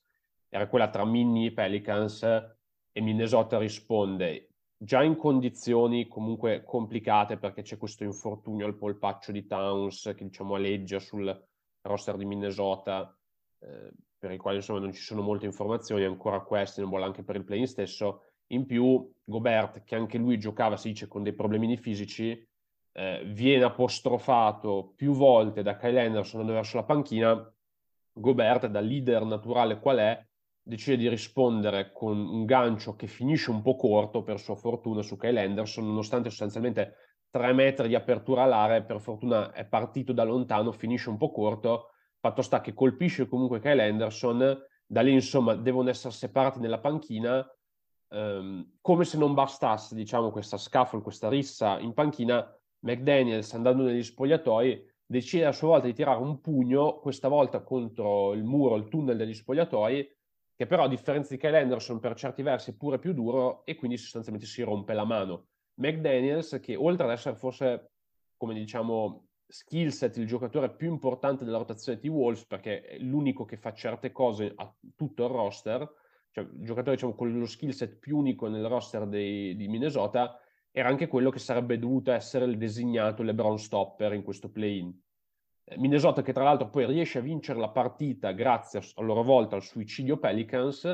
era 0.50 0.68
quella 0.68 0.90
tra 0.90 1.06
Minnie 1.06 1.48
e 1.48 1.52
Pelicans 1.52 2.22
e 2.24 3.00
Minnesota 3.00 3.56
risponde 3.56 4.48
già 4.82 5.00
in 5.04 5.16
condizioni 5.16 6.08
comunque 6.08 6.64
complicate 6.64 7.38
perché 7.38 7.62
c'è 7.62 7.78
questo 7.78 8.02
infortunio 8.02 8.66
al 8.66 8.76
polpaccio 8.76 9.30
di 9.30 9.46
Towns 9.46 10.12
che 10.16 10.24
diciamo 10.24 10.56
aleggia 10.56 10.98
sul 10.98 11.46
roster 11.82 12.16
di 12.16 12.24
Minnesota, 12.24 13.16
eh, 13.60 13.92
per 14.18 14.32
i 14.32 14.36
quali 14.36 14.56
insomma 14.56 14.80
non 14.80 14.92
ci 14.92 15.00
sono 15.00 15.22
molte 15.22 15.46
informazioni, 15.46 16.04
ancora 16.04 16.40
questionable 16.40 17.04
anche 17.04 17.22
per 17.22 17.36
il 17.36 17.44
play 17.44 17.64
stesso. 17.66 18.31
In 18.52 18.66
più, 18.66 19.10
Gobert, 19.24 19.82
che 19.84 19.94
anche 19.94 20.18
lui 20.18 20.38
giocava, 20.38 20.76
si 20.76 20.88
dice, 20.88 21.08
con 21.08 21.22
dei 21.22 21.32
problemini 21.32 21.76
fisici, 21.76 22.46
eh, 22.92 23.22
viene 23.26 23.64
apostrofato 23.64 24.92
più 24.94 25.12
volte 25.12 25.62
da 25.62 25.76
Kyle 25.76 26.00
Anderson 26.00 26.44
verso 26.46 26.76
la 26.76 26.84
panchina. 26.84 27.54
Gobert, 28.12 28.66
da 28.66 28.80
leader 28.80 29.24
naturale 29.24 29.78
qual 29.78 29.98
è, 29.98 30.26
decide 30.62 30.98
di 30.98 31.08
rispondere 31.08 31.92
con 31.92 32.18
un 32.18 32.44
gancio 32.44 32.94
che 32.94 33.06
finisce 33.06 33.50
un 33.50 33.62
po' 33.62 33.74
corto 33.74 34.22
per 34.22 34.38
sua 34.38 34.54
fortuna 34.54 35.00
su 35.00 35.16
Kyle 35.16 35.40
Anderson, 35.40 35.86
nonostante 35.86 36.28
sostanzialmente 36.28 36.94
tre 37.30 37.54
metri 37.54 37.88
di 37.88 37.94
apertura 37.94 38.42
all'area, 38.42 38.82
per 38.82 39.00
fortuna 39.00 39.50
è 39.52 39.64
partito 39.64 40.12
da 40.12 40.24
lontano, 40.24 40.72
finisce 40.72 41.08
un 41.08 41.16
po' 41.16 41.30
corto, 41.30 41.92
fatto 42.20 42.42
sta 42.42 42.60
che 42.60 42.74
colpisce 42.74 43.26
comunque 43.26 43.60
Kyle 43.60 43.82
Anderson, 43.82 44.62
da 44.84 45.00
lì 45.00 45.12
insomma 45.12 45.54
devono 45.54 45.88
essere 45.88 46.12
separati 46.12 46.60
nella 46.60 46.78
panchina, 46.78 47.44
ehm, 48.12 48.78
come 48.80 49.04
se 49.04 49.16
non 49.16 49.34
bastasse 49.34 49.94
diciamo 49.94 50.30
questa 50.30 50.58
scuffle, 50.58 51.00
questa 51.00 51.28
rissa 51.28 51.78
in 51.78 51.94
panchina, 51.94 52.46
McDaniels 52.80 53.54
andando 53.54 53.84
negli 53.84 54.02
spogliatoi 54.02 54.90
decide 55.06 55.46
a 55.46 55.52
sua 55.52 55.68
volta 55.68 55.86
di 55.86 55.94
tirare 55.94 56.20
un 56.20 56.40
pugno, 56.40 56.98
questa 56.98 57.28
volta 57.28 57.62
contro 57.62 58.32
il 58.32 58.44
muro, 58.44 58.76
il 58.76 58.88
tunnel 58.88 59.16
degli 59.16 59.34
spogliatoi, 59.34 60.16
che 60.54 60.66
però 60.66 60.84
a 60.84 60.88
differenza 60.88 61.34
di 61.34 61.40
Kyle 61.40 61.58
Anderson 61.58 62.00
per 62.00 62.14
certi 62.14 62.42
versi 62.42 62.70
è 62.70 62.74
pure 62.74 62.98
più 62.98 63.12
duro 63.12 63.64
e 63.64 63.74
quindi 63.76 63.96
sostanzialmente 63.96 64.48
si 64.48 64.62
rompe 64.62 64.94
la 64.94 65.04
mano. 65.04 65.48
McDaniels 65.74 66.58
che 66.62 66.76
oltre 66.76 67.04
ad 67.04 67.10
essere 67.10 67.36
forse, 67.36 67.92
come 68.36 68.54
diciamo, 68.54 69.26
skill 69.46 69.88
set 69.88 70.16
il 70.16 70.26
giocatore 70.26 70.74
più 70.74 70.88
importante 70.88 71.44
della 71.44 71.58
rotazione 71.58 71.98
di 71.98 72.08
Wolves 72.08 72.46
perché 72.46 72.82
è 72.82 72.98
l'unico 72.98 73.44
che 73.44 73.58
fa 73.58 73.74
certe 73.74 74.12
cose 74.12 74.52
a 74.54 74.72
tutto 74.96 75.24
il 75.24 75.30
roster, 75.30 75.86
cioè 76.32 76.44
il 76.44 76.64
giocatore 76.64 76.96
diciamo, 76.96 77.14
con 77.14 77.38
lo 77.38 77.46
skill 77.46 77.70
set 77.70 77.96
più 77.96 78.16
unico 78.16 78.48
nel 78.48 78.66
roster 78.66 79.06
dei, 79.06 79.54
di 79.54 79.68
Minnesota, 79.68 80.38
era 80.70 80.88
anche 80.88 81.06
quello 81.06 81.30
che 81.30 81.38
sarebbe 81.38 81.78
dovuto 81.78 82.10
essere 82.10 82.46
il 82.46 82.56
designato 82.56 83.22
LeBron 83.22 83.58
stopper 83.58 84.14
in 84.14 84.22
questo 84.22 84.50
play-in. 84.50 84.92
Eh, 85.64 85.78
Minnesota 85.78 86.22
che 86.22 86.32
tra 86.32 86.44
l'altro 86.44 86.70
poi 86.70 86.86
riesce 86.86 87.18
a 87.18 87.22
vincere 87.22 87.58
la 87.58 87.68
partita 87.68 88.32
grazie 88.32 88.80
a 88.80 89.02
loro 89.02 89.22
volta 89.22 89.56
al 89.56 89.62
suicidio 89.62 90.16
Pelicans, 90.16 90.84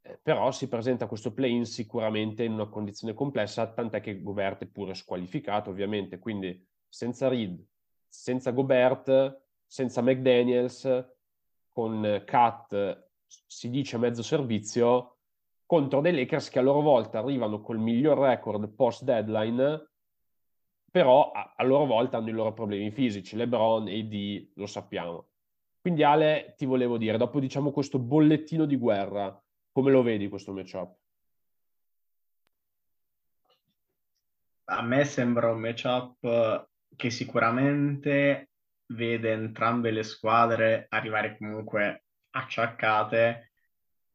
eh, 0.00 0.18
però 0.22 0.50
si 0.50 0.68
presenta 0.68 1.06
questo 1.06 1.34
play-in 1.34 1.66
sicuramente 1.66 2.42
in 2.42 2.52
una 2.52 2.68
condizione 2.68 3.12
complessa, 3.12 3.70
tant'è 3.70 4.00
che 4.00 4.22
Gobert 4.22 4.62
è 4.62 4.66
pure 4.66 4.94
squalificato 4.94 5.68
ovviamente, 5.68 6.18
quindi 6.18 6.66
senza 6.88 7.28
Reed, 7.28 7.62
senza 8.08 8.52
Gobert, 8.52 9.42
senza 9.66 10.00
McDaniels, 10.00 11.14
con 11.68 12.22
Kat 12.24 13.05
si 13.26 13.70
dice 13.70 13.98
mezzo 13.98 14.22
servizio, 14.22 15.18
contro 15.66 16.00
dei 16.00 16.14
Lakers 16.14 16.48
che 16.48 16.58
a 16.58 16.62
loro 16.62 16.80
volta 16.80 17.18
arrivano 17.18 17.60
col 17.60 17.78
miglior 17.78 18.18
record 18.18 18.68
post 18.68 19.02
deadline 19.02 19.90
però 20.96 21.30
a, 21.30 21.52
a 21.54 21.62
loro 21.62 21.84
volta 21.84 22.16
hanno 22.16 22.30
i 22.30 22.32
loro 22.32 22.54
problemi 22.54 22.90
fisici, 22.90 23.36
LeBron, 23.36 23.86
AD, 23.86 24.52
lo 24.54 24.64
sappiamo. 24.64 25.28
Quindi 25.78 26.02
Ale, 26.02 26.54
ti 26.56 26.64
volevo 26.64 26.96
dire, 26.96 27.18
dopo 27.18 27.38
diciamo 27.38 27.70
questo 27.70 27.98
bollettino 27.98 28.64
di 28.64 28.76
guerra, 28.76 29.38
come 29.72 29.90
lo 29.90 30.02
vedi 30.02 30.28
questo 30.28 30.52
matchup? 30.52 30.96
A 34.68 34.80
me 34.80 35.04
sembra 35.04 35.52
un 35.52 35.60
matchup 35.60 36.66
che 36.96 37.10
sicuramente 37.10 38.52
vede 38.86 39.32
entrambe 39.32 39.90
le 39.90 40.02
squadre 40.02 40.86
arrivare 40.88 41.36
comunque 41.36 42.05
acciaccate 42.36 43.52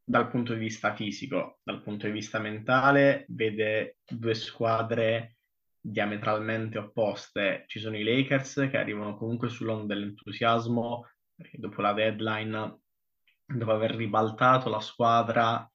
dal 0.04 0.30
punto 0.30 0.54
di 0.54 0.60
vista 0.60 0.94
fisico, 0.94 1.60
dal 1.64 1.82
punto 1.82 2.06
di 2.06 2.12
vista 2.12 2.40
mentale, 2.40 3.26
vede 3.30 3.98
due 4.08 4.34
squadre 4.34 5.38
diametralmente 5.80 6.78
opposte. 6.78 7.64
Ci 7.68 7.80
sono 7.80 7.98
i 7.98 8.04
Lakers 8.04 8.68
che 8.70 8.78
arrivano 8.78 9.16
comunque 9.18 9.50
sull'onda 9.50 9.94
dell'entusiasmo, 9.94 11.08
perché 11.36 11.58
dopo 11.58 11.82
la 11.82 11.94
deadline, 11.94 12.80
dopo 13.46 13.72
aver 13.72 13.96
ribaltato 13.96 14.70
la 14.70 14.82
squadra, 14.82 15.72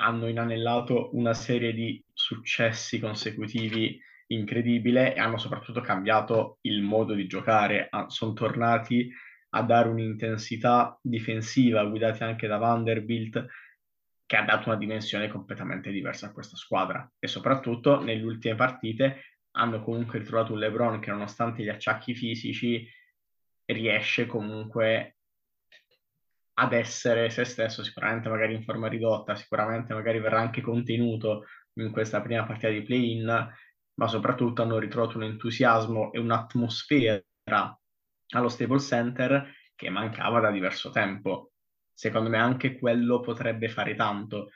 hanno 0.00 0.28
inanellato 0.28 1.10
una 1.16 1.34
serie 1.34 1.72
di 1.72 2.02
successi 2.12 3.00
consecutivi 3.00 4.00
incredibile 4.28 5.14
e 5.14 5.18
hanno 5.18 5.38
soprattutto 5.38 5.80
cambiato 5.80 6.58
il 6.62 6.82
modo 6.82 7.14
di 7.14 7.26
giocare. 7.26 7.88
Sono 8.06 8.32
tornati 8.32 9.10
a 9.50 9.62
dare 9.62 9.88
un'intensità 9.88 10.98
difensiva 11.02 11.84
guidati 11.84 12.22
anche 12.22 12.46
da 12.46 12.58
Vanderbilt 12.58 13.46
che 14.26 14.36
ha 14.36 14.44
dato 14.44 14.68
una 14.68 14.78
dimensione 14.78 15.28
completamente 15.28 15.90
diversa 15.90 16.26
a 16.26 16.32
questa 16.32 16.56
squadra. 16.56 17.10
E 17.18 17.26
soprattutto 17.28 18.02
nelle 18.02 18.22
ultime 18.22 18.54
partite 18.54 19.22
hanno 19.52 19.82
comunque 19.82 20.18
ritrovato 20.18 20.52
un 20.52 20.58
LeBron 20.58 21.00
che 21.00 21.10
nonostante 21.10 21.62
gli 21.62 21.68
acciacchi 21.68 22.14
fisici 22.14 22.86
riesce 23.64 24.26
comunque 24.26 25.16
ad 26.54 26.72
essere 26.72 27.30
se 27.30 27.44
stesso, 27.44 27.82
sicuramente 27.82 28.28
magari 28.28 28.54
in 28.54 28.64
forma 28.64 28.88
ridotta, 28.88 29.34
sicuramente 29.34 29.94
magari 29.94 30.18
verrà 30.18 30.40
anche 30.40 30.60
contenuto 30.60 31.46
in 31.74 31.90
questa 31.90 32.20
prima 32.20 32.44
partita 32.44 32.68
di 32.68 32.82
play-in, 32.82 33.24
ma 33.94 34.08
soprattutto 34.08 34.62
hanno 34.62 34.78
ritrovato 34.78 35.16
un 35.16 35.24
entusiasmo 35.24 36.12
e 36.12 36.18
un'atmosfera 36.18 37.22
allo 38.30 38.48
Staples 38.48 38.86
Center 38.86 39.52
che 39.74 39.90
mancava 39.90 40.40
da 40.40 40.50
diverso 40.50 40.90
tempo 40.90 41.52
secondo 41.98 42.28
me 42.28 42.38
anche 42.38 42.78
quello 42.78 43.18
potrebbe 43.18 43.68
fare 43.68 43.96
tanto. 43.96 44.52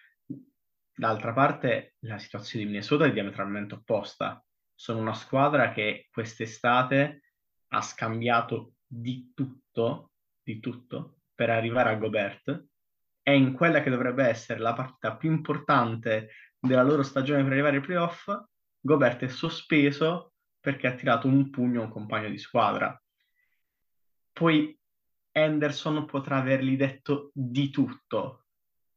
D'altra 0.94 1.32
parte, 1.32 1.96
la 2.04 2.16
situazione 2.16 2.64
di 2.64 2.70
Minnesota 2.70 3.04
è 3.04 3.12
diametralmente 3.12 3.74
opposta. 3.74 4.40
Sono 4.72 5.00
una 5.00 5.14
squadra 5.14 5.72
che 5.72 6.06
quest'estate 6.12 7.22
ha 7.66 7.80
scambiato 7.80 8.74
di 8.86 9.32
tutto, 9.34 10.12
di 10.40 10.60
tutto, 10.60 11.16
per 11.34 11.50
arrivare 11.50 11.90
a 11.90 11.96
Gobert. 11.96 12.66
E 13.24 13.36
in 13.36 13.54
quella 13.54 13.82
che 13.82 13.90
dovrebbe 13.90 14.24
essere 14.24 14.60
la 14.60 14.74
partita 14.74 15.16
più 15.16 15.32
importante 15.32 16.28
della 16.60 16.84
loro 16.84 17.02
stagione 17.02 17.42
per 17.42 17.50
arrivare 17.50 17.78
ai 17.78 17.82
playoff, 17.82 18.30
Gobert 18.78 19.24
è 19.24 19.28
sospeso 19.28 20.34
perché 20.60 20.86
ha 20.86 20.94
tirato 20.94 21.26
un 21.26 21.50
pugno 21.50 21.80
a 21.80 21.84
un 21.86 21.90
compagno 21.90 22.28
di 22.28 22.38
squadra. 22.38 22.96
Poi 24.42 24.76
Henderson 25.30 26.04
potrà 26.04 26.38
avergli 26.38 26.76
detto 26.76 27.30
di 27.32 27.70
tutto, 27.70 28.46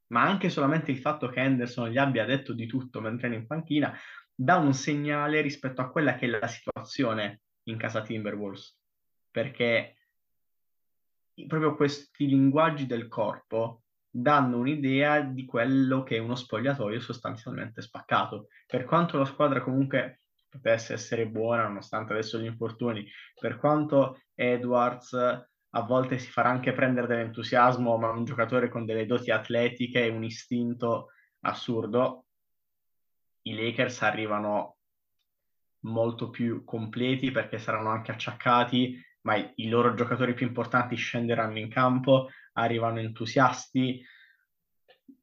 ma 0.07 0.23
anche 0.23 0.49
solamente 0.49 0.89
il 0.89 0.97
fatto 0.97 1.27
che 1.27 1.39
Henderson 1.39 1.87
gli 1.89 1.99
abbia 1.99 2.25
detto 2.25 2.51
di 2.51 2.65
tutto 2.65 2.99
mentre 2.99 3.27
era 3.27 3.35
in 3.35 3.45
panchina 3.45 3.95
dà 4.33 4.55
un 4.55 4.73
segnale 4.73 5.41
rispetto 5.41 5.81
a 5.81 5.91
quella 5.91 6.15
che 6.15 6.25
è 6.25 6.29
la 6.29 6.47
situazione 6.47 7.41
in 7.65 7.77
casa 7.77 8.01
Timberwolves, 8.01 8.75
perché 9.29 9.97
proprio 11.45 11.75
questi 11.75 12.25
linguaggi 12.25 12.87
del 12.87 13.07
corpo 13.07 13.83
danno 14.09 14.57
un'idea 14.57 15.21
di 15.21 15.45
quello 15.45 16.01
che 16.01 16.15
è 16.15 16.19
uno 16.19 16.33
spogliatoio 16.33 16.99
sostanzialmente 16.99 17.83
spaccato. 17.83 18.47
Per 18.65 18.83
quanto 18.85 19.19
la 19.19 19.25
squadra 19.25 19.61
comunque 19.61 20.21
potesse 20.55 20.93
essere 20.93 21.27
buona, 21.27 21.63
nonostante 21.63 22.13
adesso 22.13 22.39
gli 22.39 22.45
infortuni, 22.45 23.07
per 23.39 23.57
quanto 23.57 24.21
Edwards 24.33 25.13
a 25.13 25.81
volte 25.81 26.17
si 26.17 26.29
farà 26.31 26.49
anche 26.49 26.71
prendere 26.71 27.07
dell'entusiasmo, 27.07 27.97
ma 27.97 28.09
un 28.09 28.23
giocatore 28.23 28.69
con 28.69 28.85
delle 28.85 29.05
doti 29.05 29.31
atletiche 29.31 30.05
e 30.05 30.09
un 30.09 30.23
istinto 30.23 31.09
assurdo, 31.41 32.25
i 33.43 33.55
Lakers 33.55 34.01
arrivano 34.01 34.77
molto 35.81 36.29
più 36.29 36.63
completi 36.63 37.31
perché 37.31 37.59
saranno 37.59 37.89
anche 37.89 38.11
acciaccati, 38.11 38.99
ma 39.21 39.35
i, 39.35 39.51
i 39.55 39.69
loro 39.69 39.93
giocatori 39.93 40.33
più 40.33 40.47
importanti 40.47 40.95
scenderanno 40.95 41.59
in 41.59 41.69
campo, 41.69 42.29
arrivano 42.53 42.99
entusiasti. 42.99 44.03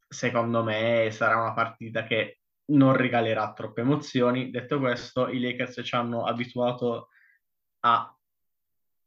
Secondo 0.07 0.63
me 0.63 1.09
sarà 1.11 1.41
una 1.41 1.55
partita 1.55 2.05
che 2.05 2.42
non 2.67 2.97
regalerà 2.97 3.53
troppe 3.53 3.81
emozioni. 3.81 4.51
Detto 4.51 4.79
questo, 4.79 5.29
i 5.29 5.41
Lakers 5.41 5.81
ci 5.85 5.95
hanno 5.95 6.25
abituato 6.25 7.09
a 7.81 8.17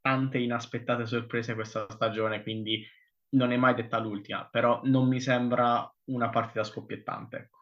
tante 0.01 0.37
inaspettate 0.37 1.05
sorprese 1.05 1.55
questa 1.55 1.87
stagione, 1.89 2.43
quindi 2.43 2.85
non 3.29 3.51
è 3.51 3.57
mai 3.57 3.73
detta 3.73 3.97
l'ultima, 3.97 4.47
però 4.49 4.81
non 4.83 5.07
mi 5.07 5.19
sembra 5.19 5.91
una 6.05 6.29
partita 6.29 6.63
scoppiettante. 6.63 7.37
Ecco. 7.37 7.59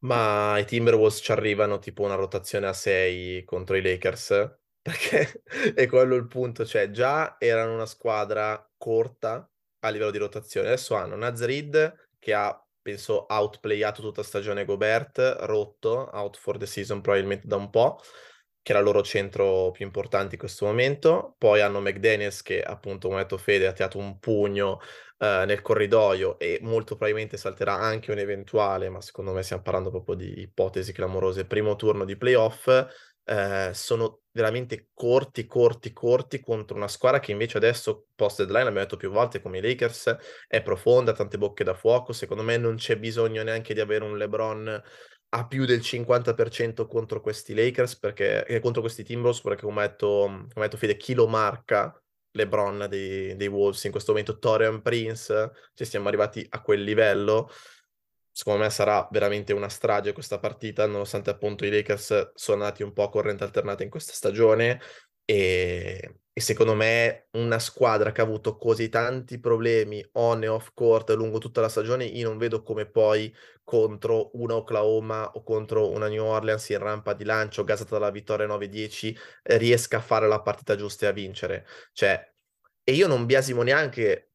Ma 0.00 0.58
i 0.58 0.64
Timberwolves 0.64 1.20
ci 1.22 1.32
arrivano 1.32 1.78
tipo 1.78 2.02
una 2.02 2.14
rotazione 2.14 2.66
a 2.66 2.72
6 2.72 3.44
contro 3.44 3.76
i 3.76 3.82
Lakers, 3.82 4.58
perché 4.80 5.42
è 5.74 5.86
quello 5.88 6.14
il 6.14 6.26
punto, 6.26 6.64
cioè 6.64 6.90
già 6.90 7.36
erano 7.38 7.74
una 7.74 7.86
squadra 7.86 8.70
corta 8.76 9.50
a 9.80 9.88
livello 9.88 10.10
di 10.10 10.18
rotazione, 10.18 10.68
adesso 10.68 10.94
hanno 10.94 11.16
Nazrid 11.16 12.08
che 12.18 12.34
ha 12.34 12.67
penso 12.88 13.26
outplayato 13.28 14.00
tutta 14.00 14.22
stagione 14.22 14.64
Gobert, 14.64 15.18
rotto, 15.40 16.08
out 16.10 16.38
for 16.38 16.56
the 16.56 16.64
season 16.64 17.02
probabilmente 17.02 17.46
da 17.46 17.56
un 17.56 17.68
po', 17.68 18.00
che 18.62 18.72
è 18.72 18.76
la 18.76 18.80
loro 18.80 19.02
centro 19.02 19.70
più 19.72 19.84
importante 19.84 20.34
in 20.34 20.40
questo 20.40 20.64
momento. 20.64 21.34
Poi 21.36 21.60
hanno 21.60 21.80
McDaniels 21.80 22.40
che 22.40 22.62
appunto, 22.62 23.08
come 23.08 23.20
ha 23.20 23.22
detto 23.24 23.36
Fede, 23.36 23.66
ha 23.66 23.72
tirato 23.72 23.98
un 23.98 24.18
pugno 24.18 24.80
eh, 25.18 25.44
nel 25.46 25.60
corridoio 25.60 26.38
e 26.38 26.60
molto 26.62 26.96
probabilmente 26.96 27.36
salterà 27.36 27.74
anche 27.74 28.10
un 28.10 28.18
eventuale, 28.18 28.88
ma 28.88 29.02
secondo 29.02 29.32
me 29.32 29.42
stiamo 29.42 29.62
parlando 29.62 29.90
proprio 29.90 30.14
di 30.14 30.40
ipotesi 30.40 30.92
clamorose, 30.92 31.44
primo 31.44 31.76
turno 31.76 32.06
di 32.06 32.16
playoff. 32.16 32.68
Eh, 33.30 33.72
sono 33.74 34.22
veramente 34.30 34.88
corti, 34.94 35.44
corti, 35.44 35.92
corti 35.92 36.40
contro 36.40 36.76
una 36.76 36.88
squadra 36.88 37.20
che 37.20 37.32
invece 37.32 37.58
adesso, 37.58 38.06
post 38.14 38.38
deadline, 38.38 38.62
abbiamo 38.68 38.80
detto 38.80 38.96
più 38.96 39.10
volte, 39.10 39.42
come 39.42 39.58
i 39.58 39.60
Lakers, 39.60 40.16
è 40.46 40.62
profonda, 40.62 41.12
tante 41.12 41.36
bocche 41.36 41.62
da 41.62 41.74
fuoco. 41.74 42.14
Secondo 42.14 42.42
me 42.42 42.56
non 42.56 42.76
c'è 42.76 42.98
bisogno 42.98 43.42
neanche 43.42 43.74
di 43.74 43.80
avere 43.80 44.04
un 44.04 44.16
LeBron 44.16 44.82
a 45.30 45.46
più 45.46 45.66
del 45.66 45.80
50% 45.80 46.86
contro 46.86 47.20
questi 47.20 47.52
Lakers, 47.54 47.98
perché, 47.98 48.46
eh, 48.46 48.60
contro 48.60 48.80
questi 48.80 49.04
Timberwolves, 49.04 49.42
perché 49.42 49.62
come 49.64 49.82
ha 49.82 49.88
detto, 49.88 50.46
detto 50.54 50.76
Fede, 50.78 50.96
chi 50.96 51.12
lo 51.12 51.26
marca 51.26 52.02
LeBron 52.30 52.86
dei, 52.88 53.36
dei 53.36 53.48
Wolves 53.48 53.84
in 53.84 53.90
questo 53.90 54.12
momento, 54.12 54.38
Torian 54.38 54.80
Prince, 54.80 55.50
ci 55.74 55.84
siamo 55.84 56.08
arrivati 56.08 56.46
a 56.48 56.62
quel 56.62 56.82
livello. 56.82 57.50
Secondo 58.38 58.62
me 58.62 58.70
sarà 58.70 59.08
veramente 59.10 59.52
una 59.52 59.68
strage 59.68 60.12
questa 60.12 60.38
partita, 60.38 60.86
nonostante 60.86 61.28
appunto 61.28 61.64
i 61.64 61.70
Lakers 61.70 62.30
sono 62.34 62.62
andati 62.62 62.84
un 62.84 62.92
po' 62.92 63.02
a 63.02 63.10
corrente 63.10 63.42
alternata 63.42 63.82
in 63.82 63.90
questa 63.90 64.12
stagione 64.12 64.80
e, 65.24 66.20
e 66.32 66.40
secondo 66.40 66.76
me 66.76 67.26
una 67.32 67.58
squadra 67.58 68.12
che 68.12 68.20
ha 68.20 68.24
avuto 68.24 68.56
così 68.56 68.88
tanti 68.90 69.40
problemi 69.40 70.08
on 70.12 70.44
e 70.44 70.46
off 70.46 70.70
court 70.72 71.10
lungo 71.14 71.38
tutta 71.38 71.60
la 71.60 71.68
stagione, 71.68 72.04
io 72.04 72.28
non 72.28 72.38
vedo 72.38 72.62
come 72.62 72.86
poi 72.86 73.34
contro 73.64 74.30
una 74.34 74.54
Oklahoma 74.54 75.32
o 75.32 75.42
contro 75.42 75.90
una 75.90 76.06
New 76.06 76.24
Orleans 76.24 76.68
in 76.68 76.78
rampa 76.78 77.14
di 77.14 77.24
lancio, 77.24 77.64
gasata 77.64 77.98
dalla 77.98 78.12
vittoria 78.12 78.46
9-10, 78.46 79.16
riesca 79.42 79.96
a 79.96 80.00
fare 80.00 80.28
la 80.28 80.40
partita 80.42 80.76
giusta 80.76 81.06
e 81.06 81.08
a 81.08 81.12
vincere. 81.12 81.66
Cioè, 81.92 82.34
e 82.84 82.92
io 82.92 83.08
non 83.08 83.26
biasimo 83.26 83.64
neanche 83.64 84.34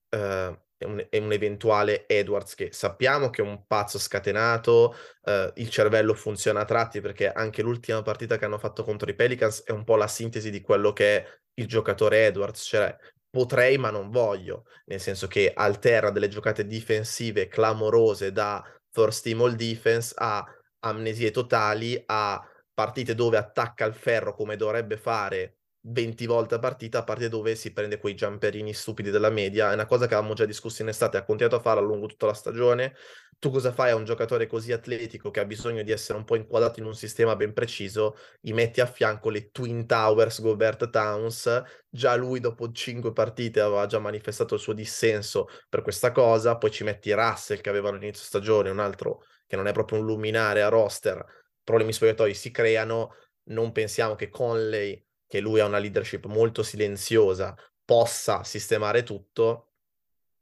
un, 0.84 1.05
un, 1.11 1.31
eventuale 1.31 2.07
Edwards 2.07 2.55
che 2.55 2.71
sappiamo 2.71 3.29
che 3.29 3.41
è 3.41 3.45
un 3.45 3.65
pazzo 3.65 3.99
scatenato, 3.99 4.95
uh, 5.23 5.51
il 5.55 5.69
cervello 5.69 6.13
funziona 6.13 6.61
a 6.61 6.65
tratti 6.65 7.01
perché 7.01 7.31
anche 7.31 7.61
l'ultima 7.61 8.01
partita 8.01 8.38
che 8.38 8.45
hanno 8.45 8.57
fatto 8.57 8.84
contro 8.84 9.09
i 9.09 9.15
Pelicans 9.15 9.63
è 9.63 9.71
un 9.71 9.84
po' 9.84 9.95
la 9.95 10.07
sintesi 10.07 10.49
di 10.49 10.61
quello 10.61 10.93
che 10.93 11.17
è 11.17 11.39
il 11.55 11.67
giocatore 11.67 12.25
Edwards, 12.25 12.63
cioè 12.63 12.95
potrei 13.29 13.77
ma 13.77 13.89
non 13.89 14.09
voglio, 14.09 14.65
nel 14.86 14.99
senso 14.99 15.27
che 15.27 15.51
alterna 15.53 16.11
delle 16.11 16.27
giocate 16.27 16.65
difensive 16.65 17.47
clamorose 17.47 18.31
da 18.31 18.63
first 18.91 19.23
team 19.23 19.41
all 19.41 19.53
defense 19.55 20.13
a 20.15 20.45
amnesie 20.79 21.31
totali, 21.31 22.01
a 22.05 22.41
partite 22.73 23.15
dove 23.15 23.38
attacca 23.38 23.86
il 23.86 23.93
ferro 23.93 24.36
come 24.36 24.55
dovrebbe 24.55 24.97
fare 24.97 25.57
20 25.86 26.25
volte 26.25 26.55
a 26.55 26.59
partita, 26.59 26.99
a 26.99 27.03
parte 27.03 27.27
dove 27.27 27.55
si 27.55 27.73
prende 27.73 27.97
quei 27.97 28.13
jumperini 28.13 28.73
stupidi 28.73 29.09
della 29.09 29.29
media. 29.29 29.71
È 29.71 29.73
una 29.73 29.86
cosa 29.86 30.07
che 30.07 30.13
avevamo 30.13 30.34
già 30.34 30.45
discusso 30.45 30.81
in 30.81 30.88
estate, 30.88 31.17
ha 31.17 31.23
continuato 31.23 31.57
a 31.57 31.61
farla 31.61 31.81
lungo 31.81 32.07
tutta 32.07 32.25
la 32.25 32.34
stagione. 32.34 32.95
Tu 33.38 33.49
cosa 33.51 33.73
fai 33.73 33.91
a 33.91 33.95
un 33.95 34.05
giocatore 34.05 34.47
così 34.47 34.71
atletico 34.71 35.29
che 35.29 35.41
ha 35.41 35.45
bisogno 35.45 35.84
di 35.84 35.91
essere 35.91 36.17
un 36.17 36.23
po' 36.23 36.38
inquadrato 36.38 36.79
in 36.79 36.86
un 36.86 36.95
sistema 36.95 37.36
ben 37.36 37.51
preciso? 37.51 38.15
Gli 38.39 38.53
metti 38.53 38.79
a 38.79 38.86
fianco 38.86 39.29
le 39.29 39.49
Twin 39.51 39.86
Towers, 39.86 40.41
Gobert 40.41 40.89
Towns. 40.89 41.61
Già 41.89 42.15
lui 42.15 42.39
dopo 42.39 42.71
5 42.71 43.11
partite 43.11 43.59
aveva 43.59 43.86
già 43.86 43.99
manifestato 43.99 44.53
il 44.53 44.61
suo 44.61 44.71
dissenso 44.71 45.47
per 45.67 45.81
questa 45.81 46.13
cosa. 46.13 46.57
Poi 46.57 46.71
ci 46.71 46.86
metti 46.86 47.11
Russell 47.11 47.59
che 47.59 47.69
aveva 47.69 47.89
all'inizio 47.89 48.23
stagione, 48.23 48.69
un 48.69 48.79
altro 48.79 49.23
che 49.45 49.57
non 49.57 49.67
è 49.67 49.73
proprio 49.73 49.99
un 49.99 50.05
luminare 50.05 50.61
a 50.61 50.69
roster. 50.69 51.21
Problemi 51.61 51.91
spogliatoi 51.91 52.34
si 52.34 52.49
creano. 52.49 53.15
Non 53.47 53.73
pensiamo 53.73 54.15
che 54.15 54.29
Conley 54.29 55.05
che 55.34 55.39
lui 55.39 55.59
ha 55.59 55.65
una 55.65 55.79
leadership 55.79 56.27
molto 56.27 56.61
silenziosa, 56.61 57.57
possa 57.84 58.43
sistemare 58.43 59.01
tutto. 59.01 59.71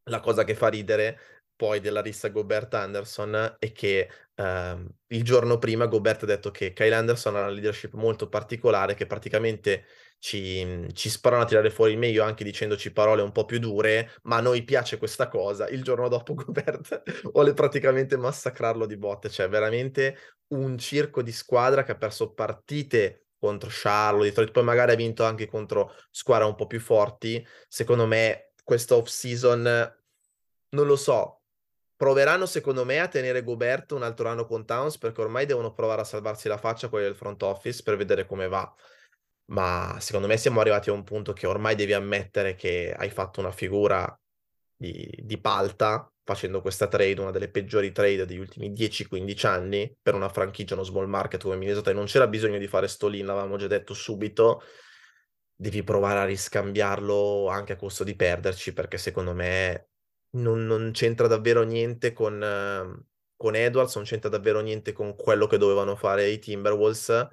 La 0.10 0.20
cosa 0.20 0.44
che 0.44 0.54
fa 0.54 0.68
ridere 0.68 1.18
poi 1.56 1.80
della 1.80 2.02
rissa 2.02 2.28
Gobert 2.28 2.74
Anderson 2.74 3.56
è 3.58 3.72
che 3.72 4.10
ehm, 4.36 4.89
il 5.08 5.24
giorno 5.24 5.60
prima 5.60 5.86
Gobert 5.86 6.24
ha 6.24 6.26
detto 6.26 6.52
che 6.52 6.74
Kyle 6.74 6.94
Anderson 6.94 7.38
ha 7.38 7.39
una 7.39 7.50
leadership 7.52 7.94
molto 7.94 8.28
particolare 8.28 8.94
che 8.94 9.06
praticamente 9.06 9.86
ci, 10.20 10.89
ci 10.92 11.10
sparano 11.10 11.44
a 11.44 11.46
tirare 11.46 11.70
fuori 11.70 11.94
il 11.94 11.98
meglio 11.98 12.26
anche 12.26 12.44
dicendoci 12.44 12.92
parole 12.92 13.22
un 13.22 13.32
po' 13.32 13.46
più 13.46 13.60
dure, 13.60 14.12
ma 14.24 14.38
a 14.38 14.42
noi 14.42 14.64
piace 14.66 14.98
questa 14.98 15.30
cosa. 15.30 15.70
Il 15.70 15.84
giorno 15.84 16.10
dopo 16.10 16.34
Gobert 16.36 17.30
vuole 17.32 17.54
praticamente 17.54 18.18
massacrarlo 18.18 18.86
di 18.86 18.98
botte, 18.98 19.30
cioè 19.30 19.48
veramente 19.48 20.18
un 20.48 20.78
circo 20.78 21.22
di 21.22 21.32
squadra 21.32 21.84
che 21.84 21.94
ha 21.94 21.98
perso 21.98 22.34
partite 22.34 23.21
contro 23.42 23.70
Charlotte, 23.72 24.28
Detroit, 24.28 24.52
poi 24.52 24.64
magari 24.64 24.92
ha 24.92 24.96
vinto 24.96 25.24
anche 25.26 25.48
contro 25.48 25.96
squadre 26.12 26.46
un 26.46 26.56
po' 26.56 26.68
più 26.68 26.80
forti. 26.80 27.46
Secondo 27.68 28.06
me 28.06 28.52
questa 28.64 28.96
off-season, 28.96 29.64
non 30.70 30.86
lo 30.86 30.96
so, 30.96 31.42
proveranno 31.96 32.46
secondo 32.46 32.86
me 32.86 33.00
a 33.00 33.08
tenere 33.08 33.44
Gobert 33.44 33.94
un 33.94 34.04
altro 34.04 34.30
anno 34.30 34.46
con 34.46 34.66
Towns 34.66 34.98
perché 35.00 35.22
ormai 35.22 35.46
devono 35.48 35.74
provare 35.74 36.02
a 36.02 36.04
salvarsi 36.04 36.48
la 36.48 36.58
faccia 36.58 36.88
quelli 36.88 37.06
del 37.06 37.16
front 37.16 37.42
office 37.42 37.82
per 37.84 37.98
vedere 37.98 38.28
come 38.28 38.48
va. 38.48 38.72
Ma 39.46 39.98
secondo 40.00 40.28
me 40.28 40.38
siamo 40.38 40.62
arrivati 40.62 40.89
a 40.89 40.94
un 40.94 41.04
punto 41.04 41.34
che 41.34 41.48
ormai 41.48 41.76
devi 41.76 41.94
ammettere 41.94 42.56
che 42.56 42.94
hai 42.96 43.10
fatto 43.10 43.39
una 43.39 43.52
figura 43.52 44.21
di, 44.82 45.08
di 45.22 45.38
palta 45.38 46.12
facendo 46.24 46.60
questa 46.62 46.88
trade, 46.88 47.22
una 47.22 47.30
delle 47.30 47.50
peggiori 47.50 47.92
trade 47.92 48.26
degli 48.26 48.40
ultimi 48.40 48.72
10-15 48.72 49.46
anni 49.46 49.96
per 50.02 50.16
una 50.16 50.30
franchigia, 50.30 50.74
uno 50.74 50.84
small 50.84 51.08
market 51.08 51.44
come 51.44 51.56
Minnesota 51.56 51.92
e 51.92 51.94
non 51.94 52.06
c'era 52.06 52.28
bisogno 52.28 52.58
di 52.58 52.68
fare 52.68 52.88
Stolin, 52.88 53.26
l'avevamo 53.26 53.58
già 53.58 53.68
detto 53.68 53.94
subito, 53.94 54.64
devi 55.56 55.84
provare 55.84 56.20
a 56.20 56.26
riscambiarlo 56.26 57.48
anche 57.48 57.74
a 57.74 57.76
costo 57.76 58.04
di 58.04 58.16
perderci 58.16 58.74
perché 58.74 58.98
secondo 58.98 59.36
me 59.36 59.90
non, 60.32 60.66
non 60.66 60.90
c'entra 60.94 61.28
davvero 61.28 61.62
niente 61.62 62.12
con, 62.12 62.42
uh, 62.42 63.06
con 63.36 63.56
Edwards, 63.56 63.96
non 63.96 64.06
c'entra 64.06 64.30
davvero 64.30 64.62
niente 64.62 64.94
con 64.94 65.16
quello 65.16 65.46
che 65.46 65.58
dovevano 65.58 65.96
fare 65.96 66.28
i 66.28 66.40
Timberwolves 66.40 67.28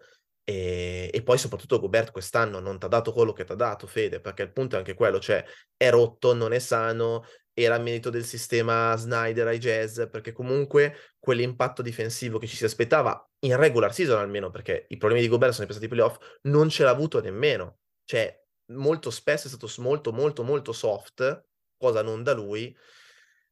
e, 0.49 1.11
e, 1.13 1.23
poi 1.23 1.37
soprattutto 1.37 1.79
Gobert 1.79 2.11
quest'anno 2.11 2.59
non 2.59 2.79
ti 2.79 2.87
ha 2.87 2.89
dato 2.89 3.13
quello 3.13 3.35
che 3.35 3.45
ti 3.45 3.53
ha 3.53 3.55
dato, 3.55 3.87
Fede, 3.87 4.19
perché 4.19 4.41
il 4.41 4.51
punto 4.51 4.77
è 4.77 4.79
anche 4.79 4.95
quello, 4.95 5.21
cioè 5.21 5.45
è 5.77 5.91
rotto, 5.91 6.33
non 6.33 6.55
è 6.55 6.59
sano, 6.59 7.27
era 7.53 7.77
merito 7.77 8.09
del 8.09 8.25
sistema 8.25 8.97
Snyder 8.97 9.47
ai 9.47 9.59
Jazz, 9.59 10.05
perché 10.11 10.33
comunque 10.33 11.13
quell'impatto 11.19 11.83
difensivo 11.83 12.39
che 12.39 12.47
ci 12.47 12.57
si 12.57 12.65
aspettava 12.65 13.23
in 13.41 13.57
regular 13.59 13.93
season 13.93 14.21
almeno, 14.21 14.49
perché 14.49 14.87
i 14.89 14.97
problemi 14.97 15.21
di 15.21 15.29
Gobert 15.29 15.53
sono 15.53 15.67
passati 15.67 15.85
ai 15.85 15.91
playoff, 15.91 16.17
non 16.45 16.71
ce 16.71 16.83
l'ha 16.83 16.91
avuto 16.91 17.21
nemmeno. 17.21 17.81
Cioè, 18.05 18.43
molto 18.73 19.11
spesso 19.11 19.49
è 19.49 19.51
stato 19.51 19.71
molto, 19.83 20.15
molto, 20.15 20.45
molto 20.45 20.73
soft, 20.73 21.45
cosa 21.77 22.01
non 22.01 22.23
da 22.23 22.33
lui, 22.33 22.75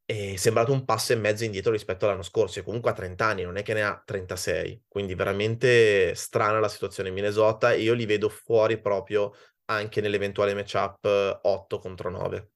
è 0.07 0.37
sembrato 0.37 0.73
un 0.73 0.85
passo 0.85 1.13
e 1.13 1.17
mezzo 1.17 1.45
indietro 1.45 1.73
rispetto 1.73 2.07
all'anno 2.07 2.23
scorso, 2.23 2.61
e 2.61 2.63
comunque 2.63 2.91
ha 2.91 2.95
30 2.95 3.27
anni, 3.27 3.43
non 3.43 3.57
è 3.57 3.63
che 3.63 3.75
ne 3.75 3.83
ha 3.83 4.01
36, 4.03 4.85
quindi 4.89 5.15
veramente 5.15 6.15
strana 6.15 6.61
la 6.61 6.69
situazione 6.69 7.09
in 7.09 7.15
Minnesota, 7.17 7.73
e 7.73 7.83
io 7.83 7.93
li 7.93 8.07
vedo 8.07 8.29
fuori 8.29 8.81
proprio 8.81 9.33
anche 9.67 10.01
nell'eventuale 10.01 10.55
matchup 10.55 11.41
8 11.43 11.79
contro 11.79 12.09
9. 12.09 12.51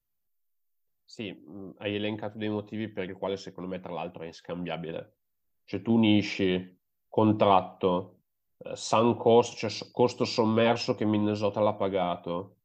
Sì, 1.03 1.29
mh, 1.29 1.75
hai 1.79 1.95
elencato 1.95 2.37
dei 2.37 2.47
motivi 2.47 2.87
per 2.87 3.09
i 3.09 3.13
quali 3.13 3.35
secondo 3.35 3.69
me 3.69 3.81
tra 3.81 3.91
l'altro 3.91 4.23
è 4.23 4.27
inscambiabile. 4.27 5.17
Cioè 5.65 5.81
tu 5.81 5.95
unisci 5.95 6.79
contratto, 7.09 8.21
eh, 8.59 8.75
sun 8.77 9.17
cost, 9.17 9.57
cioè 9.57 9.91
costo 9.91 10.23
sommerso 10.23 10.95
che 10.95 11.03
Minnesota 11.03 11.59
l'ha 11.59 11.73
pagato, 11.73 12.60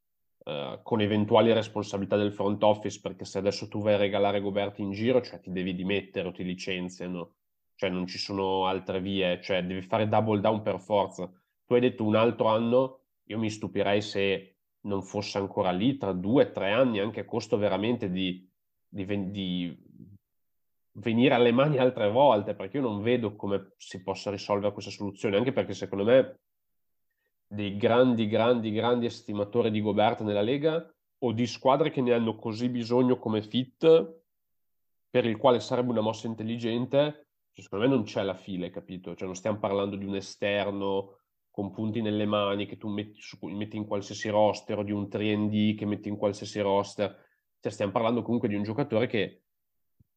eh, 0.49 0.79
con 0.85 1.01
eventuali 1.01 1.53
responsabilità 1.53 2.17
del 2.17 2.33
front 2.33 2.63
office, 2.63 3.01
perché 3.01 3.25
se 3.25 3.39
adesso 3.39 3.67
tu 3.67 3.83
vai 3.83 3.95
a 3.95 3.97
regalare 3.97 4.41
Goberti 4.41 4.81
in 4.81 4.93
giro, 4.93 5.21
cioè 5.21 5.41
ti 5.41 5.51
devi 5.51 5.75
dimettere 5.75 6.29
o 6.29 6.31
ti 6.31 6.45
licenziano, 6.45 7.33
cioè 7.75 7.91
non 7.91 8.07
ci 8.07 8.17
sono 8.17 8.67
altre 8.67 9.01
vie, 9.01 9.41
cioè 9.43 9.65
devi 9.65 9.83
fare 9.83 10.09
double 10.09 10.39
down 10.41 10.63
per 10.63 10.79
forza. 10.79 11.29
Tu 11.67 11.75
hai 11.75 11.81
detto 11.81 12.05
un 12.05 12.15
altro 12.15 12.47
anno, 12.47 13.01
io 13.25 13.39
mi 13.39 13.51
stupirei 13.51 14.01
se 14.01 14.59
non 14.83 15.03
fosse 15.03 15.39
ancora 15.39 15.73
lì 15.73 15.97
tra 15.97 16.13
due 16.13 16.45
o 16.45 16.53
tre 16.53 16.71
anni, 16.71 17.01
anche 17.01 17.21
a 17.21 17.25
costo 17.25 17.57
veramente 17.57 18.09
di, 18.09 18.49
di, 18.89 19.31
di, 19.33 19.77
venire 20.93 21.35
alle 21.35 21.51
mani 21.51 21.79
altre 21.79 22.09
volte, 22.09 22.55
perché 22.55 22.77
io 22.77 22.85
non 22.85 23.03
vedo 23.03 23.35
come 23.35 23.73
si 23.79 24.01
possa 24.01 24.31
risolvere 24.31 24.73
questa 24.73 24.93
soluzione, 24.93 25.37
anche 25.37 25.53
perché 25.53 25.75
secondo 25.75 26.05
me 26.05 26.39
dei 27.47 27.77
grandi, 27.77 28.27
grandi, 28.27 28.73
grandi 28.73 29.07
estimatori 29.07 29.71
di 29.71 29.81
Gobert 29.81 30.23
nella 30.23 30.43
Lega 30.43 30.93
o 31.19 31.33
di 31.33 31.47
squadre 31.47 31.91
che 31.91 32.01
ne 32.03 32.13
hanno 32.13 32.37
così 32.37 32.69
bisogno 32.69 33.19
come 33.19 33.43
fit, 33.43 34.21
per 35.09 35.25
il 35.25 35.37
quale 35.37 35.61
sarebbe 35.61 35.91
una 35.91 36.01
mossa 36.01 36.27
intelligente, 36.27 37.29
cioè, 37.53 37.65
secondo 37.65 37.89
me 37.89 37.95
non 37.95 38.05
c'è 38.05 38.23
la 38.23 38.35
fila, 38.35 38.69
capito? 38.69 39.15
Cioè 39.15 39.27
non 39.27 39.35
stiamo 39.35 39.59
parlando 39.59 39.97
di 39.97 40.05
un 40.05 40.17
esterno 40.17 41.21
con 41.51 41.71
punti 41.71 42.03
nelle 42.03 42.27
mani 42.27 42.67
che 42.67 42.77
tu 42.77 42.89
metti, 42.89 43.19
su, 43.23 43.39
metti 43.47 43.79
in 43.79 43.87
qualsiasi 43.87 44.29
roster 44.29 44.79
o 44.79 44.83
di 44.83 44.93
un 44.93 45.05
3D 45.05 45.75
che 45.75 45.87
metti 45.87 46.09
in 46.09 46.17
qualsiasi 46.17 46.61
roster. 46.61 47.17
Cioè, 47.59 47.73
stiamo 47.73 47.93
parlando 47.93 48.21
comunque 48.21 48.49
di 48.49 48.57
un 48.57 48.63
giocatore 48.63 49.07
che, 49.07 49.45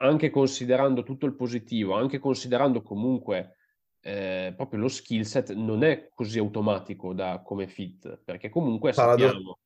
anche 0.01 0.29
considerando 0.29 1.03
tutto 1.03 1.25
il 1.25 1.35
positivo, 1.35 1.95
anche 1.95 2.19
considerando 2.19 2.81
comunque 2.81 3.58
eh, 4.01 4.53
proprio 4.55 4.79
lo 4.79 4.87
skill 4.87 5.23
set 5.23 5.53
non 5.53 5.83
è 5.83 6.09
così 6.13 6.39
automatico 6.39 7.13
da 7.13 7.41
come 7.43 7.67
fit, 7.67 8.21
perché 8.23 8.49
comunque 8.49 8.93
Parado- 8.93 9.27
sappiamo, 9.27 9.57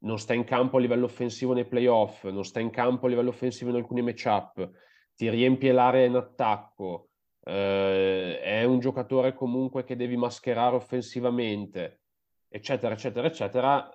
non 0.00 0.18
sta 0.18 0.34
in 0.34 0.44
campo 0.44 0.76
a 0.76 0.80
livello 0.80 1.06
offensivo 1.06 1.54
nei 1.54 1.66
playoff, 1.66 2.24
non 2.24 2.44
sta 2.44 2.60
in 2.60 2.70
campo 2.70 3.06
a 3.06 3.08
livello 3.08 3.30
offensivo 3.30 3.70
in 3.70 3.76
alcuni 3.76 4.02
matchup, 4.02 4.70
ti 5.14 5.28
riempie 5.28 5.72
l'area 5.72 6.06
in 6.06 6.14
attacco, 6.14 7.08
eh, 7.44 8.40
è 8.40 8.64
un 8.64 8.78
giocatore 8.78 9.34
comunque 9.34 9.84
che 9.84 9.96
devi 9.96 10.16
mascherare 10.16 10.76
offensivamente, 10.76 12.02
eccetera, 12.48 12.94
eccetera, 12.94 13.26
eccetera. 13.26 13.90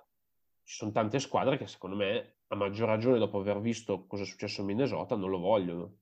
Ci 0.66 0.76
sono 0.76 0.92
tante 0.92 1.20
squadre 1.20 1.56
che 1.56 1.66
secondo 1.66 1.96
me, 1.96 2.36
a 2.48 2.56
maggior 2.56 2.88
ragione 2.88 3.18
dopo 3.18 3.38
aver 3.38 3.60
visto 3.60 4.06
cosa 4.06 4.22
è 4.22 4.26
successo 4.26 4.60
in 4.60 4.66
Minnesota, 4.66 5.14
non 5.14 5.30
lo 5.30 5.38
vogliono. 5.38 5.98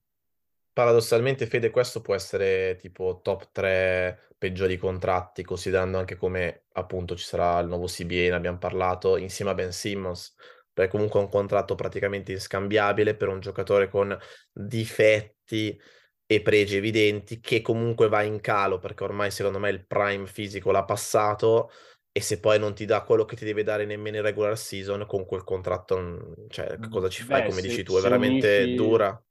Paradossalmente, 0.73 1.47
Fede, 1.47 1.71
questo 1.71 2.01
può 2.01 2.15
essere 2.15 2.77
tipo 2.77 3.21
top 3.23 3.51
3 3.53 4.29
peggiori 4.39 4.77
contratti, 4.77 5.45
considerando 5.45 5.99
anche 5.99 6.17
come 6.17 6.65
appunto 6.73 7.15
ci 7.15 7.25
sarà 7.25 7.59
il 7.61 7.69
nuovo 7.69 7.87
CBA, 7.87 8.31
ne 8.31 8.35
abbiamo 8.35 8.59
parlato, 8.59 9.17
insieme 9.17 9.51
a 9.51 9.55
Ben 9.55 9.71
Simmons, 9.71 10.35
perché 10.73 10.91
comunque 10.91 11.21
è 11.21 11.23
un 11.25 11.29
contratto 11.29 11.75
praticamente 11.75 12.33
inscambiabile 12.33 13.15
per 13.15 13.29
un 13.29 13.41
giocatore 13.41 13.89
con 13.89 14.19
difetti 14.51 15.79
e 16.25 16.41
pregi 16.41 16.77
evidenti, 16.77 17.41
che 17.41 17.61
comunque 17.61 18.09
va 18.09 18.23
in 18.23 18.41
calo, 18.41 18.79
perché 18.79 19.05
ormai 19.05 19.31
secondo 19.31 19.59
me 19.59 19.69
il 19.69 19.87
prime 19.87 20.27
fisico 20.27 20.71
l'ha 20.71 20.85
passato, 20.85 21.71
e 22.11 22.21
se 22.21 22.41
poi 22.41 22.59
non 22.59 22.75
ti 22.75 22.85
dà 22.85 23.03
quello 23.03 23.25
che 23.25 23.37
ti 23.37 23.45
deve 23.45 23.63
dare 23.63 23.85
nemmeno 23.85 24.17
in 24.17 24.23
regular 24.23 24.57
season, 24.57 25.05
con 25.07 25.27
quel 25.27 25.45
contratto, 25.45 26.35
cioè, 26.49 26.79
cosa 26.91 27.09
ci 27.09 27.23
fai, 27.23 27.43
Beh, 27.43 27.49
come 27.49 27.61
dici 27.61 27.83
tu, 27.83 27.97
è 27.97 28.01
veramente 28.01 28.63
unisci, 28.63 28.75
dura. 28.75 29.25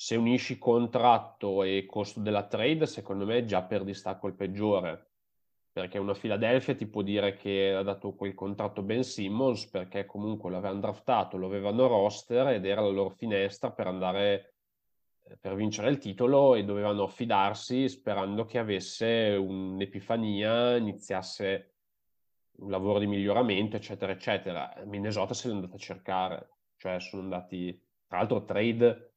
Se 0.00 0.14
unisci 0.14 0.58
contratto 0.58 1.64
e 1.64 1.84
costo 1.84 2.20
della 2.20 2.46
trade, 2.46 2.86
secondo 2.86 3.26
me 3.26 3.44
già 3.44 3.64
per 3.64 3.82
distacco 3.82 4.28
il 4.28 4.34
peggiore. 4.34 5.08
Perché 5.72 5.98
una 5.98 6.14
Philadelphia 6.14 6.76
ti 6.76 6.86
può 6.86 7.02
dire 7.02 7.34
che 7.34 7.74
ha 7.74 7.82
dato 7.82 8.14
quel 8.14 8.32
contratto 8.32 8.82
Ben 8.82 9.02
Simmons 9.02 9.66
perché 9.66 10.06
comunque 10.06 10.52
l'avevano 10.52 10.78
draftato, 10.78 11.36
lo 11.36 11.46
avevano 11.46 11.88
roster 11.88 12.46
ed 12.46 12.64
era 12.64 12.80
la 12.80 12.90
loro 12.90 13.08
finestra 13.08 13.72
per 13.72 13.88
andare 13.88 14.54
per 15.40 15.56
vincere 15.56 15.90
il 15.90 15.98
titolo 15.98 16.54
e 16.54 16.62
dovevano 16.62 17.02
affidarsi 17.02 17.88
sperando 17.88 18.44
che 18.44 18.58
avesse 18.58 19.34
un'epifania, 19.36 20.76
iniziasse 20.76 21.74
un 22.58 22.70
lavoro 22.70 23.00
di 23.00 23.08
miglioramento, 23.08 23.74
eccetera, 23.74 24.12
eccetera. 24.12 24.80
Minnesota 24.84 25.34
se 25.34 25.48
l'è 25.48 25.54
andata 25.54 25.74
a 25.74 25.78
cercare, 25.78 26.50
cioè 26.76 27.00
sono 27.00 27.22
andati, 27.22 27.76
tra 28.06 28.18
l'altro, 28.18 28.44
trade 28.44 29.08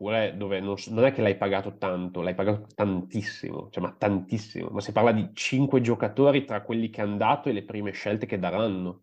pure 0.00 0.34
dove 0.34 0.60
non, 0.60 0.76
non, 0.86 1.04
è 1.04 1.12
che 1.12 1.20
l'hai 1.20 1.36
pagato 1.36 1.76
tanto, 1.76 2.22
l'hai 2.22 2.34
pagato 2.34 2.68
tantissimo, 2.74 3.68
cioè 3.70 3.82
ma 3.82 3.94
tantissimo, 3.98 4.70
ma 4.70 4.80
si 4.80 4.92
parla 4.92 5.12
di 5.12 5.28
cinque 5.34 5.82
giocatori 5.82 6.46
tra 6.46 6.62
quelli 6.62 6.88
che 6.88 7.02
hanno 7.02 7.18
dato 7.18 7.50
e 7.50 7.52
le 7.52 7.64
prime 7.64 7.90
scelte 7.90 8.24
che 8.24 8.38
daranno. 8.38 9.02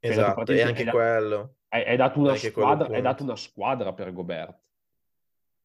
Cioè, 0.00 0.10
esatto, 0.10 0.50
e 0.50 0.62
anche 0.62 0.86
quello. 0.86 1.56
Hai, 1.68 1.84
hai, 1.84 1.96
dato 1.98 2.18
una 2.18 2.34
squadra, 2.34 2.88
hai 2.88 3.02
dato 3.02 3.22
una 3.24 3.36
squadra 3.36 3.92
per 3.92 4.10
Gobert. 4.14 4.58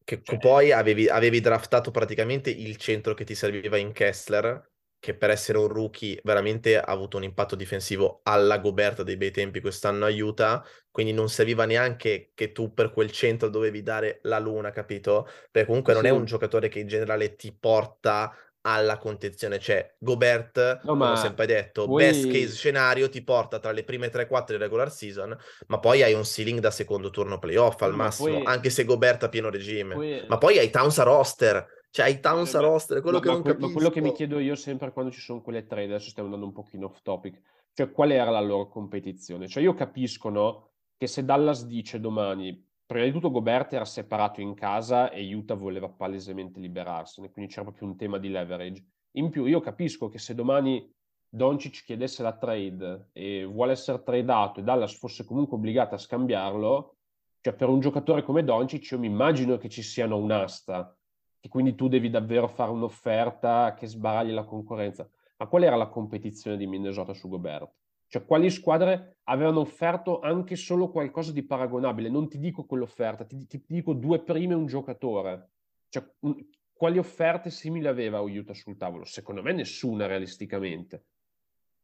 Che 0.04 0.20
cioè, 0.22 0.36
poi 0.36 0.70
avevi, 0.70 1.08
avevi 1.08 1.40
draftato 1.40 1.90
praticamente 1.90 2.50
il 2.50 2.76
centro 2.76 3.14
che 3.14 3.24
ti 3.24 3.34
serviva 3.34 3.78
in 3.78 3.92
Kessler, 3.92 4.70
che 5.00 5.14
per 5.14 5.30
essere 5.30 5.58
un 5.58 5.68
rookie 5.68 6.20
veramente 6.24 6.78
ha 6.78 6.84
avuto 6.86 7.16
un 7.16 7.22
impatto 7.22 7.54
difensivo 7.54 8.20
alla 8.24 8.58
Goberta 8.58 9.02
dei 9.02 9.16
bei 9.16 9.30
tempi 9.30 9.60
quest'anno 9.60 10.04
aiuta, 10.04 10.64
quindi 10.90 11.12
non 11.12 11.28
serviva 11.28 11.64
neanche 11.64 12.32
che 12.34 12.52
tu 12.52 12.74
per 12.74 12.90
quel 12.90 13.10
centro 13.12 13.48
dovevi 13.48 13.82
dare 13.82 14.18
la 14.22 14.38
luna, 14.38 14.70
capito? 14.70 15.28
Perché 15.50 15.68
comunque 15.68 15.94
sì. 15.94 16.00
non 16.00 16.08
è 16.08 16.12
un 16.12 16.24
giocatore 16.24 16.68
che 16.68 16.80
in 16.80 16.88
generale 16.88 17.36
ti 17.36 17.52
porta 17.52 18.34
alla 18.62 18.98
contenzione, 18.98 19.58
cioè 19.58 19.94
Gobert, 19.98 20.80
no, 20.82 20.90
come 20.92 21.10
ho 21.10 21.16
sempre 21.16 21.46
detto, 21.46 21.86
poi... 21.86 22.04
best 22.04 22.26
case 22.26 22.54
scenario 22.54 23.08
ti 23.08 23.22
porta 23.22 23.58
tra 23.60 23.70
le 23.70 23.84
prime 23.84 24.10
3-4 24.10 24.44
di 24.48 24.56
regular 24.56 24.90
season, 24.90 25.36
ma 25.68 25.78
poi 25.78 26.02
hai 26.02 26.12
un 26.12 26.24
ceiling 26.24 26.58
da 26.58 26.70
secondo 26.70 27.10
turno 27.10 27.38
playoff 27.38 27.80
al 27.82 27.92
no, 27.92 27.96
massimo, 27.96 28.42
poi... 28.42 28.46
anche 28.46 28.68
se 28.68 28.84
Gobert 28.84 29.22
a 29.22 29.28
pieno 29.28 29.48
regime. 29.48 29.94
Poi... 29.94 30.24
Ma 30.26 30.38
poi 30.38 30.58
hai 30.58 30.70
Towns 30.70 30.98
a 30.98 31.04
roster, 31.04 31.66
cioè 31.98 32.06
hai 32.06 32.20
Towns 32.20 32.54
a 32.54 32.60
roster, 32.60 33.00
quello 33.00 33.18
ma, 33.18 33.24
che 33.24 33.30
non 33.30 33.42
capisco. 33.42 33.66
Ma 33.66 33.72
quello 33.72 33.90
che 33.90 34.00
mi 34.00 34.12
chiedo 34.12 34.38
io 34.38 34.54
sempre 34.54 34.92
quando 34.92 35.10
ci 35.10 35.20
sono 35.20 35.42
quelle 35.42 35.66
trade, 35.66 35.86
adesso 35.86 36.10
stiamo 36.10 36.28
andando 36.28 36.46
un 36.46 36.52
pochino 36.54 36.86
off 36.86 37.02
topic, 37.02 37.40
cioè 37.72 37.90
qual 37.90 38.12
era 38.12 38.30
la 38.30 38.40
loro 38.40 38.68
competizione? 38.68 39.48
Cioè 39.48 39.64
io 39.64 39.74
capisco, 39.74 40.28
no, 40.28 40.70
che 40.96 41.08
se 41.08 41.24
Dallas 41.24 41.66
dice 41.66 41.98
domani, 41.98 42.64
prima 42.86 43.04
di 43.04 43.10
tutto 43.10 43.32
Gobert 43.32 43.72
era 43.72 43.84
separato 43.84 44.40
in 44.40 44.54
casa 44.54 45.10
e 45.10 45.34
Utah 45.34 45.54
voleva 45.54 45.88
palesemente 45.88 46.60
liberarsene, 46.60 47.32
quindi 47.32 47.50
c'era 47.50 47.66
proprio 47.66 47.88
un 47.88 47.96
tema 47.96 48.18
di 48.18 48.28
leverage. 48.28 48.84
In 49.16 49.30
più 49.30 49.46
io 49.46 49.58
capisco 49.58 50.08
che 50.08 50.20
se 50.20 50.36
domani 50.36 50.88
Doncic 51.28 51.82
chiedesse 51.84 52.22
la 52.22 52.36
trade 52.36 53.08
e 53.12 53.44
vuole 53.44 53.72
essere 53.72 54.04
tradato 54.04 54.60
e 54.60 54.62
Dallas 54.62 54.96
fosse 54.96 55.24
comunque 55.24 55.56
obbligata 55.56 55.96
a 55.96 55.98
scambiarlo, 55.98 56.94
cioè 57.40 57.54
per 57.54 57.68
un 57.68 57.80
giocatore 57.80 58.22
come 58.22 58.44
Doncic 58.44 58.88
io 58.92 59.00
mi 59.00 59.08
immagino 59.08 59.56
che 59.56 59.68
ci 59.68 59.82
siano 59.82 60.16
un'asta 60.16 60.92
e 61.40 61.48
quindi 61.48 61.74
tu 61.74 61.88
devi 61.88 62.10
davvero 62.10 62.48
fare 62.48 62.70
un'offerta 62.70 63.74
che 63.74 63.86
sbaragli 63.86 64.32
la 64.32 64.44
concorrenza. 64.44 65.08
Ma 65.36 65.46
qual 65.46 65.62
era 65.62 65.76
la 65.76 65.88
competizione 65.88 66.56
di 66.56 66.66
Minnesota 66.66 67.14
su 67.14 67.28
Gobert? 67.28 67.70
Cioè, 68.08 68.24
quali 68.24 68.50
squadre 68.50 69.18
avevano 69.24 69.60
offerto 69.60 70.20
anche 70.20 70.56
solo 70.56 70.90
qualcosa 70.90 71.30
di 71.30 71.44
paragonabile? 71.44 72.08
Non 72.08 72.28
ti 72.28 72.38
dico 72.38 72.64
quell'offerta, 72.64 73.24
ti, 73.24 73.46
ti 73.46 73.62
dico 73.66 73.92
due 73.92 74.22
prime 74.22 74.54
un 74.54 74.66
giocatore. 74.66 75.50
Cioè, 75.88 76.04
un, 76.20 76.34
quali 76.72 76.98
offerte 76.98 77.50
simili 77.50 77.86
aveva 77.86 78.20
Utah 78.20 78.54
sul 78.54 78.76
tavolo? 78.76 79.04
Secondo 79.04 79.42
me 79.42 79.52
nessuna 79.52 80.06
realisticamente. 80.06 81.04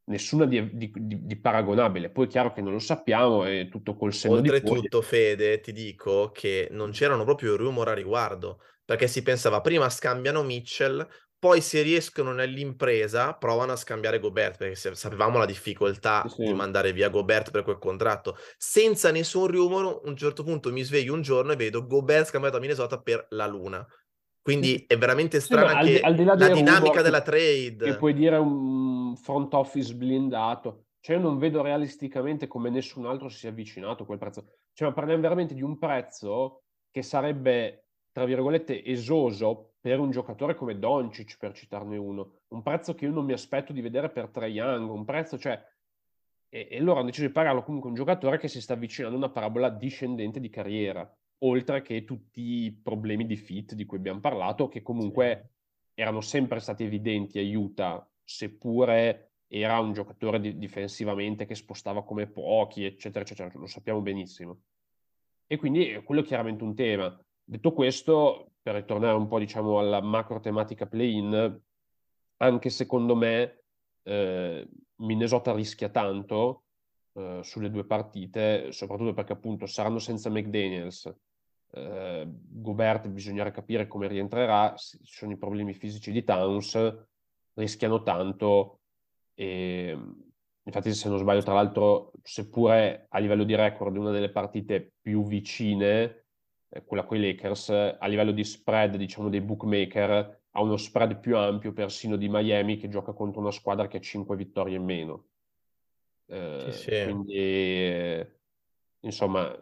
Nessuna 0.06 0.44
di, 0.44 0.70
di, 0.74 0.92
di, 0.92 1.36
paragonabile. 1.36 2.10
Poi 2.10 2.26
è 2.26 2.28
chiaro 2.28 2.52
che 2.52 2.60
non 2.60 2.72
lo 2.72 2.78
sappiamo, 2.78 3.44
è 3.44 3.68
tutto 3.70 3.96
col 3.96 4.12
senno 4.12 4.34
Oltretutto. 4.34 5.00
Fede, 5.00 5.60
ti 5.60 5.72
dico 5.72 6.30
che 6.32 6.68
non 6.70 6.90
c'erano 6.90 7.24
proprio 7.24 7.56
rumor 7.56 7.88
a 7.88 7.94
riguardo 7.94 8.60
perché 8.84 9.06
si 9.08 9.22
pensava 9.22 9.60
prima 9.60 9.88
scambiano 9.88 10.42
Mitchell, 10.42 11.06
poi 11.38 11.60
se 11.60 11.82
riescono 11.82 12.32
nell'impresa 12.32 13.34
provano 13.34 13.72
a 13.72 13.76
scambiare 13.76 14.18
Gobert, 14.18 14.58
perché 14.58 14.76
sapevamo 14.94 15.38
la 15.38 15.44
difficoltà 15.46 16.24
sì. 16.26 16.44
di 16.44 16.54
mandare 16.54 16.92
via 16.92 17.08
Gobert 17.08 17.50
per 17.50 17.64
quel 17.64 17.78
contratto. 17.78 18.36
Senza 18.56 19.10
nessun 19.10 19.46
rumore, 19.48 19.88
a 19.88 20.00
un 20.04 20.16
certo 20.16 20.42
punto 20.42 20.72
mi 20.72 20.82
sveglio 20.82 21.12
un 21.12 21.22
giorno 21.22 21.52
e 21.52 21.56
vedo 21.56 21.86
Gobert 21.86 22.28
scambiato 22.28 22.56
a 22.56 22.60
Minnesota 22.60 22.98
per 23.00 23.26
la 23.30 23.46
Luna. 23.46 23.86
Quindi 24.44 24.84
è 24.86 24.98
veramente 24.98 25.40
strana 25.40 25.82
sì, 25.82 25.94
anche 25.96 26.00
al 26.00 26.10
al 26.10 26.16
di 26.16 26.24
la 26.24 26.48
dinamica 26.50 27.00
della 27.00 27.22
trade. 27.22 27.76
Che 27.78 27.96
puoi 27.96 28.12
dire 28.12 28.36
un 28.36 29.16
front 29.16 29.52
office 29.54 29.94
blindato. 29.94 30.84
Cioè 31.00 31.16
io 31.16 31.22
non 31.22 31.38
vedo 31.38 31.62
realisticamente 31.62 32.46
come 32.46 32.68
nessun 32.68 33.06
altro 33.06 33.28
si 33.28 33.38
sia 33.38 33.48
avvicinato 33.48 34.02
a 34.02 34.06
quel 34.06 34.18
prezzo. 34.18 34.44
Cioè 34.74 34.92
parliamo 34.92 35.22
veramente 35.22 35.54
di 35.54 35.62
un 35.62 35.78
prezzo 35.78 36.64
che 36.90 37.02
sarebbe 37.02 37.84
tra 38.14 38.26
virgolette, 38.26 38.84
esoso 38.84 39.72
per 39.80 39.98
un 39.98 40.12
giocatore 40.12 40.54
come 40.54 40.78
Doncic, 40.78 41.36
per 41.36 41.52
citarne 41.52 41.96
uno. 41.96 42.42
Un 42.50 42.62
prezzo 42.62 42.94
che 42.94 43.06
io 43.06 43.10
non 43.10 43.24
mi 43.24 43.32
aspetto 43.32 43.72
di 43.72 43.80
vedere 43.80 44.08
per 44.08 44.28
Trae 44.28 44.50
Young, 44.50 44.88
un 44.88 45.04
prezzo, 45.04 45.36
cioè... 45.36 45.60
E, 46.48 46.68
e 46.70 46.78
loro 46.78 47.00
hanno 47.00 47.08
deciso 47.08 47.26
di 47.26 47.32
pagarlo 47.32 47.64
comunque 47.64 47.88
un 47.88 47.96
giocatore 47.96 48.38
che 48.38 48.46
si 48.46 48.60
sta 48.60 48.74
avvicinando 48.74 49.16
a 49.16 49.18
una 49.18 49.30
parabola 49.30 49.68
discendente 49.68 50.38
di 50.38 50.48
carriera, 50.48 51.12
oltre 51.46 51.82
che 51.82 52.04
tutti 52.04 52.64
i 52.64 52.72
problemi 52.72 53.26
di 53.26 53.36
fit 53.36 53.74
di 53.74 53.84
cui 53.84 53.98
abbiamo 53.98 54.20
parlato, 54.20 54.68
che 54.68 54.82
comunque 54.82 55.50
sì. 55.94 56.00
erano 56.00 56.20
sempre 56.20 56.60
stati 56.60 56.84
evidenti 56.84 57.38
a 57.38 57.58
Utah, 57.58 58.06
seppure 58.22 59.32
era 59.46 59.78
un 59.78 59.92
giocatore 59.92 60.40
di- 60.40 60.58
difensivamente 60.58 61.46
che 61.46 61.54
spostava 61.54 62.04
come 62.04 62.26
pochi, 62.26 62.84
eccetera, 62.84 63.24
eccetera, 63.24 63.50
lo 63.54 63.66
sappiamo 63.66 64.00
benissimo. 64.00 64.60
E 65.46 65.56
quindi 65.56 66.00
quello 66.04 66.22
è 66.22 66.24
chiaramente 66.24 66.64
un 66.64 66.74
tema. 66.74 67.18
Detto 67.44 67.72
questo, 67.72 68.52
per 68.62 68.74
ritornare 68.76 69.14
un 69.14 69.28
po' 69.28 69.38
diciamo 69.38 69.78
alla 69.78 70.00
macro 70.00 70.40
tematica 70.40 70.86
play-in, 70.86 71.60
anche 72.38 72.70
secondo 72.70 73.14
me 73.14 73.62
eh, 74.02 74.66
Minnesota 74.96 75.52
rischia 75.52 75.90
tanto 75.90 76.64
eh, 77.12 77.40
sulle 77.42 77.70
due 77.70 77.84
partite, 77.84 78.72
soprattutto 78.72 79.12
perché 79.12 79.32
appunto 79.32 79.66
saranno 79.66 79.98
senza 79.98 80.30
McDaniels. 80.30 81.14
Eh, 81.76 82.26
Gobert 82.26 83.08
bisognerà 83.08 83.50
capire 83.50 83.86
come 83.86 84.06
rientrerà, 84.06 84.74
ci 84.76 84.98
sono 85.02 85.32
i 85.32 85.36
problemi 85.36 85.74
fisici 85.74 86.12
di 86.12 86.22
Towns, 86.22 87.06
rischiano 87.54 88.02
tanto 88.02 88.80
e 89.34 89.98
infatti 90.62 90.94
se 90.94 91.08
non 91.08 91.18
sbaglio 91.18 91.42
tra 91.42 91.54
l'altro 91.54 92.12
seppure 92.22 93.06
a 93.08 93.18
livello 93.18 93.44
di 93.44 93.54
record 93.54 93.94
è 93.94 93.98
una 93.98 94.12
delle 94.12 94.30
partite 94.30 94.92
più 95.00 95.26
vicine 95.26 96.24
eh, 96.74 96.84
quella 96.84 97.04
con 97.04 97.16
i 97.16 97.20
Lakers, 97.20 97.70
a 97.70 98.06
livello 98.06 98.32
di 98.32 98.44
spread, 98.44 98.96
diciamo, 98.96 99.28
dei 99.28 99.40
bookmaker, 99.40 100.42
ha 100.50 100.62
uno 100.62 100.76
spread 100.76 101.18
più 101.18 101.36
ampio 101.36 101.72
persino 101.72 102.16
di 102.16 102.28
Miami 102.28 102.76
che 102.76 102.88
gioca 102.88 103.12
contro 103.12 103.40
una 103.40 103.52
squadra 103.52 103.86
che 103.86 103.98
ha 103.98 104.00
5 104.00 104.36
vittorie 104.36 104.76
in 104.76 104.84
meno. 104.84 105.26
Eh, 106.26 106.72
sì, 106.72 106.90
sì. 106.90 107.02
Quindi, 107.04 107.34
eh, 107.36 108.38
insomma, 109.00 109.56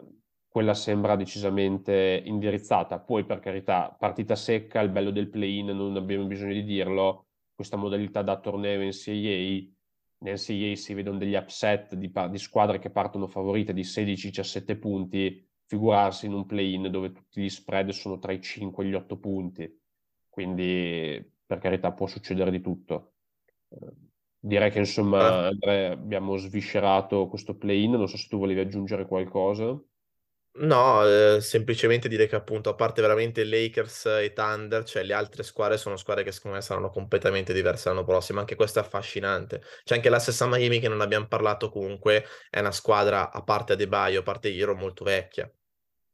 quella 0.53 0.75
sembra 0.75 1.15
decisamente 1.15 2.21
indirizzata. 2.25 2.99
Poi, 2.99 3.25
per 3.25 3.39
carità, 3.39 3.89
partita 3.97 4.35
secca, 4.35 4.81
il 4.81 4.89
bello 4.89 5.09
del 5.09 5.27
play-in, 5.27 5.65
non 5.65 5.95
abbiamo 5.95 6.25
bisogno 6.25 6.53
di 6.53 6.63
dirlo, 6.63 7.25
questa 7.55 7.75
modalità 7.75 8.21
da 8.21 8.39
torneo 8.39 8.79
NCAA, 8.79 9.11
in 9.11 9.71
NCAA 10.19 10.75
si 10.75 10.93
vedono 10.93 11.17
degli 11.17 11.33
upset 11.33 11.95
di, 11.95 12.11
di 12.29 12.37
squadre 12.37 12.77
che 12.77 12.91
partono 12.91 13.25
favorite 13.25 13.73
di 13.73 13.81
16-17 13.81 14.77
punti, 14.77 15.43
figurarsi 15.65 16.27
in 16.27 16.33
un 16.33 16.45
play-in 16.45 16.91
dove 16.91 17.11
tutti 17.13 17.41
gli 17.41 17.49
spread 17.49 17.89
sono 17.89 18.19
tra 18.19 18.31
i 18.31 18.39
5 18.39 18.85
e 18.85 18.87
gli 18.87 18.93
8 18.93 19.17
punti. 19.17 19.81
Quindi, 20.29 21.33
per 21.43 21.57
carità, 21.57 21.93
può 21.93 22.05
succedere 22.05 22.51
di 22.51 22.61
tutto. 22.61 23.13
Direi 24.37 24.69
che 24.69 24.77
insomma, 24.77 25.47
Andrea, 25.47 25.93
abbiamo 25.93 26.37
sviscerato 26.37 27.27
questo 27.27 27.57
play-in. 27.57 27.93
Non 27.93 28.07
so 28.07 28.17
se 28.17 28.27
tu 28.29 28.37
volevi 28.37 28.59
aggiungere 28.59 29.07
qualcosa. 29.07 29.83
No, 30.55 31.03
eh, 31.03 31.41
semplicemente 31.41 32.07
dire 32.07 32.27
che 32.27 32.35
appunto, 32.35 32.69
a 32.69 32.75
parte 32.75 33.01
veramente 33.01 33.43
Lakers 33.43 34.05
e 34.05 34.33
Thunder, 34.33 34.83
cioè 34.83 35.01
le 35.01 35.13
altre 35.13 35.41
squadre 35.41 35.77
sono 35.79 35.97
squadre 35.97 36.23
che 36.23 36.31
secondo 36.31 36.57
me 36.57 36.61
saranno 36.63 36.91
completamente 36.91 37.53
diverse 37.53 37.89
l'anno 37.89 38.03
prossimo. 38.03 38.39
Anche 38.39 38.53
questo 38.55 38.77
è 38.77 38.83
affascinante. 38.83 39.63
C'è 39.83 39.95
anche 39.95 40.09
la 40.09 40.19
stessa 40.19 40.45
Miami 40.45 40.79
che 40.79 40.87
non 40.89 41.01
abbiamo 41.01 41.25
parlato 41.27 41.69
comunque, 41.71 42.25
è 42.51 42.59
una 42.59 42.71
squadra, 42.71 43.31
a 43.31 43.41
parte 43.41 43.73
Adebayo, 43.73 44.19
a 44.19 44.23
parte 44.23 44.53
Hero, 44.55 44.75
molto 44.75 45.03
vecchia. 45.03 45.51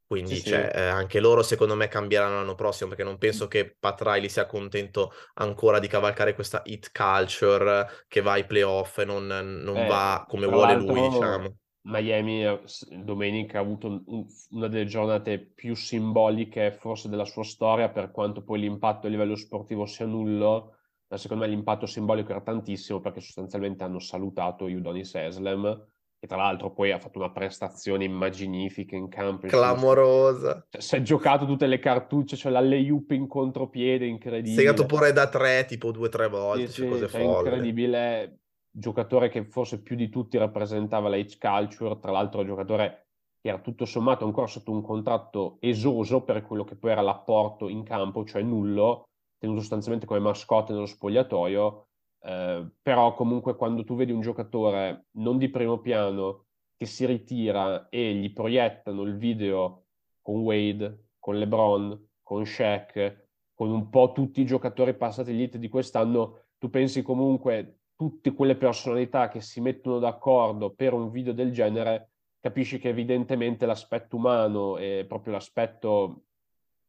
Quindi 0.07 0.41
Sì, 0.41 0.43
cioè, 0.43 0.71
sì. 0.71 0.73
eh, 0.73 0.81
anche 0.87 1.19
loro 1.19 1.43
secondo 1.43 1.75
me 1.75 1.87
cambieranno 1.89 2.35
l'anno 2.35 2.55
prossimo 2.55 2.89
perché 2.89 3.03
non 3.03 3.17
penso 3.19 3.47
che 3.47 3.75
Pat 3.79 4.01
Riley 4.01 4.29
sia 4.29 4.45
contento 4.47 5.11
ancora 5.35 5.79
di 5.79 5.87
cavalcare 5.87 6.33
questa 6.33 6.61
hit 6.65 6.91
culture 6.93 8.05
che 8.07 8.21
va 8.21 8.33
ai 8.33 8.45
playoff 8.45 8.97
e 8.99 9.05
non, 9.05 9.27
non 9.27 9.75
Eh, 9.75 9.85
va 9.85 10.25
come 10.27 10.47
vuole 10.47 10.73
lui, 10.75 11.01
diciamo. 11.01 11.57
Miami 11.89 12.43
eh, 12.45 12.61
domenica 13.03 13.57
ha 13.57 13.61
avuto 13.61 13.87
un- 13.87 14.03
un- 14.05 14.25
una 14.51 14.67
delle 14.67 14.85
giornate 14.85 15.39
più 15.39 15.75
simboliche 15.75 16.71
forse 16.71 17.09
della 17.09 17.25
sua 17.25 17.43
storia, 17.43 17.89
per 17.89 18.11
quanto 18.11 18.43
poi 18.43 18.59
l'impatto 18.59 19.07
a 19.07 19.09
livello 19.09 19.35
sportivo 19.35 19.85
sia 19.85 20.05
nullo, 20.05 20.75
ma 21.07 21.17
secondo 21.17 21.43
me 21.45 21.49
l'impatto 21.49 21.85
simbolico 21.87 22.31
era 22.31 22.41
tantissimo 22.41 22.99
perché 22.99 23.19
sostanzialmente 23.21 23.83
hanno 23.83 23.99
salutato 23.99 24.65
Udonis 24.65 25.15
Haslem, 25.15 25.87
che 26.19 26.27
tra 26.27 26.37
l'altro 26.37 26.71
poi 26.71 26.91
ha 26.91 26.99
fatto 26.99 27.17
una 27.17 27.31
prestazione 27.31 28.03
immaginifica 28.03 28.95
in 28.95 29.07
campo. 29.09 29.47
Clamorosa. 29.47 30.65
cioè, 30.69 30.81
si 30.81 30.95
è 30.97 31.01
giocato 31.01 31.45
tutte 31.45 31.65
le 31.65 31.79
cartucce, 31.79 32.35
cioè 32.35 32.51
la 32.51 32.59
layup 32.59 33.11
in 33.11 33.25
contropiede, 33.27 34.05
Segato 34.05 34.11
incredibile. 34.13 34.85
pure 34.85 35.11
da 35.13 35.27
tre, 35.27 35.65
tipo 35.65 35.91
due 35.91 36.07
o 36.07 36.09
tre 36.09 36.25
Sì, 36.25 36.29
volte, 36.29 36.65
cioè 36.67 36.71
sì, 36.73 36.87
cose 36.87 37.07
cioè, 37.07 37.21
folli. 37.21 37.45
incredibile. 37.45 38.39
Giocatore 38.71 39.29
che 39.29 39.45
forse 39.45 39.81
più 39.81 39.95
di 39.95 40.09
tutti 40.09 40.37
rappresentava 40.37 41.09
la 41.09 41.17
H 41.17 41.37
Culture, 41.39 41.97
tra 41.99 42.11
l'altro 42.11 42.45
giocatore 42.45 43.07
che 43.41 43.49
era 43.49 43.59
tutto 43.59 43.85
sommato 43.85 44.25
ancora 44.25 44.47
sotto 44.47 44.71
un 44.71 44.81
contratto 44.81 45.57
esoso 45.61 46.23
per 46.23 46.41
quello 46.41 46.63
che 46.63 46.75
poi 46.75 46.91
era 46.91 47.01
l'apporto 47.01 47.69
in 47.69 47.83
campo, 47.83 48.25
cioè 48.25 48.41
nullo, 48.41 49.07
tenuto 49.37 49.61
sostanzialmente 49.61 50.05
come 50.05 50.19
mascotte 50.19 50.73
nello 50.73 50.85
spogliatoio. 50.85 51.87
Eh, 52.21 52.69
però 52.81 53.13
comunque 53.13 53.55
quando 53.55 53.83
tu 53.83 53.95
vedi 53.95 54.11
un 54.11 54.19
giocatore 54.19 55.05
non 55.11 55.37
di 55.37 55.49
primo 55.49 55.79
piano 55.79 56.47
che 56.75 56.85
si 56.85 57.05
ritira 57.05 57.87
e 57.89 58.13
gli 58.13 58.31
proiettano 58.33 59.03
il 59.03 59.17
video 59.17 59.85
con 60.21 60.41
Wade, 60.41 61.11
con 61.17 61.37
LeBron, 61.37 62.09
con 62.21 62.45
Shaq, 62.45 63.27
con 63.53 63.69
un 63.69 63.89
po' 63.89 64.11
tutti 64.13 64.41
i 64.41 64.45
giocatori 64.45 64.95
passati 64.95 65.31
elite 65.31 65.59
di 65.59 65.67
quest'anno, 65.67 66.43
tu 66.57 66.69
pensi 66.69 67.01
comunque 67.01 67.78
tutte 67.99 68.33
quelle 68.33 68.55
personalità 68.55 69.27
che 69.27 69.41
si 69.41 69.59
mettono 69.59 69.99
d'accordo 69.99 70.71
per 70.73 70.93
un 70.93 71.11
video 71.11 71.33
del 71.33 71.51
genere, 71.51 72.11
capisci 72.39 72.79
che 72.79 72.87
evidentemente 72.87 73.65
l'aspetto 73.65 74.15
umano 74.15 74.77
e 74.77 75.03
proprio 75.05 75.33
l'aspetto 75.33 76.23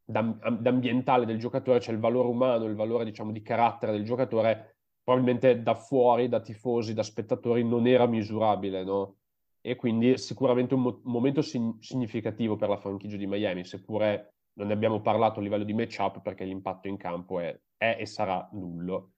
d'ambientale 0.04 1.26
del 1.26 1.36
giocatore, 1.36 1.80
cioè 1.80 1.94
il 1.94 2.00
valore 2.00 2.28
umano, 2.28 2.66
il 2.66 2.76
valore 2.76 3.04
diciamo 3.04 3.32
di 3.32 3.42
carattere 3.42 3.90
del 3.90 4.04
giocatore, 4.04 4.76
probabilmente 5.02 5.61
da 5.64 5.74
fuori, 5.74 6.28
da 6.28 6.40
tifosi, 6.40 6.94
da 6.94 7.02
spettatori, 7.02 7.64
non 7.64 7.88
era 7.88 8.06
misurabile, 8.06 8.84
no? 8.84 9.16
E 9.61 9.74
quindi 9.74 10.16
sicuramente 10.16 10.74
un, 10.74 10.82
mo- 10.82 11.00
momento 11.02 11.42
sin- 11.42 11.76
significativo 11.80 12.54
per 12.54 12.68
la 12.68 12.76
franchigia 12.76 13.16
di 13.16 13.26
Miami, 13.26 13.64
seppure 13.64 14.34
non 14.52 14.68
ne 14.68 14.74
abbiamo 14.74 15.00
parlato 15.00 15.40
a 15.40 15.42
livello 15.42 15.64
di 15.64 15.74
matchup 15.74 16.20
perché 16.22 16.44
l'impatto 16.44 16.86
in 16.86 16.96
campo 16.96 17.40
è, 17.40 17.61
è 17.76 17.96
e 17.98 18.06
sarà 18.06 18.48
nullo. 18.52 19.14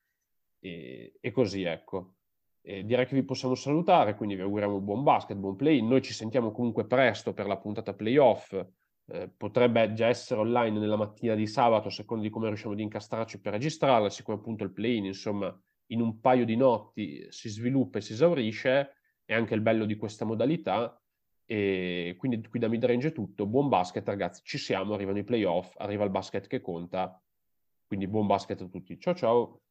E, 0.64 1.14
e 1.20 1.30
così 1.32 1.64
ecco. 1.64 2.14
E 2.60 2.84
direi 2.84 3.06
che 3.06 3.16
vi 3.16 3.24
possiamo 3.24 3.56
salutare, 3.56 4.14
quindi 4.14 4.36
vi 4.36 4.42
auguriamo 4.42 4.80
buon 4.80 5.02
basket, 5.02 5.36
buon 5.36 5.56
play. 5.56 5.82
Noi 5.82 6.00
ci 6.00 6.12
sentiamo 6.12 6.52
comunque 6.52 6.86
presto 6.86 7.32
per 7.34 7.46
la 7.46 7.58
puntata 7.58 7.92
playoff. 7.92 8.52
Eh, 9.06 9.28
potrebbe 9.36 9.92
già 9.94 10.06
essere 10.06 10.40
online 10.40 10.78
nella 10.78 10.96
mattina 10.96 11.34
di 11.34 11.48
sabato, 11.48 11.88
a 11.88 11.90
seconda 11.90 12.22
di 12.22 12.30
come 12.30 12.46
riusciamo 12.46 12.72
ad 12.72 12.78
incastrarci 12.78 13.40
per 13.40 13.54
registrarla, 13.54 14.08
siccome 14.08 14.38
appunto 14.38 14.62
il 14.62 14.72
play-in, 14.72 15.06
insomma, 15.06 15.52
in 15.86 16.00
un 16.00 16.20
paio 16.20 16.44
di 16.44 16.54
notti 16.54 17.26
si 17.30 17.48
sviluppa 17.48 17.98
e 17.98 18.00
si 18.00 18.12
esaurisce, 18.12 18.92
è 19.24 19.34
anche 19.34 19.54
il 19.54 19.60
bello 19.60 19.84
di 19.84 19.96
questa 19.96 20.24
modalità. 20.24 20.96
E 21.44 22.14
quindi 22.16 22.46
qui 22.48 22.60
da 22.60 22.68
Midrange 22.68 23.08
è 23.08 23.12
tutto. 23.12 23.44
Buon 23.46 23.68
basket, 23.68 24.06
ragazzi. 24.06 24.40
Ci 24.44 24.56
siamo, 24.56 24.94
arrivano 24.94 25.18
i 25.18 25.24
playoff, 25.24 25.74
arriva 25.78 26.04
il 26.04 26.10
basket 26.10 26.46
che 26.46 26.60
conta. 26.60 27.20
Quindi 27.84 28.06
buon 28.06 28.26
basket 28.26 28.60
a 28.60 28.68
tutti. 28.68 28.98
Ciao 29.00 29.14
ciao. 29.14 29.60